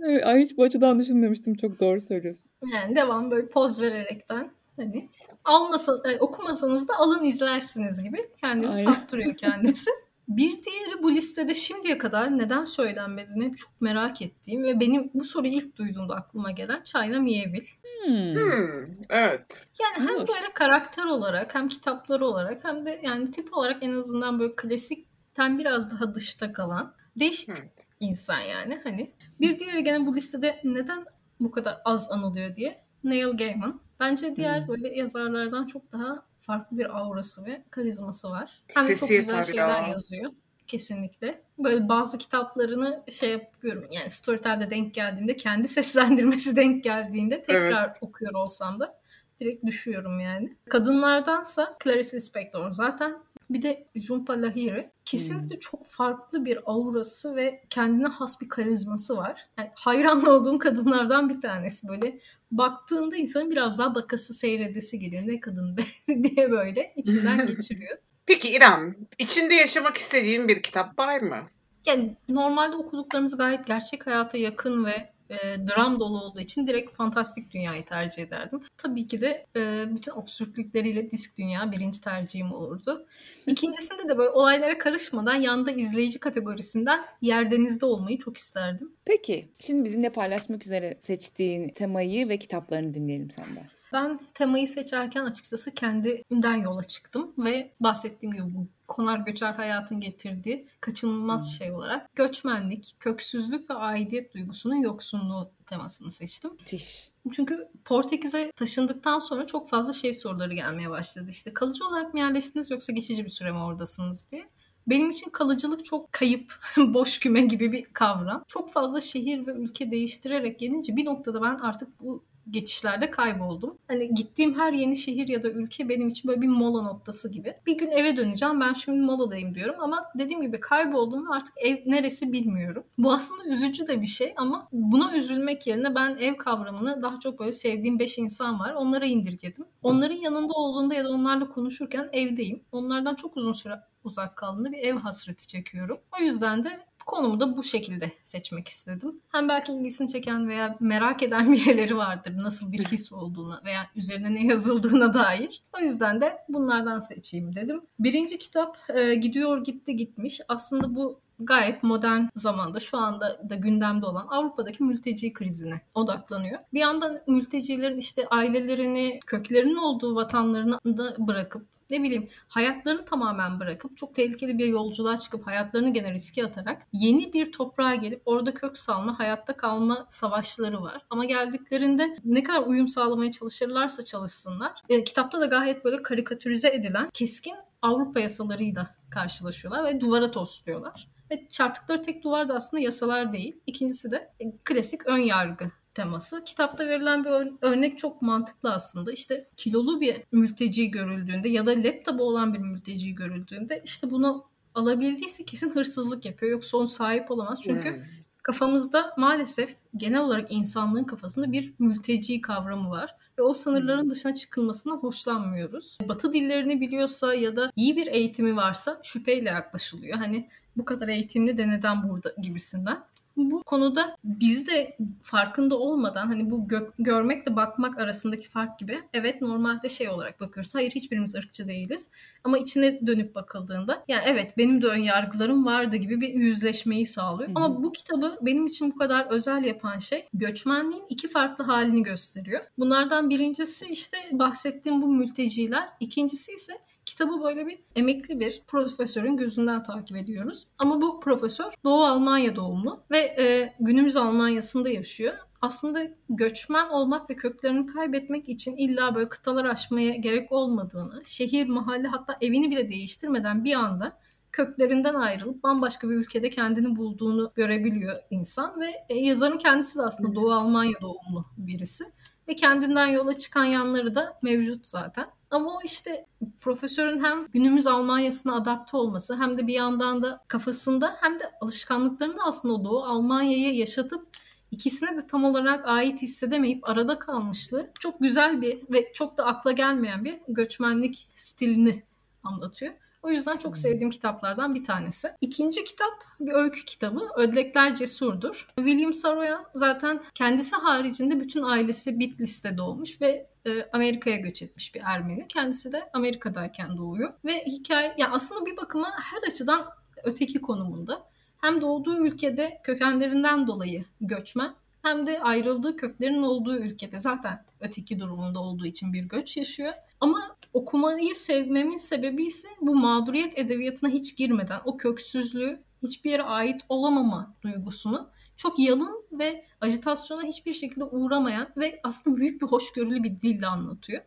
Evet, 0.02 0.26
ay 0.26 0.42
hiç 0.42 0.58
bu 0.58 0.64
açıdan 0.64 1.00
düşünmemiştim. 1.00 1.56
Çok 1.56 1.80
doğru 1.80 2.02
söylüyorsun. 2.02 2.52
Yani 2.74 2.96
devam 2.96 3.32
böyle 3.32 3.48
poz 3.50 3.82
vererekten 3.82 4.52
hani 4.76 5.10
almasa, 5.46 5.98
e, 6.06 6.20
okumasanız 6.20 6.88
da 6.88 6.94
alın 6.98 7.24
izlersiniz 7.24 8.04
gibi 8.04 8.30
kendini 8.42 8.70
Aynen. 8.70 8.84
sattırıyor 8.84 9.38
kendisi. 9.38 9.92
Bir 10.28 10.52
diğeri 10.52 11.04
bu 11.04 11.12
listede 11.12 11.54
şimdiye 11.54 11.98
kadar 11.98 12.38
neden 12.38 12.64
söylenmediğini 12.64 13.46
hep 13.46 13.58
çok 13.58 13.82
merak 13.82 14.22
ettiğim 14.22 14.64
ve 14.64 14.80
benim 14.80 15.12
bu 15.14 15.24
soruyu 15.24 15.52
ilk 15.52 15.78
duyduğumda 15.78 16.16
aklıma 16.16 16.52
gelen 16.52 16.84
China 16.84 17.20
Mieville. 17.20 17.66
Hmm. 18.06 18.34
Hmm, 18.34 18.98
evet. 19.10 19.42
Yani 19.82 20.10
hem 20.10 20.16
Olur. 20.16 20.28
böyle 20.28 20.54
karakter 20.54 21.06
olarak 21.06 21.56
hem 21.56 21.68
kitapları 21.68 22.26
olarak 22.26 22.64
hem 22.64 22.86
de 22.86 23.02
yani 23.04 23.32
tip 23.32 23.58
olarak 23.58 23.84
en 23.84 23.94
azından 23.94 24.40
böyle 24.40 24.56
klasikten 24.56 25.60
biraz 25.60 25.92
daha 25.92 26.16
dışta 26.16 26.54
kalan 26.54 26.94
değişik 27.16 27.50
Evet. 27.50 27.72
insan 28.00 28.40
yani 28.40 28.80
hani. 28.84 29.12
Bir 29.42 29.60
diğeri 29.60 29.84
gene 29.84 30.06
bu 30.06 30.16
listede 30.16 30.60
neden 30.64 31.06
bu 31.40 31.52
kadar 31.52 31.78
az 31.86 32.12
anılıyor 32.12 32.56
diye 32.56 32.84
Neil 33.04 33.38
Gaiman. 33.38 33.82
Bence 34.00 34.36
diğer 34.36 34.60
Hmm. 34.62 34.68
böyle 34.68 34.96
yazarlardan 34.96 35.66
çok 35.66 35.92
daha 35.92 36.26
farklı 36.42 36.78
bir 36.78 36.98
aurası 37.00 37.46
ve 37.46 37.64
karizması 37.72 38.30
var. 38.30 38.62
Hem 38.68 38.86
Sesi 38.86 39.00
çok 39.00 39.10
güzel 39.10 39.44
şeyler 39.44 39.82
ya. 39.82 39.88
yazıyor. 39.88 40.32
Kesinlikle. 40.68 41.42
Böyle 41.60 41.90
bazı 41.90 42.18
kitaplarını 42.18 43.04
şey 43.12 43.30
yapıyorum 43.32 43.84
yani 43.92 44.10
Storytel'de 44.10 44.70
denk 44.70 44.94
geldiğimde 44.94 45.36
kendi 45.36 45.68
seslendirmesi 45.78 46.56
denk 46.56 46.84
geldiğinde 46.84 47.42
tekrar 47.44 47.94
okuyor 48.02 48.34
olsam 48.34 48.80
da 48.80 49.00
direkt 49.40 49.66
düşüyorum 49.66 50.20
yani. 50.20 50.56
Kadınlardansa 50.70 51.74
Clarice 51.84 52.18
Lispector 52.18 52.72
zaten 52.72 53.18
bir 53.50 53.62
de 53.62 53.88
Jhumpa 53.96 54.42
Lahiri 54.42 54.90
kesinlikle 55.10 55.60
çok 55.60 55.86
farklı 55.86 56.46
bir 56.46 56.60
aurası 56.66 57.36
ve 57.36 57.62
kendine 57.70 58.08
has 58.08 58.42
bir 58.42 58.50
karizması 58.50 59.18
var. 59.18 59.48
Yani 59.58 59.70
hayran 59.76 60.26
olduğum 60.30 60.60
kadınlardan 60.60 61.30
bir 61.30 61.42
tanesi 61.42 61.88
böyle 61.88 62.20
baktığında 62.52 63.16
insanın 63.16 63.52
biraz 63.52 63.78
daha 63.78 63.96
bakası 63.96 64.34
seyredesi 64.34 65.00
geliyor. 65.00 65.24
Ne 65.26 65.40
kadın 65.40 65.78
be 65.78 65.82
diye 66.24 66.52
böyle 66.52 66.94
içinden 66.96 67.48
geçiriyor. 67.48 67.98
Peki 68.26 68.50
İrem, 68.50 68.96
içinde 69.18 69.54
yaşamak 69.54 69.98
istediğin 69.98 70.48
bir 70.48 70.62
kitap 70.62 71.00
var 71.00 71.22
mı? 71.22 71.38
Yani 71.86 72.16
normalde 72.30 72.76
okuduklarımız 72.76 73.38
gayet 73.38 73.68
gerçek 73.68 74.08
hayata 74.08 74.38
yakın 74.38 74.86
ve 74.86 75.14
e, 75.30 75.68
dram 75.68 76.00
dolu 76.00 76.22
olduğu 76.22 76.40
için 76.40 76.68
direkt 76.68 76.96
fantastik 76.96 77.54
dünyayı 77.54 77.86
tercih 77.86 78.24
ederdim. 78.24 78.62
Tabii 78.78 79.08
ki 79.08 79.22
de 79.22 79.46
e, 79.56 79.86
bütün 79.96 80.12
absürtlükleriyle 80.12 81.12
disk 81.12 81.38
dünya 81.38 81.72
birinci 81.72 82.02
tercihim 82.02 82.52
olurdu. 82.52 83.06
İkincisinde 83.48 84.10
de 84.10 84.18
böyle 84.18 84.30
olaylara 84.30 84.78
karışmadan 84.78 85.36
yanda 85.36 85.72
izleyici 85.72 86.20
kategorisinden 86.20 87.06
yerdenizde 87.22 87.86
olmayı 87.86 88.18
çok 88.18 88.38
isterdim. 88.38 88.92
Peki, 89.06 89.50
şimdi 89.60 89.84
bizimle 89.84 90.10
paylaşmak 90.10 90.66
üzere 90.66 90.98
seçtiğin 91.08 91.70
temayı 91.70 92.30
ve 92.30 92.38
kitaplarını 92.40 92.94
dinleyelim 92.94 93.32
senden. 93.32 93.79
Ben 93.94 94.20
temayı 94.34 94.68
seçerken 94.68 95.26
açıkçası 95.26 95.74
kendimden 95.74 96.56
yola 96.56 96.84
çıktım 96.84 97.34
ve 97.38 97.74
bahsettiğim 97.80 98.34
gibi 98.34 98.56
bu 98.56 98.68
konar 98.88 99.20
göçer 99.20 99.54
hayatın 99.54 100.00
getirdiği 100.00 100.68
kaçınılmaz 100.82 101.58
şey 101.58 101.72
olarak 101.72 102.16
göçmenlik, 102.16 102.96
köksüzlük 103.00 103.70
ve 103.70 103.74
aidiyet 103.74 104.34
duygusunun 104.34 104.76
yoksunluğu 104.76 105.52
temasını 105.66 106.12
seçtim. 106.12 106.52
Çiş. 106.66 107.12
Çünkü 107.32 107.68
Portekiz'e 107.86 108.52
taşındıktan 108.56 109.20
sonra 109.20 109.46
çok 109.46 109.70
fazla 109.70 109.94
şey 109.94 110.14
soruları 110.14 110.54
gelmeye 110.54 110.90
başladı. 110.90 111.28
İşte 111.30 111.54
kalıcı 111.54 111.88
olarak 111.88 112.14
mı 112.14 112.20
yerleştiniz 112.20 112.72
yoksa 112.72 112.94
geçici 112.94 113.26
bir 113.26 113.30
süre 113.30 113.52
mi 113.52 113.58
oradasınız 113.58 114.28
diye. 114.32 114.50
Benim 114.88 115.10
için 115.10 115.30
kalıcılık 115.30 115.86
çok 115.86 116.14
kayıp, 116.14 116.60
boş 116.78 117.20
küme 117.20 117.42
gibi 117.42 117.72
bir 117.72 117.84
kavram. 117.84 118.44
Çok 118.48 118.72
fazla 118.72 119.02
şehir 119.02 119.48
ve 119.48 119.52
ülke 119.52 119.92
değiştirerek 119.92 120.60
gelince 120.60 120.96
bir 120.96 121.06
noktada 121.06 121.42
ben 121.42 121.56
artık 121.56 122.00
bu 122.00 122.24
geçişlerde 122.52 123.12
kayboldum. 123.12 123.78
Hani 123.88 124.16
gittiğim 124.16 124.60
her 124.60 124.74
yeni 124.74 124.96
şehir 124.96 125.28
ya 125.28 125.44
da 125.44 125.50
ülke 125.50 125.90
benim 125.90 126.08
için 126.08 126.28
böyle 126.28 126.42
bir 126.42 126.48
mola 126.48 126.82
noktası 126.82 127.32
gibi. 127.32 127.54
Bir 127.66 127.78
gün 127.78 127.92
eve 127.92 128.18
döneceğim 128.18 128.60
ben 128.62 128.74
şimdi 128.74 129.02
moladayım 129.02 129.56
diyorum 129.56 129.76
ama 129.80 130.06
dediğim 130.18 130.42
gibi 130.42 130.60
kayboldum 130.60 131.30
ve 131.30 131.36
artık 131.36 131.54
ev 131.58 131.78
neresi 131.86 132.32
bilmiyorum. 132.32 132.84
Bu 132.98 133.14
aslında 133.14 133.44
üzücü 133.50 133.88
de 133.88 134.02
bir 134.02 134.08
şey 134.08 134.34
ama 134.38 134.68
buna 134.72 135.16
üzülmek 135.16 135.68
yerine 135.68 135.96
ben 135.96 136.18
ev 136.18 136.36
kavramını 136.38 137.02
daha 137.02 137.20
çok 137.20 137.40
böyle 137.40 137.52
sevdiğim 137.52 138.00
5 138.00 138.18
insan 138.18 138.60
var. 138.60 138.74
Onlara 138.74 139.06
indirgedim. 139.06 139.66
Onların 139.84 140.16
yanında 140.16 140.54
olduğunda 140.54 140.96
ya 140.96 141.06
da 141.06 141.10
onlarla 141.10 141.50
konuşurken 141.50 142.10
evdeyim. 142.14 142.64
Onlardan 142.72 143.16
çok 143.16 143.38
uzun 143.38 143.54
süre 143.54 143.74
uzak 144.04 144.36
kaldığında 144.36 144.72
bir 144.72 144.78
ev 144.78 144.96
hasreti 144.96 145.48
çekiyorum. 145.48 146.00
O 146.20 146.24
yüzden 146.24 146.64
de 146.64 146.89
konumu 147.10 147.40
da 147.40 147.58
bu 147.58 147.64
şekilde 147.64 148.12
seçmek 148.24 148.68
istedim. 148.68 149.20
Hem 149.30 149.50
belki 149.50 149.72
ilgisini 149.72 150.12
çeken 150.12 150.48
veya 150.48 150.78
merak 150.80 151.24
eden 151.24 151.52
birileri 151.54 151.98
vardır 151.98 152.34
nasıl 152.38 152.72
bir 152.72 152.86
his 152.86 153.12
olduğunu 153.12 153.62
veya 153.66 153.86
üzerine 153.96 154.36
ne 154.36 154.46
yazıldığına 154.46 155.14
dair. 155.14 155.64
O 155.78 155.80
yüzden 155.80 156.22
de 156.22 156.38
bunlardan 156.50 157.00
seçeyim 157.00 157.56
dedim. 157.56 157.82
Birinci 158.00 158.38
kitap 158.38 158.78
e, 158.90 159.16
Gidiyor 159.16 159.64
Gitti 159.64 159.96
Gitmiş. 159.96 160.42
Aslında 160.48 160.96
bu 160.96 161.20
gayet 161.40 161.84
modern 161.84 162.22
zamanda 162.36 162.80
şu 162.80 162.98
anda 162.98 163.50
da 163.50 163.56
gündemde 163.56 164.06
olan 164.06 164.28
Avrupa'daki 164.30 164.84
mülteci 164.84 165.34
krizine 165.34 165.82
odaklanıyor. 165.94 166.60
Bir 166.74 166.80
yandan 166.80 167.20
mültecilerin 167.28 167.98
işte 167.98 168.28
ailelerini, 168.28 169.20
köklerinin 169.26 169.76
olduğu 169.76 170.16
vatanlarını 170.16 170.80
da 170.86 171.16
bırakıp 171.28 171.66
ne 171.90 172.04
bileyim 172.04 172.30
hayatlarını 172.48 173.06
tamamen 173.06 173.60
bırakıp 173.60 173.98
çok 173.98 174.16
tehlikeli 174.16 174.58
bir 174.58 174.66
yolculuğa 174.66 175.18
çıkıp 175.18 175.48
hayatlarını 175.48 175.94
gene 175.94 176.14
riske 176.14 176.46
atarak 176.46 176.82
yeni 176.94 177.34
bir 177.34 177.52
toprağa 177.52 177.96
gelip 177.96 178.22
orada 178.26 178.54
kök 178.54 178.78
salma, 178.78 179.20
hayatta 179.20 179.58
kalma 179.58 180.06
savaşları 180.10 180.82
var. 180.82 181.06
Ama 181.10 181.26
geldiklerinde 181.26 182.18
ne 182.26 182.44
kadar 182.44 182.68
uyum 182.68 182.88
sağlamaya 182.88 183.32
çalışırlarsa 183.32 184.06
çalışsınlar. 184.06 184.72
E, 184.90 185.04
kitapta 185.04 185.42
da 185.42 185.46
gayet 185.46 185.86
böyle 185.86 186.04
karikatürize 186.04 186.70
edilen 186.70 187.10
keskin 187.14 187.56
Avrupa 187.82 188.20
yasalarıyla 188.20 188.96
karşılaşıyorlar 189.10 189.84
ve 189.84 190.02
duvara 190.02 190.32
tosluyorlar. 190.32 191.08
Ve 191.32 191.48
çarptıkları 191.48 192.02
tek 192.02 192.24
duvar 192.24 192.50
da 192.50 192.54
aslında 192.54 192.84
yasalar 192.84 193.34
değil. 193.34 193.60
İkincisi 193.68 194.12
de 194.12 194.32
e, 194.40 194.46
klasik 194.66 195.08
ön 195.08 195.18
yargı 195.18 195.72
teması. 195.94 196.44
Kitapta 196.44 196.88
verilen 196.88 197.24
bir 197.24 197.30
örnek 197.62 197.98
çok 197.98 198.22
mantıklı 198.22 198.74
aslında. 198.74 199.12
İşte 199.12 199.48
kilolu 199.58 200.02
bir 200.02 200.22
mülteci 200.32 200.92
görüldüğünde 200.92 201.50
ya 201.50 201.66
da 201.66 201.72
laptopu 201.72 202.24
olan 202.24 202.54
bir 202.54 202.60
mülteci 202.60 203.16
görüldüğünde 203.16 203.82
işte 203.86 204.12
bunu 204.12 204.46
alabildiyse 204.76 205.46
kesin 205.46 205.70
hırsızlık 205.70 206.26
yapıyor. 206.26 206.52
Yoksa 206.52 206.78
onu 206.78 206.88
sahip 206.88 207.32
olamaz. 207.32 207.62
Çünkü 207.64 207.90
hmm. 207.90 208.04
kafamızda 208.44 209.14
maalesef 209.18 209.76
genel 209.96 210.20
olarak 210.20 210.52
insanlığın 210.52 211.04
kafasında 211.04 211.52
bir 211.52 211.74
mülteci 211.80 212.42
kavramı 212.42 212.90
var. 212.90 213.16
Ve 213.40 213.44
o 213.44 213.54
sınırların 213.54 214.10
dışına 214.10 214.36
çıkılmasından 214.36 214.98
hoşlanmıyoruz. 214.98 215.98
Batı 216.08 216.34
dillerini 216.34 216.82
biliyorsa 216.82 217.34
ya 217.34 217.56
da 217.56 217.72
iyi 217.76 217.96
bir 217.96 218.08
eğitimi 218.08 218.56
varsa 218.56 219.00
şüpheyle 219.04 219.50
yaklaşılıyor. 219.50 220.18
Hani 220.18 220.48
bu 220.78 220.86
kadar 220.86 221.08
eğitimli 221.08 221.58
de 221.58 221.70
neden 221.70 222.10
burada 222.10 222.34
gibisinden 222.42 223.04
bu 223.52 223.64
konuda 223.64 224.18
biz 224.24 224.68
de 224.68 224.98
farkında 225.22 225.78
olmadan 225.78 226.28
hani 226.28 226.52
bu 226.52 226.68
gö- 226.68 226.92
görmekle 227.00 227.56
bakmak 227.56 228.00
arasındaki 228.00 228.50
fark 228.50 228.80
gibi 228.80 229.00
evet 229.14 229.42
normalde 229.42 229.90
şey 229.90 230.10
olarak 230.10 230.40
bakıyoruz. 230.40 230.76
Hayır 230.76 230.92
hiçbirimiz 230.92 231.36
ırkçı 231.36 231.68
değiliz. 231.68 232.10
Ama 232.44 232.58
içine 232.58 233.08
dönüp 233.08 233.36
bakıldığında 233.36 234.04
yani 234.08 234.22
evet 234.26 234.58
benim 234.58 234.82
de 234.82 234.88
ön 234.88 235.02
yargılarım 235.02 235.66
vardı 235.66 235.96
gibi 235.96 236.22
bir 236.22 236.34
yüzleşmeyi 236.34 237.06
sağlıyor. 237.06 237.50
Hı-hı. 237.50 237.58
Ama 237.58 237.84
bu 237.84 237.92
kitabı 237.92 238.38
benim 238.42 238.66
için 238.66 238.92
bu 238.92 238.96
kadar 238.96 239.28
özel 239.30 239.64
yapan 239.64 239.98
şey 239.98 240.26
göçmenliğin 240.34 241.04
iki 241.10 241.28
farklı 241.28 241.64
halini 241.64 242.04
gösteriyor. 242.04 242.62
Bunlardan 242.78 243.30
birincisi 243.30 243.86
işte 243.86 244.18
bahsettiğim 244.32 245.02
bu 245.02 245.08
mülteciler. 245.08 245.90
İkincisi 246.00 246.52
ise 246.54 246.74
Kitabı 247.10 247.44
böyle 247.44 247.68
bir 247.68 247.80
emekli 247.96 248.40
bir 248.40 248.62
profesörün 248.68 249.38
gözünden 249.38 249.84
takip 249.84 250.18
ediyoruz. 250.18 250.68
Ama 250.78 251.02
bu 251.02 251.20
profesör 251.20 251.74
Doğu 251.84 252.04
Almanya 252.04 252.56
doğumlu 252.56 253.04
ve 253.12 253.18
e, 253.18 253.74
günümüz 253.80 254.18
Almanya'sında 254.18 254.90
yaşıyor. 254.90 255.34
Aslında 255.62 256.00
göçmen 256.30 256.90
olmak 256.90 257.30
ve 257.30 257.36
köklerini 257.36 257.86
kaybetmek 257.86 258.50
için 258.50 258.76
illa 258.76 259.16
böyle 259.16 259.30
kıtalar 259.30 259.66
aşmaya 259.66 260.16
gerek 260.16 260.52
olmadığını, 260.52 261.22
şehir, 261.26 261.68
mahalle 261.68 262.08
hatta 262.08 262.38
evini 262.42 262.72
bile 262.72 262.90
değiştirmeden 262.90 263.64
bir 263.64 263.74
anda 263.74 264.18
köklerinden 264.52 265.14
ayrılıp 265.14 265.64
bambaşka 265.64 266.10
bir 266.10 266.16
ülkede 266.16 266.50
kendini 266.50 266.96
bulduğunu 266.96 267.52
görebiliyor 267.56 268.16
insan 268.30 268.82
ve 268.82 268.92
e, 269.10 269.16
yazarın 269.16 269.58
kendisi 269.58 270.00
de 270.00 270.04
aslında 270.04 270.36
Doğu 270.36 270.52
Almanya 270.52 271.02
doğumlu 271.02 271.46
birisi 271.58 272.04
ve 272.50 272.56
kendinden 272.56 273.08
yola 273.08 273.38
çıkan 273.38 273.66
yanları 273.66 274.16
da 274.16 274.40
mevcut 274.42 274.88
zaten. 274.88 275.28
Ama 275.52 275.70
o 275.76 275.80
işte 275.84 276.26
profesörün 276.60 277.24
hem 277.24 277.48
günümüz 277.48 277.88
Almanya'sına 277.88 278.56
adapte 278.56 278.98
olması 278.98 279.38
hem 279.38 279.58
de 279.58 279.68
bir 279.68 279.74
yandan 279.74 280.24
da 280.24 280.44
kafasında 280.48 281.18
hem 281.22 281.40
de 281.40 281.44
alışkanlıklarında 281.62 282.44
aslında 282.44 282.74
o 282.74 282.86
Doğu 282.86 283.04
Almanya'yı 283.04 283.76
yaşatıp 283.76 284.28
ikisine 284.72 285.18
de 285.18 285.28
tam 285.28 285.44
olarak 285.44 285.88
ait 285.88 286.22
hissedemeyip 286.22 286.90
arada 286.90 287.20
kalmışlığı 287.20 287.92
çok 288.00 288.20
güzel 288.20 288.62
bir 288.62 288.80
ve 288.90 289.14
çok 289.14 289.38
da 289.38 289.46
akla 289.46 289.72
gelmeyen 289.72 290.26
bir 290.26 290.40
göçmenlik 290.48 291.30
stilini 291.36 292.04
anlatıyor. 292.44 292.94
O 293.24 293.30
yüzden 293.30 293.56
çok 293.56 293.78
sevdiğim 293.78 294.10
kitaplardan 294.10 294.76
bir 294.76 294.84
tanesi. 294.84 295.32
İkinci 295.42 295.84
kitap 295.84 296.24
bir 296.40 296.54
öykü 296.54 296.86
kitabı. 296.86 297.30
Ödlekler 297.36 297.96
Cesurdur. 297.96 298.68
William 298.78 299.14
Saroyan 299.14 299.66
zaten 299.74 300.22
kendisi 300.36 300.76
haricinde 300.76 301.40
bütün 301.40 301.64
ailesi 301.64 302.20
Bitlis'te 302.20 302.78
doğmuş 302.78 303.22
ve 303.22 303.50
e, 303.68 303.90
Amerika'ya 303.94 304.38
göç 304.38 304.62
etmiş 304.62 304.96
bir 304.96 305.02
Ermeni. 305.06 305.46
Kendisi 305.48 305.92
de 305.92 306.10
Amerika'dayken 306.14 306.98
doğuyor. 306.98 307.34
Ve 307.46 307.64
hikaye 307.66 308.16
yani 308.18 308.34
aslında 308.34 308.66
bir 308.66 308.78
bakıma 308.78 309.08
her 309.12 309.52
açıdan 309.52 309.86
öteki 310.24 310.62
konumunda. 310.62 311.30
Hem 311.58 311.82
doğduğu 311.82 312.26
ülkede 312.26 312.80
kökenlerinden 312.84 313.68
dolayı 313.68 314.06
göçmen 314.22 314.76
hem 315.02 315.26
de 315.26 315.40
ayrıldığı 315.40 315.98
köklerin 315.98 316.44
olduğu 316.44 316.76
ülkede 316.76 317.20
zaten 317.20 317.66
öteki 317.80 318.20
durumunda 318.20 318.60
olduğu 318.60 318.86
için 318.86 319.14
bir 319.14 319.24
göç 319.24 319.58
yaşıyor. 319.58 319.94
Ama 320.20 320.58
okumayı 320.74 321.36
sevmemin 321.36 321.98
sebebi 321.98 322.46
ise 322.46 322.68
bu 322.82 322.96
mağduriyet 322.96 323.58
edebiyatına 323.58 324.10
hiç 324.10 324.38
girmeden 324.38 324.80
o 324.86 324.98
köksüzlüğü, 324.98 325.84
hiçbir 326.04 326.32
yere 326.32 326.44
ait 326.44 326.82
olamama 326.90 327.56
duygusunu 327.62 328.30
çok 328.58 328.80
yalın 328.80 329.26
ve 329.32 329.66
ajitasyona 329.82 330.44
hiçbir 330.44 330.74
şekilde 330.74 331.04
uğramayan 331.04 331.68
ve 331.78 332.00
aslında 332.04 332.38
büyük 332.38 332.62
bir 332.62 332.68
hoşgörülü 332.68 333.24
bir 333.24 333.42
dille 333.42 333.68
anlatıyor. 333.68 334.22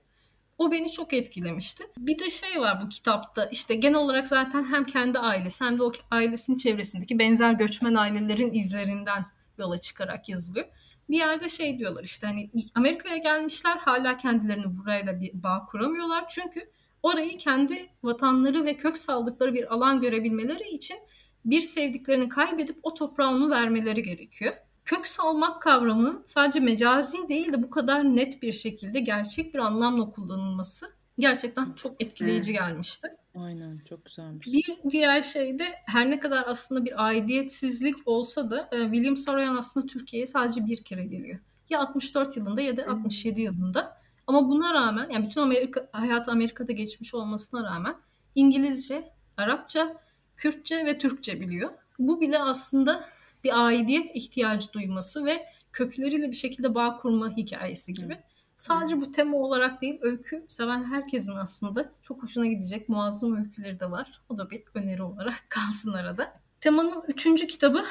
O 0.58 0.72
beni 0.72 0.90
çok 0.90 1.12
etkilemişti. 1.12 1.84
Bir 1.98 2.18
de 2.18 2.30
şey 2.30 2.60
var 2.60 2.82
bu 2.84 2.88
kitapta 2.88 3.44
işte 3.44 3.74
genel 3.74 3.98
olarak 3.98 4.26
zaten 4.26 4.64
hem 4.64 4.84
kendi 4.84 5.18
ailesi 5.18 5.64
hem 5.64 5.78
de 5.78 5.82
o 5.82 5.92
ailesinin 6.10 6.56
çevresindeki 6.56 7.18
benzer 7.18 7.52
göçmen 7.52 7.94
ailelerin 7.94 8.54
izlerinden 8.54 9.24
yola 9.58 9.78
çıkarak 9.78 10.28
yazılıyor. 10.28 10.66
Bir 11.10 11.16
yerde 11.16 11.48
şey 11.48 11.78
diyorlar 11.78 12.04
işte 12.04 12.26
hani 12.26 12.50
Amerika'ya 12.74 13.16
gelmişler 13.16 13.76
hala 13.76 14.16
kendilerini 14.16 14.76
burayla 14.76 15.20
bir 15.20 15.42
bağ 15.42 15.66
kuramıyorlar. 15.68 16.24
Çünkü 16.28 16.70
orayı 17.02 17.38
kendi 17.38 17.88
vatanları 18.02 18.64
ve 18.64 18.76
kök 18.76 18.98
saldıkları 18.98 19.54
bir 19.54 19.74
alan 19.74 20.00
görebilmeleri 20.00 20.68
için 20.68 20.96
bir 21.44 21.60
sevdiklerini 21.60 22.28
kaybedip 22.28 22.78
o 22.82 22.94
toprağa 22.94 23.28
onu 23.28 23.50
vermeleri 23.50 24.02
gerekiyor. 24.02 24.54
Kök 24.84 25.06
salmak 25.06 25.62
kavramının 25.62 26.22
sadece 26.24 26.60
mecazi 26.60 27.28
değil 27.28 27.52
de 27.52 27.62
bu 27.62 27.70
kadar 27.70 28.04
net 28.04 28.42
bir 28.42 28.52
şekilde 28.52 29.00
gerçek 29.00 29.54
bir 29.54 29.58
anlamla 29.58 30.10
kullanılması 30.10 30.86
gerçekten 31.18 31.72
çok 31.72 32.02
etkileyici 32.02 32.52
gelmişti. 32.52 33.08
Aynen 33.34 33.78
çok 33.88 34.04
güzelmiş. 34.04 34.46
Bir 34.46 34.90
diğer 34.90 35.22
şey 35.22 35.58
de 35.58 35.64
her 35.86 36.10
ne 36.10 36.18
kadar 36.18 36.44
aslında 36.46 36.84
bir 36.84 37.06
aidiyetsizlik 37.06 37.96
olsa 38.06 38.50
da 38.50 38.68
e, 38.72 38.82
William 38.82 39.16
Saroyan 39.16 39.56
aslında 39.56 39.86
Türkiye'ye 39.86 40.26
sadece 40.26 40.66
bir 40.66 40.84
kere 40.84 41.04
geliyor. 41.04 41.38
Ya 41.70 41.80
64 41.80 42.36
yılında 42.36 42.60
ya 42.60 42.76
da 42.76 42.86
67 42.86 43.40
yılında. 43.40 44.02
Ama 44.26 44.48
buna 44.48 44.74
rağmen 44.74 45.10
yani 45.10 45.26
bütün 45.26 45.40
Amerika 45.40 45.88
hayatı 45.92 46.30
Amerika'da 46.30 46.72
geçmiş 46.72 47.14
olmasına 47.14 47.64
rağmen 47.64 47.96
İngilizce, 48.34 49.12
Arapça, 49.36 49.96
Kürtçe 50.36 50.86
ve 50.86 50.98
Türkçe 50.98 51.40
biliyor. 51.40 51.70
Bu 51.98 52.20
bile 52.20 52.38
aslında 52.38 53.04
bir 53.44 53.66
aidiyet 53.66 54.16
ihtiyacı 54.16 54.72
duyması 54.72 55.24
ve 55.24 55.46
kökleriyle 55.72 56.30
bir 56.30 56.36
şekilde 56.36 56.74
bağ 56.74 56.96
kurma 56.96 57.36
hikayesi 57.36 57.94
gibi. 57.94 58.12
Evet. 58.12 58.34
Sadece 58.62 59.00
bu 59.00 59.12
tema 59.12 59.36
olarak 59.36 59.80
değil, 59.80 59.98
öykü 60.02 60.44
seven 60.48 60.84
herkesin 60.84 61.32
aslında 61.32 61.92
çok 62.02 62.22
hoşuna 62.22 62.46
gidecek 62.46 62.88
muazzam 62.88 63.36
öyküleri 63.36 63.80
de 63.80 63.90
var. 63.90 64.22
O 64.28 64.38
da 64.38 64.50
bir 64.50 64.62
öneri 64.74 65.02
olarak 65.02 65.34
kalsın 65.48 65.92
arada. 65.92 66.26
Temanın 66.60 67.02
üçüncü 67.08 67.46
kitabı 67.46 67.84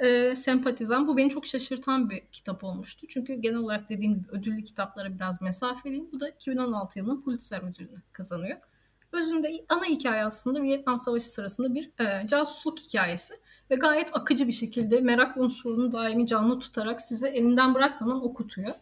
e, 0.00 0.36
Sempatizan. 0.36 1.08
Bu 1.08 1.16
beni 1.16 1.30
çok 1.30 1.46
şaşırtan 1.46 2.10
bir 2.10 2.20
kitap 2.32 2.64
olmuştu. 2.64 3.06
Çünkü 3.08 3.34
genel 3.34 3.56
olarak 3.56 3.88
dediğim 3.88 4.14
gibi 4.14 4.28
ödüllü 4.30 4.64
kitaplara 4.64 5.14
biraz 5.14 5.42
mesafeliyim. 5.42 6.08
Bu 6.12 6.20
da 6.20 6.28
2016 6.28 6.98
yılının 6.98 7.22
Pulitzer 7.22 7.62
ödülünü 7.62 8.02
kazanıyor. 8.12 8.56
Özünde 9.12 9.64
ana 9.68 9.84
hikaye 9.84 10.24
aslında 10.24 10.62
Vietnam 10.62 10.98
Savaşı 10.98 11.30
sırasında 11.30 11.74
bir 11.74 11.90
e, 12.00 12.26
casusluk 12.26 12.78
hikayesi 12.78 13.34
ve 13.70 13.74
gayet 13.74 14.16
akıcı 14.16 14.46
bir 14.46 14.52
şekilde 14.52 15.00
merak 15.00 15.36
unsurunu 15.36 15.92
daimi 15.92 16.26
canlı 16.26 16.58
tutarak 16.58 17.00
sizi 17.00 17.28
elinden 17.28 17.74
bırakmadan 17.74 18.24
okutuyor. 18.24 18.74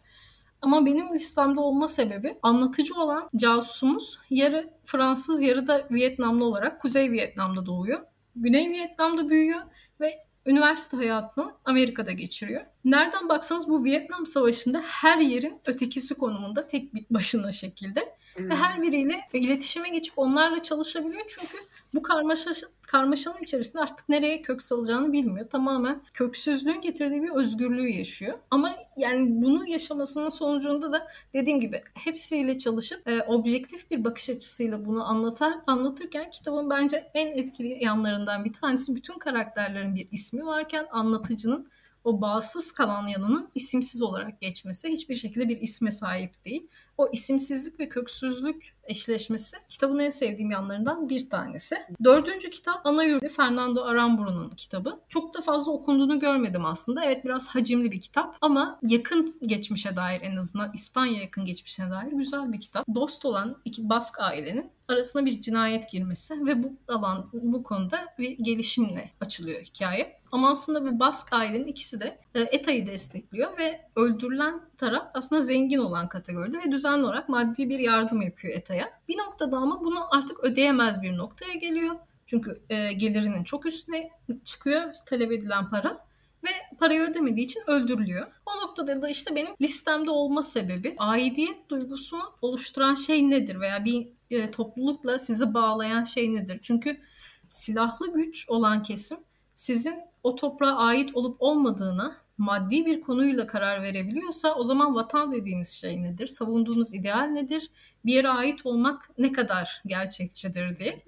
Ama 0.61 0.85
benim 0.85 1.13
listemde 1.13 1.59
olma 1.59 1.87
sebebi 1.87 2.37
anlatıcı 2.43 2.95
olan 2.95 3.29
casusumuz 3.35 4.19
yarı 4.29 4.73
Fransız 4.85 5.41
yarı 5.41 5.67
da 5.67 5.87
Vietnamlı 5.91 6.45
olarak 6.45 6.81
Kuzey 6.81 7.11
Vietnam'da 7.11 7.65
doğuyor. 7.65 8.01
Güney 8.35 8.69
Vietnam'da 8.69 9.29
büyüyor 9.29 9.61
ve 10.01 10.25
üniversite 10.45 10.97
hayatını 10.97 11.51
Amerika'da 11.65 12.11
geçiriyor. 12.11 12.65
Nereden 12.85 13.29
baksanız 13.29 13.69
bu 13.69 13.83
Vietnam 13.83 14.25
Savaşı'nda 14.25 14.81
her 14.85 15.17
yerin 15.17 15.61
ötekisi 15.65 16.15
konumunda 16.15 16.67
tek 16.67 17.11
başına 17.11 17.51
şekilde. 17.51 18.15
Ve 18.37 18.55
her 18.55 18.81
biriyle 18.81 19.21
iletişime 19.33 19.89
geçip 19.89 20.19
onlarla 20.19 20.61
çalışabiliyor 20.61 21.23
çünkü 21.27 21.57
bu 21.93 22.01
karmaşa, 22.01 22.51
karmaşanın 22.81 23.43
içerisinde 23.43 23.81
artık 23.81 24.09
nereye 24.09 24.41
kök 24.41 24.61
salacağını 24.61 25.13
bilmiyor. 25.13 25.49
Tamamen 25.49 26.01
köksüzlüğün 26.13 26.81
getirdiği 26.81 27.23
bir 27.23 27.29
özgürlüğü 27.29 27.89
yaşıyor. 27.89 28.37
Ama 28.51 28.71
yani 28.97 29.41
bunu 29.41 29.67
yaşamasının 29.67 30.29
sonucunda 30.29 30.91
da 30.91 31.07
dediğim 31.33 31.59
gibi 31.59 31.83
hepsiyle 32.03 32.57
çalışıp 32.57 33.07
e, 33.07 33.21
objektif 33.21 33.91
bir 33.91 34.03
bakış 34.03 34.29
açısıyla 34.29 34.85
bunu 34.85 35.09
anlatar 35.09 35.53
anlatırken 35.67 36.29
kitabın 36.29 36.69
bence 36.69 37.11
en 37.13 37.37
etkili 37.37 37.83
yanlarından 37.83 38.45
bir 38.45 38.53
tanesi 38.53 38.95
bütün 38.95 39.17
karakterlerin 39.17 39.95
bir 39.95 40.07
ismi 40.11 40.45
varken 40.45 40.87
anlatıcının 40.91 41.67
o 42.03 42.21
bağımsız 42.21 42.71
kalan 42.71 43.07
yanının 43.07 43.49
isimsiz 43.55 44.01
olarak 44.01 44.41
geçmesi 44.41 44.89
hiçbir 44.89 45.15
şekilde 45.15 45.49
bir 45.49 45.61
isme 45.61 45.91
sahip 45.91 46.45
değil. 46.45 46.67
O 46.99 47.09
isimsizlik 47.11 47.79
ve 47.79 47.89
köksüzlük 47.89 48.75
eşleşmesi 48.83 49.57
kitabın 49.69 49.99
en 49.99 50.09
sevdiğim 50.09 50.51
yanlarından 50.51 51.09
bir 51.09 51.29
tanesi. 51.29 51.75
Dördüncü 52.03 52.49
kitap 52.49 52.81
Ana 52.83 53.03
Yurdu 53.03 53.29
Fernando 53.29 53.83
Aramburu'nun 53.83 54.49
kitabı. 54.49 54.99
Çok 55.09 55.33
da 55.33 55.41
fazla 55.41 55.71
okunduğunu 55.71 56.19
görmedim 56.19 56.65
aslında. 56.65 57.05
Evet 57.05 57.25
biraz 57.25 57.47
hacimli 57.47 57.91
bir 57.91 58.01
kitap 58.01 58.35
ama 58.41 58.79
yakın 58.83 59.37
geçmişe 59.41 59.95
dair 59.95 60.21
en 60.21 60.35
azından 60.35 60.71
İspanya 60.73 61.21
yakın 61.21 61.45
geçmişine 61.45 61.89
dair 61.89 62.11
güzel 62.11 62.53
bir 62.53 62.59
kitap. 62.59 62.85
Dost 62.95 63.25
olan 63.25 63.61
iki 63.65 63.89
Bask 63.89 64.19
ailenin 64.19 64.71
arasına 64.87 65.25
bir 65.25 65.41
cinayet 65.41 65.91
girmesi 65.91 66.45
ve 66.45 66.63
bu 66.63 66.73
alan 66.87 67.29
bu 67.33 67.63
konuda 67.63 67.99
bir 68.17 68.37
gelişimle 68.37 69.11
açılıyor 69.21 69.61
hikaye. 69.61 70.19
Ama 70.31 70.51
aslında 70.51 70.85
bu 70.85 70.99
Bask 70.99 71.33
ailenin 71.33 71.67
ikisi 71.67 71.99
de 71.99 72.19
e, 72.35 72.41
ETA'yı 72.41 72.87
destekliyor 72.87 73.57
ve 73.57 73.81
öldürülen 73.95 74.68
taraf 74.79 75.07
aslında 75.13 75.41
zengin 75.41 75.77
olan 75.77 76.09
kategoride 76.09 76.57
ve 76.57 76.71
düzenli 76.71 77.03
olarak 77.03 77.29
maddi 77.29 77.69
bir 77.69 77.79
yardım 77.79 78.21
yapıyor 78.21 78.53
ETA'ya. 78.57 78.89
Bir 79.07 79.17
noktada 79.17 79.57
ama 79.57 79.83
bunu 79.83 80.15
artık 80.15 80.43
ödeyemez 80.43 81.01
bir 81.01 81.17
noktaya 81.17 81.53
geliyor. 81.53 81.95
Çünkü 82.25 82.61
e, 82.69 82.93
gelirinin 82.93 83.43
çok 83.43 83.65
üstüne 83.65 84.09
çıkıyor 84.45 84.93
talep 85.05 85.31
edilen 85.31 85.69
para 85.69 86.05
ve 86.43 86.49
parayı 86.79 87.01
ödemediği 87.01 87.45
için 87.45 87.61
öldürülüyor. 87.67 88.27
O 88.45 88.67
noktada 88.67 89.01
da 89.01 89.09
işte 89.09 89.35
benim 89.35 89.53
listemde 89.61 90.11
olma 90.11 90.41
sebebi 90.43 90.95
aidiyet 90.97 91.69
duygusunu 91.69 92.23
oluşturan 92.41 92.95
şey 92.95 93.29
nedir 93.29 93.59
veya 93.59 93.85
bir 93.85 94.07
e, 94.31 94.51
toplulukla 94.51 95.19
sizi 95.19 95.53
bağlayan 95.53 96.03
şey 96.03 96.33
nedir? 96.33 96.59
Çünkü 96.61 96.99
silahlı 97.47 98.13
güç 98.13 98.49
olan 98.49 98.83
kesim 98.83 99.17
sizin 99.55 99.95
o 100.23 100.35
toprağa 100.35 100.75
ait 100.75 101.15
olup 101.15 101.35
olmadığına 101.39 102.17
maddi 102.39 102.85
bir 102.85 103.01
konuyla 103.01 103.47
karar 103.47 103.83
verebiliyorsa 103.83 104.55
o 104.55 104.63
zaman 104.63 104.95
vatan 104.95 105.31
dediğiniz 105.31 105.69
şey 105.69 106.03
nedir? 106.03 106.27
Savunduğunuz 106.27 106.93
ideal 106.93 107.25
nedir? 107.25 107.71
Bir 108.05 108.13
yere 108.13 108.29
ait 108.29 108.65
olmak 108.65 109.09
ne 109.17 109.31
kadar 109.31 109.81
gerçekçidir 109.85 110.77
diye. 110.77 111.03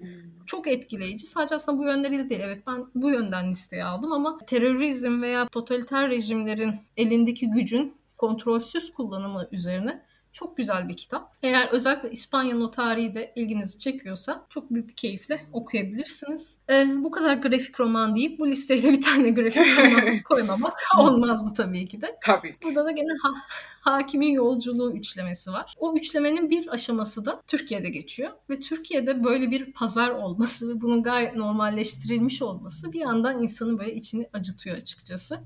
Çok 0.46 0.68
etkileyici. 0.68 1.26
Sadece 1.26 1.54
aslında 1.54 1.78
bu 1.78 1.84
yönleriyle 1.84 2.28
değil. 2.28 2.40
Evet 2.44 2.62
ben 2.66 2.86
bu 2.94 3.10
yönden 3.10 3.50
listeye 3.50 3.84
aldım 3.84 4.12
ama 4.12 4.38
terörizm 4.46 5.22
veya 5.22 5.48
totaliter 5.48 6.10
rejimlerin 6.10 6.74
elindeki 6.96 7.50
gücün 7.50 7.94
kontrolsüz 8.16 8.92
kullanımı 8.92 9.48
üzerine 9.52 10.02
çok 10.32 10.56
güzel 10.56 10.88
bir 10.88 10.96
kitap. 10.96 11.36
Eğer 11.42 11.68
özellikle 11.68 12.10
İspanya'nın 12.10 12.60
o 12.60 12.70
tarihi 12.70 13.14
de 13.14 13.32
ilginizi 13.36 13.78
çekiyorsa 13.78 14.46
çok 14.48 14.70
büyük 14.70 14.88
bir 14.88 14.96
keyifle 14.96 15.40
okuyabilirsiniz. 15.52 16.58
Ee, 16.70 16.86
bu 16.96 17.10
kadar 17.10 17.36
grafik 17.36 17.80
roman 17.80 18.16
deyip 18.16 18.38
bu 18.38 18.46
listeye 18.46 18.82
de 18.82 18.92
bir 18.92 19.02
tane 19.02 19.30
grafik 19.30 19.78
roman 19.78 20.22
koymamak 20.22 20.76
olmazdı 20.98 21.54
tabii 21.56 21.86
ki 21.86 22.00
de. 22.00 22.16
Tabii. 22.24 22.56
Burada 22.64 22.84
da 22.84 22.90
gene 22.90 23.12
ha, 23.22 23.30
hakimin 23.80 24.32
yolculuğu 24.32 24.92
üçlemesi 24.92 25.52
var. 25.52 25.74
O 25.78 25.94
üçlemenin 25.96 26.50
bir 26.50 26.68
aşaması 26.68 27.24
da 27.24 27.42
Türkiye'de 27.46 27.88
geçiyor. 27.88 28.30
Ve 28.50 28.60
Türkiye'de 28.60 29.24
böyle 29.24 29.50
bir 29.50 29.72
pazar 29.72 30.10
olması 30.10 30.68
ve 30.68 30.80
bunun 30.80 31.02
gayet 31.02 31.36
normalleştirilmiş 31.36 32.42
olması 32.42 32.92
bir 32.92 33.00
yandan 33.00 33.42
insanın 33.42 33.78
böyle 33.78 33.94
içini 33.94 34.28
acıtıyor 34.32 34.76
açıkçası 34.76 35.40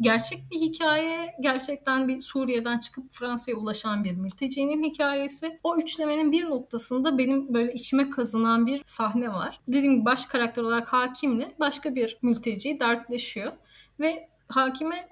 gerçek 0.00 0.50
bir 0.50 0.60
hikaye. 0.60 1.34
Gerçekten 1.40 2.08
bir 2.08 2.20
Suriye'den 2.20 2.78
çıkıp 2.78 3.12
Fransa'ya 3.12 3.56
ulaşan 3.56 4.04
bir 4.04 4.12
mültecinin 4.12 4.82
hikayesi. 4.82 5.60
O 5.62 5.76
üçlemenin 5.76 6.32
bir 6.32 6.44
noktasında 6.44 7.18
benim 7.18 7.54
böyle 7.54 7.72
içime 7.72 8.10
kazınan 8.10 8.66
bir 8.66 8.82
sahne 8.86 9.28
var. 9.28 9.60
Dediğim 9.68 9.94
gibi 9.94 10.04
baş 10.04 10.26
karakter 10.26 10.62
olarak 10.62 10.92
hakimle 10.92 11.54
başka 11.60 11.94
bir 11.94 12.18
mülteci 12.22 12.80
dertleşiyor. 12.80 13.52
Ve 14.00 14.28
hakime 14.48 15.08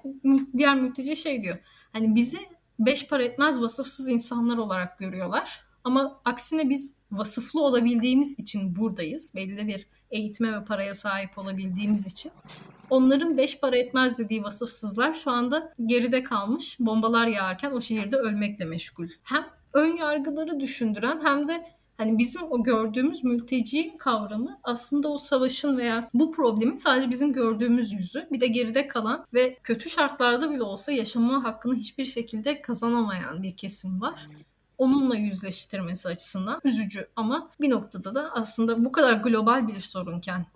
diğer 0.57 0.74
mülteci 0.74 1.16
şey 1.16 1.43
diyor. 1.43 1.59
Hani 1.93 2.14
bizi 2.14 2.39
beş 2.78 3.09
para 3.09 3.22
etmez 3.22 3.61
vasıfsız 3.61 4.09
insanlar 4.09 4.59
olarak 4.59 4.99
görüyorlar. 4.99 5.66
Ama 5.84 6.20
aksine 6.24 6.70
biz 6.70 6.95
vasıflı 7.12 7.62
olabildiğimiz 7.62 8.39
için 8.39 8.76
buradayız. 8.76 9.34
Belli 9.34 9.66
bir 9.66 9.87
eğitime 10.11 10.61
ve 10.61 10.64
paraya 10.64 10.95
sahip 10.95 11.39
olabildiğimiz 11.39 12.07
için 12.07 12.32
onların 12.91 13.39
beş 13.39 13.61
para 13.61 13.76
etmez 13.76 14.18
dediği 14.18 14.45
vasıfsızlar 14.45 15.14
şu 15.14 15.30
anda 15.30 15.72
geride 15.87 16.22
kalmış 16.22 16.76
bombalar 16.80 17.26
yağarken 17.26 17.70
o 17.70 17.80
şehirde 17.80 18.16
ölmekle 18.16 18.64
meşgul. 18.64 19.09
Hem 19.22 19.47
ön 19.72 19.97
yargıları 19.97 20.61
düşündüren 20.61 21.20
hem 21.24 21.49
de 21.49 21.66
hani 21.97 22.18
bizim 22.18 22.43
o 22.51 22.62
gördüğümüz 22.62 23.24
mülteci 23.24 23.97
kavramı 23.99 24.59
aslında 24.64 25.09
o 25.09 25.18
savaşın 25.18 25.78
veya 25.78 26.11
bu 26.14 26.32
problemin 26.32 26.76
sadece 26.76 27.11
bizim 27.11 27.32
gördüğümüz 27.32 27.93
yüzü. 27.93 28.28
Bir 28.32 28.41
de 28.41 28.47
geride 28.47 28.89
kalan 28.89 29.26
ve 29.34 29.59
kötü 29.62 29.91
şartlarda 29.91 30.51
bile 30.51 30.62
olsa 30.62 30.93
yaşama 30.93 31.45
hakkını 31.45 31.74
hiçbir 31.74 32.05
şekilde 32.05 32.62
kazanamayan 32.62 33.43
bir 33.43 33.57
kesim 33.57 34.01
var 34.01 34.28
onunla 34.78 35.16
yüzleştirmesi 35.16 36.09
açısından 36.09 36.61
üzücü 36.64 37.09
ama 37.16 37.51
bir 37.61 37.70
noktada 37.70 38.14
da 38.14 38.30
aslında 38.34 38.84
bu 38.84 38.93
kadar 38.93 39.12
global 39.12 39.68
bir 39.68 39.80
sorunken 39.80 40.47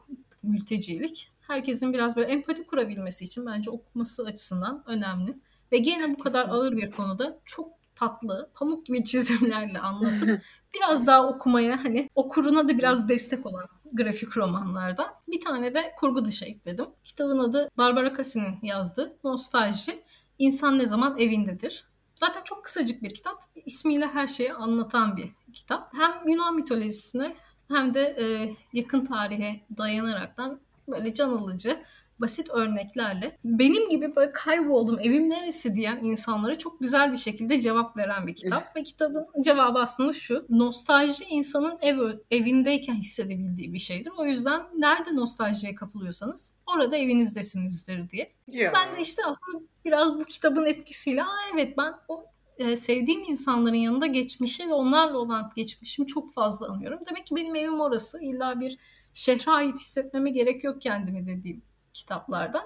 mültecilik 0.42 1.30
herkesin 1.50 1.92
biraz 1.92 2.16
böyle 2.16 2.32
empati 2.32 2.66
kurabilmesi 2.66 3.24
için 3.24 3.46
bence 3.46 3.70
okuması 3.70 4.24
açısından 4.24 4.84
önemli. 4.86 5.38
Ve 5.72 5.78
gene 5.78 6.14
bu 6.14 6.18
kadar 6.18 6.48
ağır 6.48 6.76
bir 6.76 6.90
konuda 6.90 7.38
çok 7.44 7.68
tatlı, 7.94 8.50
pamuk 8.54 8.86
gibi 8.86 9.04
çizimlerle 9.04 9.78
anlatıp 9.78 10.42
biraz 10.74 11.06
daha 11.06 11.28
okumaya 11.28 11.84
hani 11.84 12.08
okuruna 12.14 12.68
da 12.68 12.78
biraz 12.78 13.08
destek 13.08 13.46
olan 13.46 13.66
grafik 13.92 14.36
romanlardan. 14.36 15.06
Bir 15.28 15.40
tane 15.40 15.74
de 15.74 15.92
kurgu 15.98 16.24
dışı 16.24 16.44
ekledim. 16.44 16.86
Kitabın 17.04 17.38
adı 17.38 17.70
Barbara 17.78 18.16
Cassie'nin 18.16 18.58
yazdığı 18.62 19.16
Nostalji. 19.24 20.02
İnsan 20.38 20.78
ne 20.78 20.86
zaman 20.86 21.18
evindedir. 21.18 21.84
Zaten 22.14 22.42
çok 22.44 22.64
kısacık 22.64 23.02
bir 23.02 23.14
kitap. 23.14 23.42
İsmiyle 23.66 24.06
her 24.06 24.26
şeyi 24.26 24.52
anlatan 24.52 25.16
bir 25.16 25.28
kitap. 25.52 25.94
Hem 25.94 26.28
Yunan 26.28 26.54
mitolojisine 26.54 27.36
hem 27.68 27.94
de 27.94 28.16
e, 28.18 28.50
yakın 28.72 29.04
tarihe 29.04 29.60
dayanaraktan 29.78 30.60
böyle 30.90 31.14
can 31.14 31.30
alıcı 31.30 31.76
basit 32.20 32.50
örneklerle 32.50 33.38
benim 33.44 33.88
gibi 33.88 34.16
böyle 34.16 34.32
kayboldum 34.32 34.98
evim 35.00 35.30
neresi 35.30 35.74
diyen 35.74 36.04
insanlara 36.04 36.58
çok 36.58 36.80
güzel 36.80 37.12
bir 37.12 37.16
şekilde 37.16 37.60
cevap 37.60 37.96
veren 37.96 38.26
bir 38.26 38.34
kitap. 38.34 38.76
Ve 38.76 38.82
kitabın 38.82 39.26
cevabı 39.40 39.78
aslında 39.78 40.12
şu. 40.12 40.46
Nostalji 40.48 41.24
insanın 41.24 41.78
ev 41.80 41.98
evindeyken 42.30 42.94
hissedebildiği 42.94 43.72
bir 43.72 43.78
şeydir. 43.78 44.12
O 44.18 44.24
yüzden 44.24 44.62
nerede 44.78 45.16
nostaljiye 45.16 45.74
kapılıyorsanız 45.74 46.52
orada 46.66 46.96
evinizdesinizdir 46.96 48.10
diye. 48.10 48.32
Ya. 48.46 48.72
Ben 48.74 48.96
de 48.96 49.00
işte 49.00 49.22
aslında 49.26 49.64
biraz 49.84 50.20
bu 50.20 50.24
kitabın 50.24 50.66
etkisiyle 50.66 51.24
Aa 51.24 51.36
evet 51.54 51.78
ben 51.78 51.94
o 52.08 52.24
e, 52.58 52.76
sevdiğim 52.76 53.22
insanların 53.28 53.74
yanında 53.74 54.06
geçmişi 54.06 54.68
ve 54.68 54.72
onlarla 54.72 55.18
olan 55.18 55.50
geçmişimi 55.56 56.06
çok 56.06 56.32
fazla 56.32 56.68
anıyorum. 56.68 56.98
Demek 57.10 57.26
ki 57.26 57.36
benim 57.36 57.56
evim 57.56 57.80
orası. 57.80 58.22
İlla 58.22 58.60
bir 58.60 58.78
şehre 59.14 59.50
ait 59.50 59.74
hissetmeme 59.74 60.30
gerek 60.30 60.64
yok 60.64 60.80
kendimi 60.80 61.26
dediğim 61.26 61.62
kitaplardan. 61.92 62.64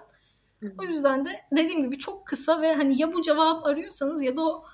O 0.79 0.83
yüzden 0.83 1.25
de 1.25 1.31
dediğim 1.53 1.83
gibi 1.83 1.99
çok 1.99 2.27
kısa 2.27 2.63
ve 2.63 2.75
hani 2.75 3.01
ya 3.01 3.13
bu 3.13 3.23
cevap 3.23 3.67
arıyorsanız 3.67 4.23
ya 4.23 4.37
da 4.37 4.43
o 4.43 4.65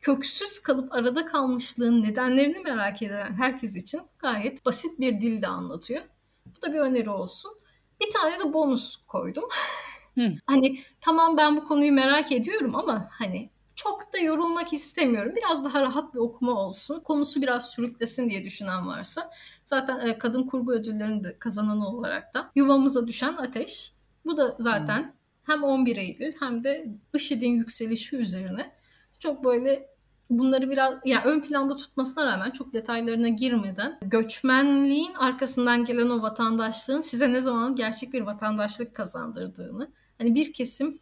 köksüz 0.00 0.58
kalıp 0.58 0.92
arada 0.92 1.26
kalmışlığın 1.26 2.02
nedenlerini 2.02 2.58
merak 2.58 3.02
eden 3.02 3.32
herkes 3.32 3.76
için 3.76 4.00
gayet 4.18 4.64
basit 4.64 5.00
bir 5.00 5.20
dilde 5.20 5.46
anlatıyor. 5.46 6.02
Bu 6.46 6.62
da 6.62 6.72
bir 6.72 6.78
öneri 6.78 7.10
olsun. 7.10 7.50
Bir 8.00 8.10
tane 8.10 8.38
de 8.38 8.52
bonus 8.52 8.96
koydum. 8.96 9.44
hani 10.46 10.80
tamam 11.00 11.36
ben 11.36 11.56
bu 11.56 11.64
konuyu 11.64 11.92
merak 11.92 12.32
ediyorum 12.32 12.74
ama 12.74 13.08
hani 13.10 13.50
çok 13.78 14.12
da 14.12 14.18
yorulmak 14.18 14.72
istemiyorum. 14.72 15.32
Biraz 15.36 15.64
daha 15.64 15.80
rahat 15.80 16.14
bir 16.14 16.18
okuma 16.18 16.52
olsun. 16.52 17.00
Konusu 17.00 17.42
biraz 17.42 17.70
sürüklesin 17.70 18.30
diye 18.30 18.44
düşünen 18.44 18.86
varsa. 18.86 19.30
Zaten 19.64 20.06
e, 20.06 20.18
kadın 20.18 20.42
kurgu 20.42 20.72
ödüllerinin 20.72 21.24
de 21.24 21.38
kazananı 21.38 21.88
olarak 21.88 22.34
da 22.34 22.50
Yuvamıza 22.56 23.06
Düşen 23.06 23.36
Ateş. 23.36 23.92
Bu 24.24 24.36
da 24.36 24.56
zaten 24.58 25.14
hem 25.44 25.62
11 25.62 25.96
Eylül 25.96 26.32
hem 26.40 26.64
de 26.64 26.86
IŞİD'in 27.14 27.50
yükselişi 27.50 28.16
üzerine 28.16 28.72
çok 29.18 29.44
böyle 29.44 29.88
bunları 30.30 30.70
biraz 30.70 30.94
yani 31.04 31.24
ön 31.24 31.40
planda 31.40 31.76
tutmasına 31.76 32.26
rağmen 32.26 32.50
çok 32.50 32.72
detaylarına 32.72 33.28
girmeden 33.28 33.98
göçmenliğin 34.02 35.14
arkasından 35.14 35.84
gelen 35.84 36.10
o 36.10 36.22
vatandaşlığın 36.22 37.00
size 37.00 37.32
ne 37.32 37.40
zaman 37.40 37.74
gerçek 37.74 38.12
bir 38.12 38.22
vatandaşlık 38.22 38.94
kazandırdığını 38.94 39.90
hani 40.18 40.34
bir 40.34 40.52
kesim 40.52 40.98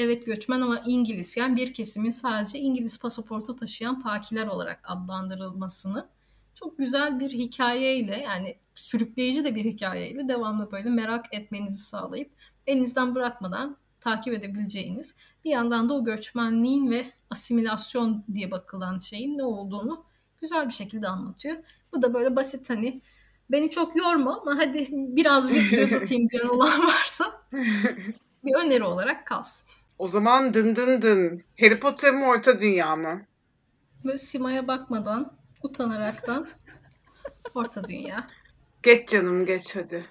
evet 0.00 0.26
göçmen 0.26 0.60
ama 0.60 0.82
İngiliz 0.86 1.36
yani 1.36 1.56
bir 1.56 1.74
kesimin 1.74 2.10
sadece 2.10 2.58
İngiliz 2.58 2.98
pasaportu 2.98 3.56
taşıyan 3.56 4.00
pakiler 4.00 4.46
olarak 4.46 4.80
adlandırılmasını 4.84 6.08
çok 6.54 6.78
güzel 6.78 7.20
bir 7.20 7.30
hikayeyle 7.30 8.16
yani 8.16 8.56
sürükleyici 8.74 9.44
de 9.44 9.54
bir 9.54 9.64
hikayeyle 9.64 10.28
devamlı 10.28 10.72
böyle 10.72 10.88
merak 10.88 11.34
etmenizi 11.34 11.84
sağlayıp 11.84 12.30
elinizden 12.66 13.14
bırakmadan 13.14 13.76
takip 14.00 14.34
edebileceğiniz 14.34 15.14
bir 15.44 15.50
yandan 15.50 15.88
da 15.88 15.94
o 15.94 16.04
göçmenliğin 16.04 16.90
ve 16.90 17.12
asimilasyon 17.30 18.24
diye 18.34 18.50
bakılan 18.50 18.98
şeyin 18.98 19.38
ne 19.38 19.44
olduğunu 19.44 20.04
güzel 20.40 20.68
bir 20.68 20.72
şekilde 20.72 21.08
anlatıyor. 21.08 21.56
Bu 21.92 22.02
da 22.02 22.14
böyle 22.14 22.36
basit 22.36 22.70
hani 22.70 23.00
beni 23.50 23.70
çok 23.70 23.96
yorma 23.96 24.40
ama 24.40 24.58
hadi 24.58 24.88
biraz 24.90 25.50
bir 25.50 25.70
göz 25.70 25.92
atayım 25.92 26.28
diyen 26.30 26.48
olan 26.48 26.86
varsa 26.86 27.42
bir 28.44 28.54
öneri 28.54 28.84
olarak 28.84 29.26
kalsın. 29.26 29.79
O 30.00 30.08
zaman 30.08 30.54
dın 30.54 30.76
dın 30.76 31.02
dın. 31.02 31.42
Harry 31.60 31.78
Potter 31.80 32.12
mı 32.14 32.26
Orta 32.26 32.60
Dünya 32.60 32.96
mı? 32.96 33.22
Böyle 34.04 34.18
simaya 34.18 34.68
bakmadan, 34.68 35.32
utanaraktan 35.62 36.46
orta 37.54 37.84
dünya. 37.84 38.26
Geç 38.82 39.08
canım 39.08 39.46
geç 39.46 39.76
hadi. 39.76 40.04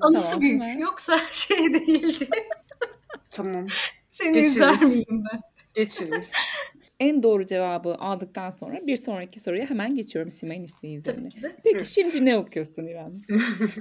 Anısı 0.00 0.26
Tamam, 0.26 0.40
büyük. 0.40 0.62
hemen. 0.62 0.78
Yoksa 0.78 1.18
şey 1.30 1.74
değildi. 1.74 2.28
Tamam. 3.30 3.66
Seni 4.08 4.32
Geçiniz. 4.32 4.56
üzer 4.56 4.82
miyim 4.82 5.24
ben? 5.32 5.40
Geçiniz. 5.74 6.30
En 7.00 7.22
doğru 7.22 7.46
cevabı 7.46 7.94
aldıktan 7.94 8.50
sonra 8.50 8.86
bir 8.86 8.96
sonraki 8.96 9.40
soruya 9.40 9.70
hemen 9.70 9.94
geçiyorum 9.94 10.30
Simay'ın 10.30 10.62
isteği 10.64 10.96
üzerine. 10.96 11.28
Tabii 11.28 11.34
ki 11.34 11.42
de. 11.42 11.56
Peki 11.64 11.92
şimdi 11.92 12.24
ne 12.24 12.36
okuyorsun 12.38 12.86
İrem? 12.86 13.20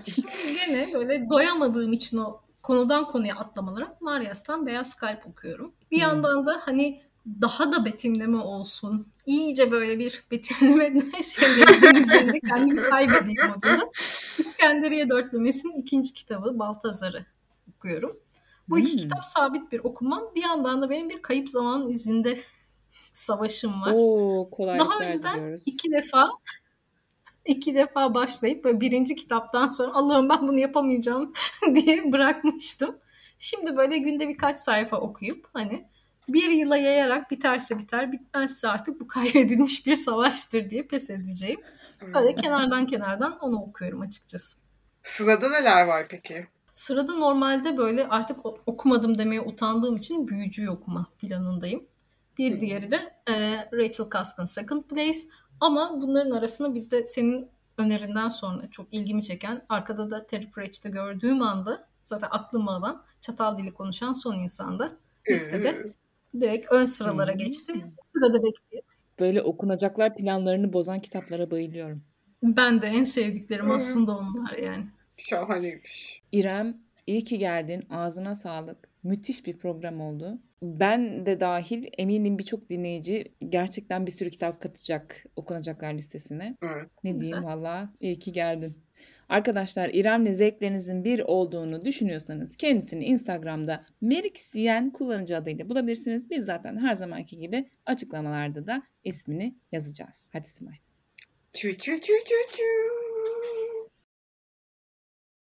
Şimdi 0.05 0.32
gene 0.53 0.89
böyle 0.93 1.30
doyamadığım 1.30 1.93
için 1.93 2.17
o 2.17 2.41
konudan 2.62 3.05
konuya 3.05 3.36
atlamalara 3.36 3.97
Marias'tan 4.01 4.66
Beyaz 4.68 4.95
Kalp 4.95 5.28
okuyorum. 5.28 5.74
Bir 5.91 5.95
Hmm. 5.97 6.01
yandan 6.01 6.45
da 6.45 6.62
hani 6.64 7.01
daha 7.41 7.72
da 7.72 7.86
betimleme 7.86 8.38
olsun. 8.38 9.07
İyice 9.26 9.72
böyle 9.72 9.99
bir 9.99 10.24
betimleme 10.32 10.95
şeyleri 11.24 11.82
denizlerinde 11.82 12.39
kendimi 12.39 12.82
kaybedeyim 12.82 13.47
modunda. 13.47 13.89
İskenderiye 14.38 15.10
Dörtlemesi'nin 15.10 15.78
ikinci 15.82 16.14
kitabı 16.14 16.60
Baltazar'ı 16.60 17.26
okuyorum. 17.76 18.18
Bu 18.70 18.80
iki 18.80 18.91
Hmm. 18.91 18.97
kitap 18.99 19.26
sabit 19.26 19.72
bir 19.72 19.80
okumam. 19.80 20.24
Bir 20.36 20.41
yandan 20.43 20.82
da 20.82 20.89
benim 20.89 21.10
bir 21.10 21.22
kayıp 21.22 21.49
zaman 21.49 21.89
izinde 21.89 22.39
savaşım 23.14 23.82
var. 23.82 23.93
Oo 23.95 24.49
Daha 24.60 24.99
önceden 25.05 25.38
diliyoruz. 25.38 25.64
iki 25.66 25.91
defa 25.91 26.30
iki 27.49 27.73
defa 27.75 28.13
başlayıp 28.13 28.63
böyle 28.63 28.81
birinci 28.81 29.15
kitaptan 29.15 29.67
sonra 29.71 29.91
Allah'ım 29.93 30.29
ben 30.29 30.47
bunu 30.47 30.59
yapamayacağım 30.59 31.33
diye 31.75 32.13
bırakmıştım. 32.13 32.97
Şimdi 33.39 33.77
böyle 33.77 33.97
günde 33.97 34.27
birkaç 34.27 34.59
sayfa 34.59 34.97
okuyup 34.97 35.47
hani 35.53 35.85
bir 36.29 36.49
yıla 36.49 36.77
yayarak 36.77 37.31
biterse 37.31 37.77
biter 37.79 38.11
bitmezse 38.11 38.67
artık 38.67 38.99
bu 38.99 39.07
kaybedilmiş 39.07 39.85
bir 39.85 39.95
savaştır 39.95 40.69
diye 40.69 40.83
pes 40.87 41.09
edeceğim. 41.09 41.59
Öyle 42.13 42.35
kenardan 42.35 42.85
kenardan 42.85 43.39
onu 43.39 43.61
okuyorum 43.61 44.01
açıkçası. 44.01 44.57
Sırada 45.03 45.49
neler 45.49 45.85
var 45.87 46.05
peki? 46.09 46.47
Sırada 46.75 47.13
normalde 47.13 47.77
böyle 47.77 48.07
artık 48.07 48.45
okumadım 48.67 49.17
demeye 49.17 49.41
utandığım 49.41 49.95
için 49.95 50.27
büyücüyü 50.27 50.69
okuma 50.69 51.07
planındayım. 51.17 51.83
Bir 52.37 52.51
Hmm. 52.51 52.61
diğeri 52.61 52.91
de 52.91 53.13
e, 53.27 53.33
Rachel 53.73 54.05
Cusk'ın 54.09 54.45
Second 54.45 54.83
Place. 54.83 55.17
Ama 55.60 56.01
bunların 56.01 56.32
arasında 56.32 56.76
bir 56.76 56.91
de 56.91 57.05
senin 57.05 57.49
önerinden 57.78 58.30
sonra 58.30 58.70
çok 58.72 58.93
ilgimi 58.93 59.24
çeken 59.24 59.66
arkada 59.70 60.12
da 60.12 60.26
Terry 60.26 60.51
Pratchett'i 60.51 60.91
gördüğüm 60.91 61.41
anda 61.41 61.88
zaten 62.05 62.28
aklıma 62.32 62.72
alan 62.76 63.03
çatal 63.22 63.57
dili 63.57 63.74
konuşan 63.74 64.14
son 64.14 64.34
insanda 64.36 64.91
listede 65.30 65.93
direkt 66.39 66.72
ön 66.72 66.86
sıralara 66.86 67.32
geçti. 67.32 67.74
Sırada 68.01 68.43
bekliyor. 68.43 68.84
Böyle 69.20 69.41
okunacaklar 69.41 70.16
planlarını 70.16 70.74
bozan 70.74 70.99
kitaplara 70.99 71.51
bayılıyorum. 71.51 72.03
Ben 72.43 72.82
de 72.82 72.88
en 72.88 73.03
sevdiklerim 73.03 73.72
aslında 73.72 74.18
onlar 74.18 74.57
yani. 74.57 74.88
Şahaneymiş. 75.18 76.22
İrem 76.32 76.78
iyi 77.07 77.24
ki 77.24 77.38
geldin. 77.38 77.84
Ağzına 77.89 78.36
sağlık. 78.36 78.88
Müthiş 79.03 79.45
bir 79.45 79.57
program 79.57 80.01
oldu. 80.01 80.39
Ben 80.61 81.25
de 81.25 81.39
dahil 81.39 81.87
eminim 81.97 82.37
birçok 82.39 82.69
dinleyici 82.69 83.33
gerçekten 83.49 84.05
bir 84.05 84.11
sürü 84.11 84.29
kitap 84.29 84.61
katacak 84.61 85.25
okunacaklar 85.35 85.93
listesine. 85.93 86.57
Evet. 86.63 86.89
Ne 87.03 87.11
Güzel. 87.11 87.21
diyeyim 87.25 87.43
valla 87.43 87.93
iyi 87.99 88.19
ki 88.19 88.31
geldin. 88.31 88.77
Arkadaşlar 89.29 89.89
İrem'le 89.93 90.33
zevklerinizin 90.33 91.03
bir 91.03 91.19
olduğunu 91.19 91.85
düşünüyorsanız 91.85 92.57
kendisini 92.57 93.05
Instagram'da 93.05 93.85
Merixyen 94.01 94.89
kullanıcı 94.91 95.37
adıyla 95.37 95.69
bulabilirsiniz. 95.69 96.29
Biz 96.29 96.45
zaten 96.45 96.77
her 96.77 96.93
zamanki 96.93 97.37
gibi 97.37 97.69
açıklamalarda 97.85 98.67
da 98.67 98.83
ismini 99.03 99.55
yazacağız. 99.71 100.29
Hadi 100.33 100.47
Simay. 100.47 100.75
Çü 101.53 101.77
çü 101.77 102.01
çü 102.01 102.13
çü 102.25 102.35
çü. 102.57 102.63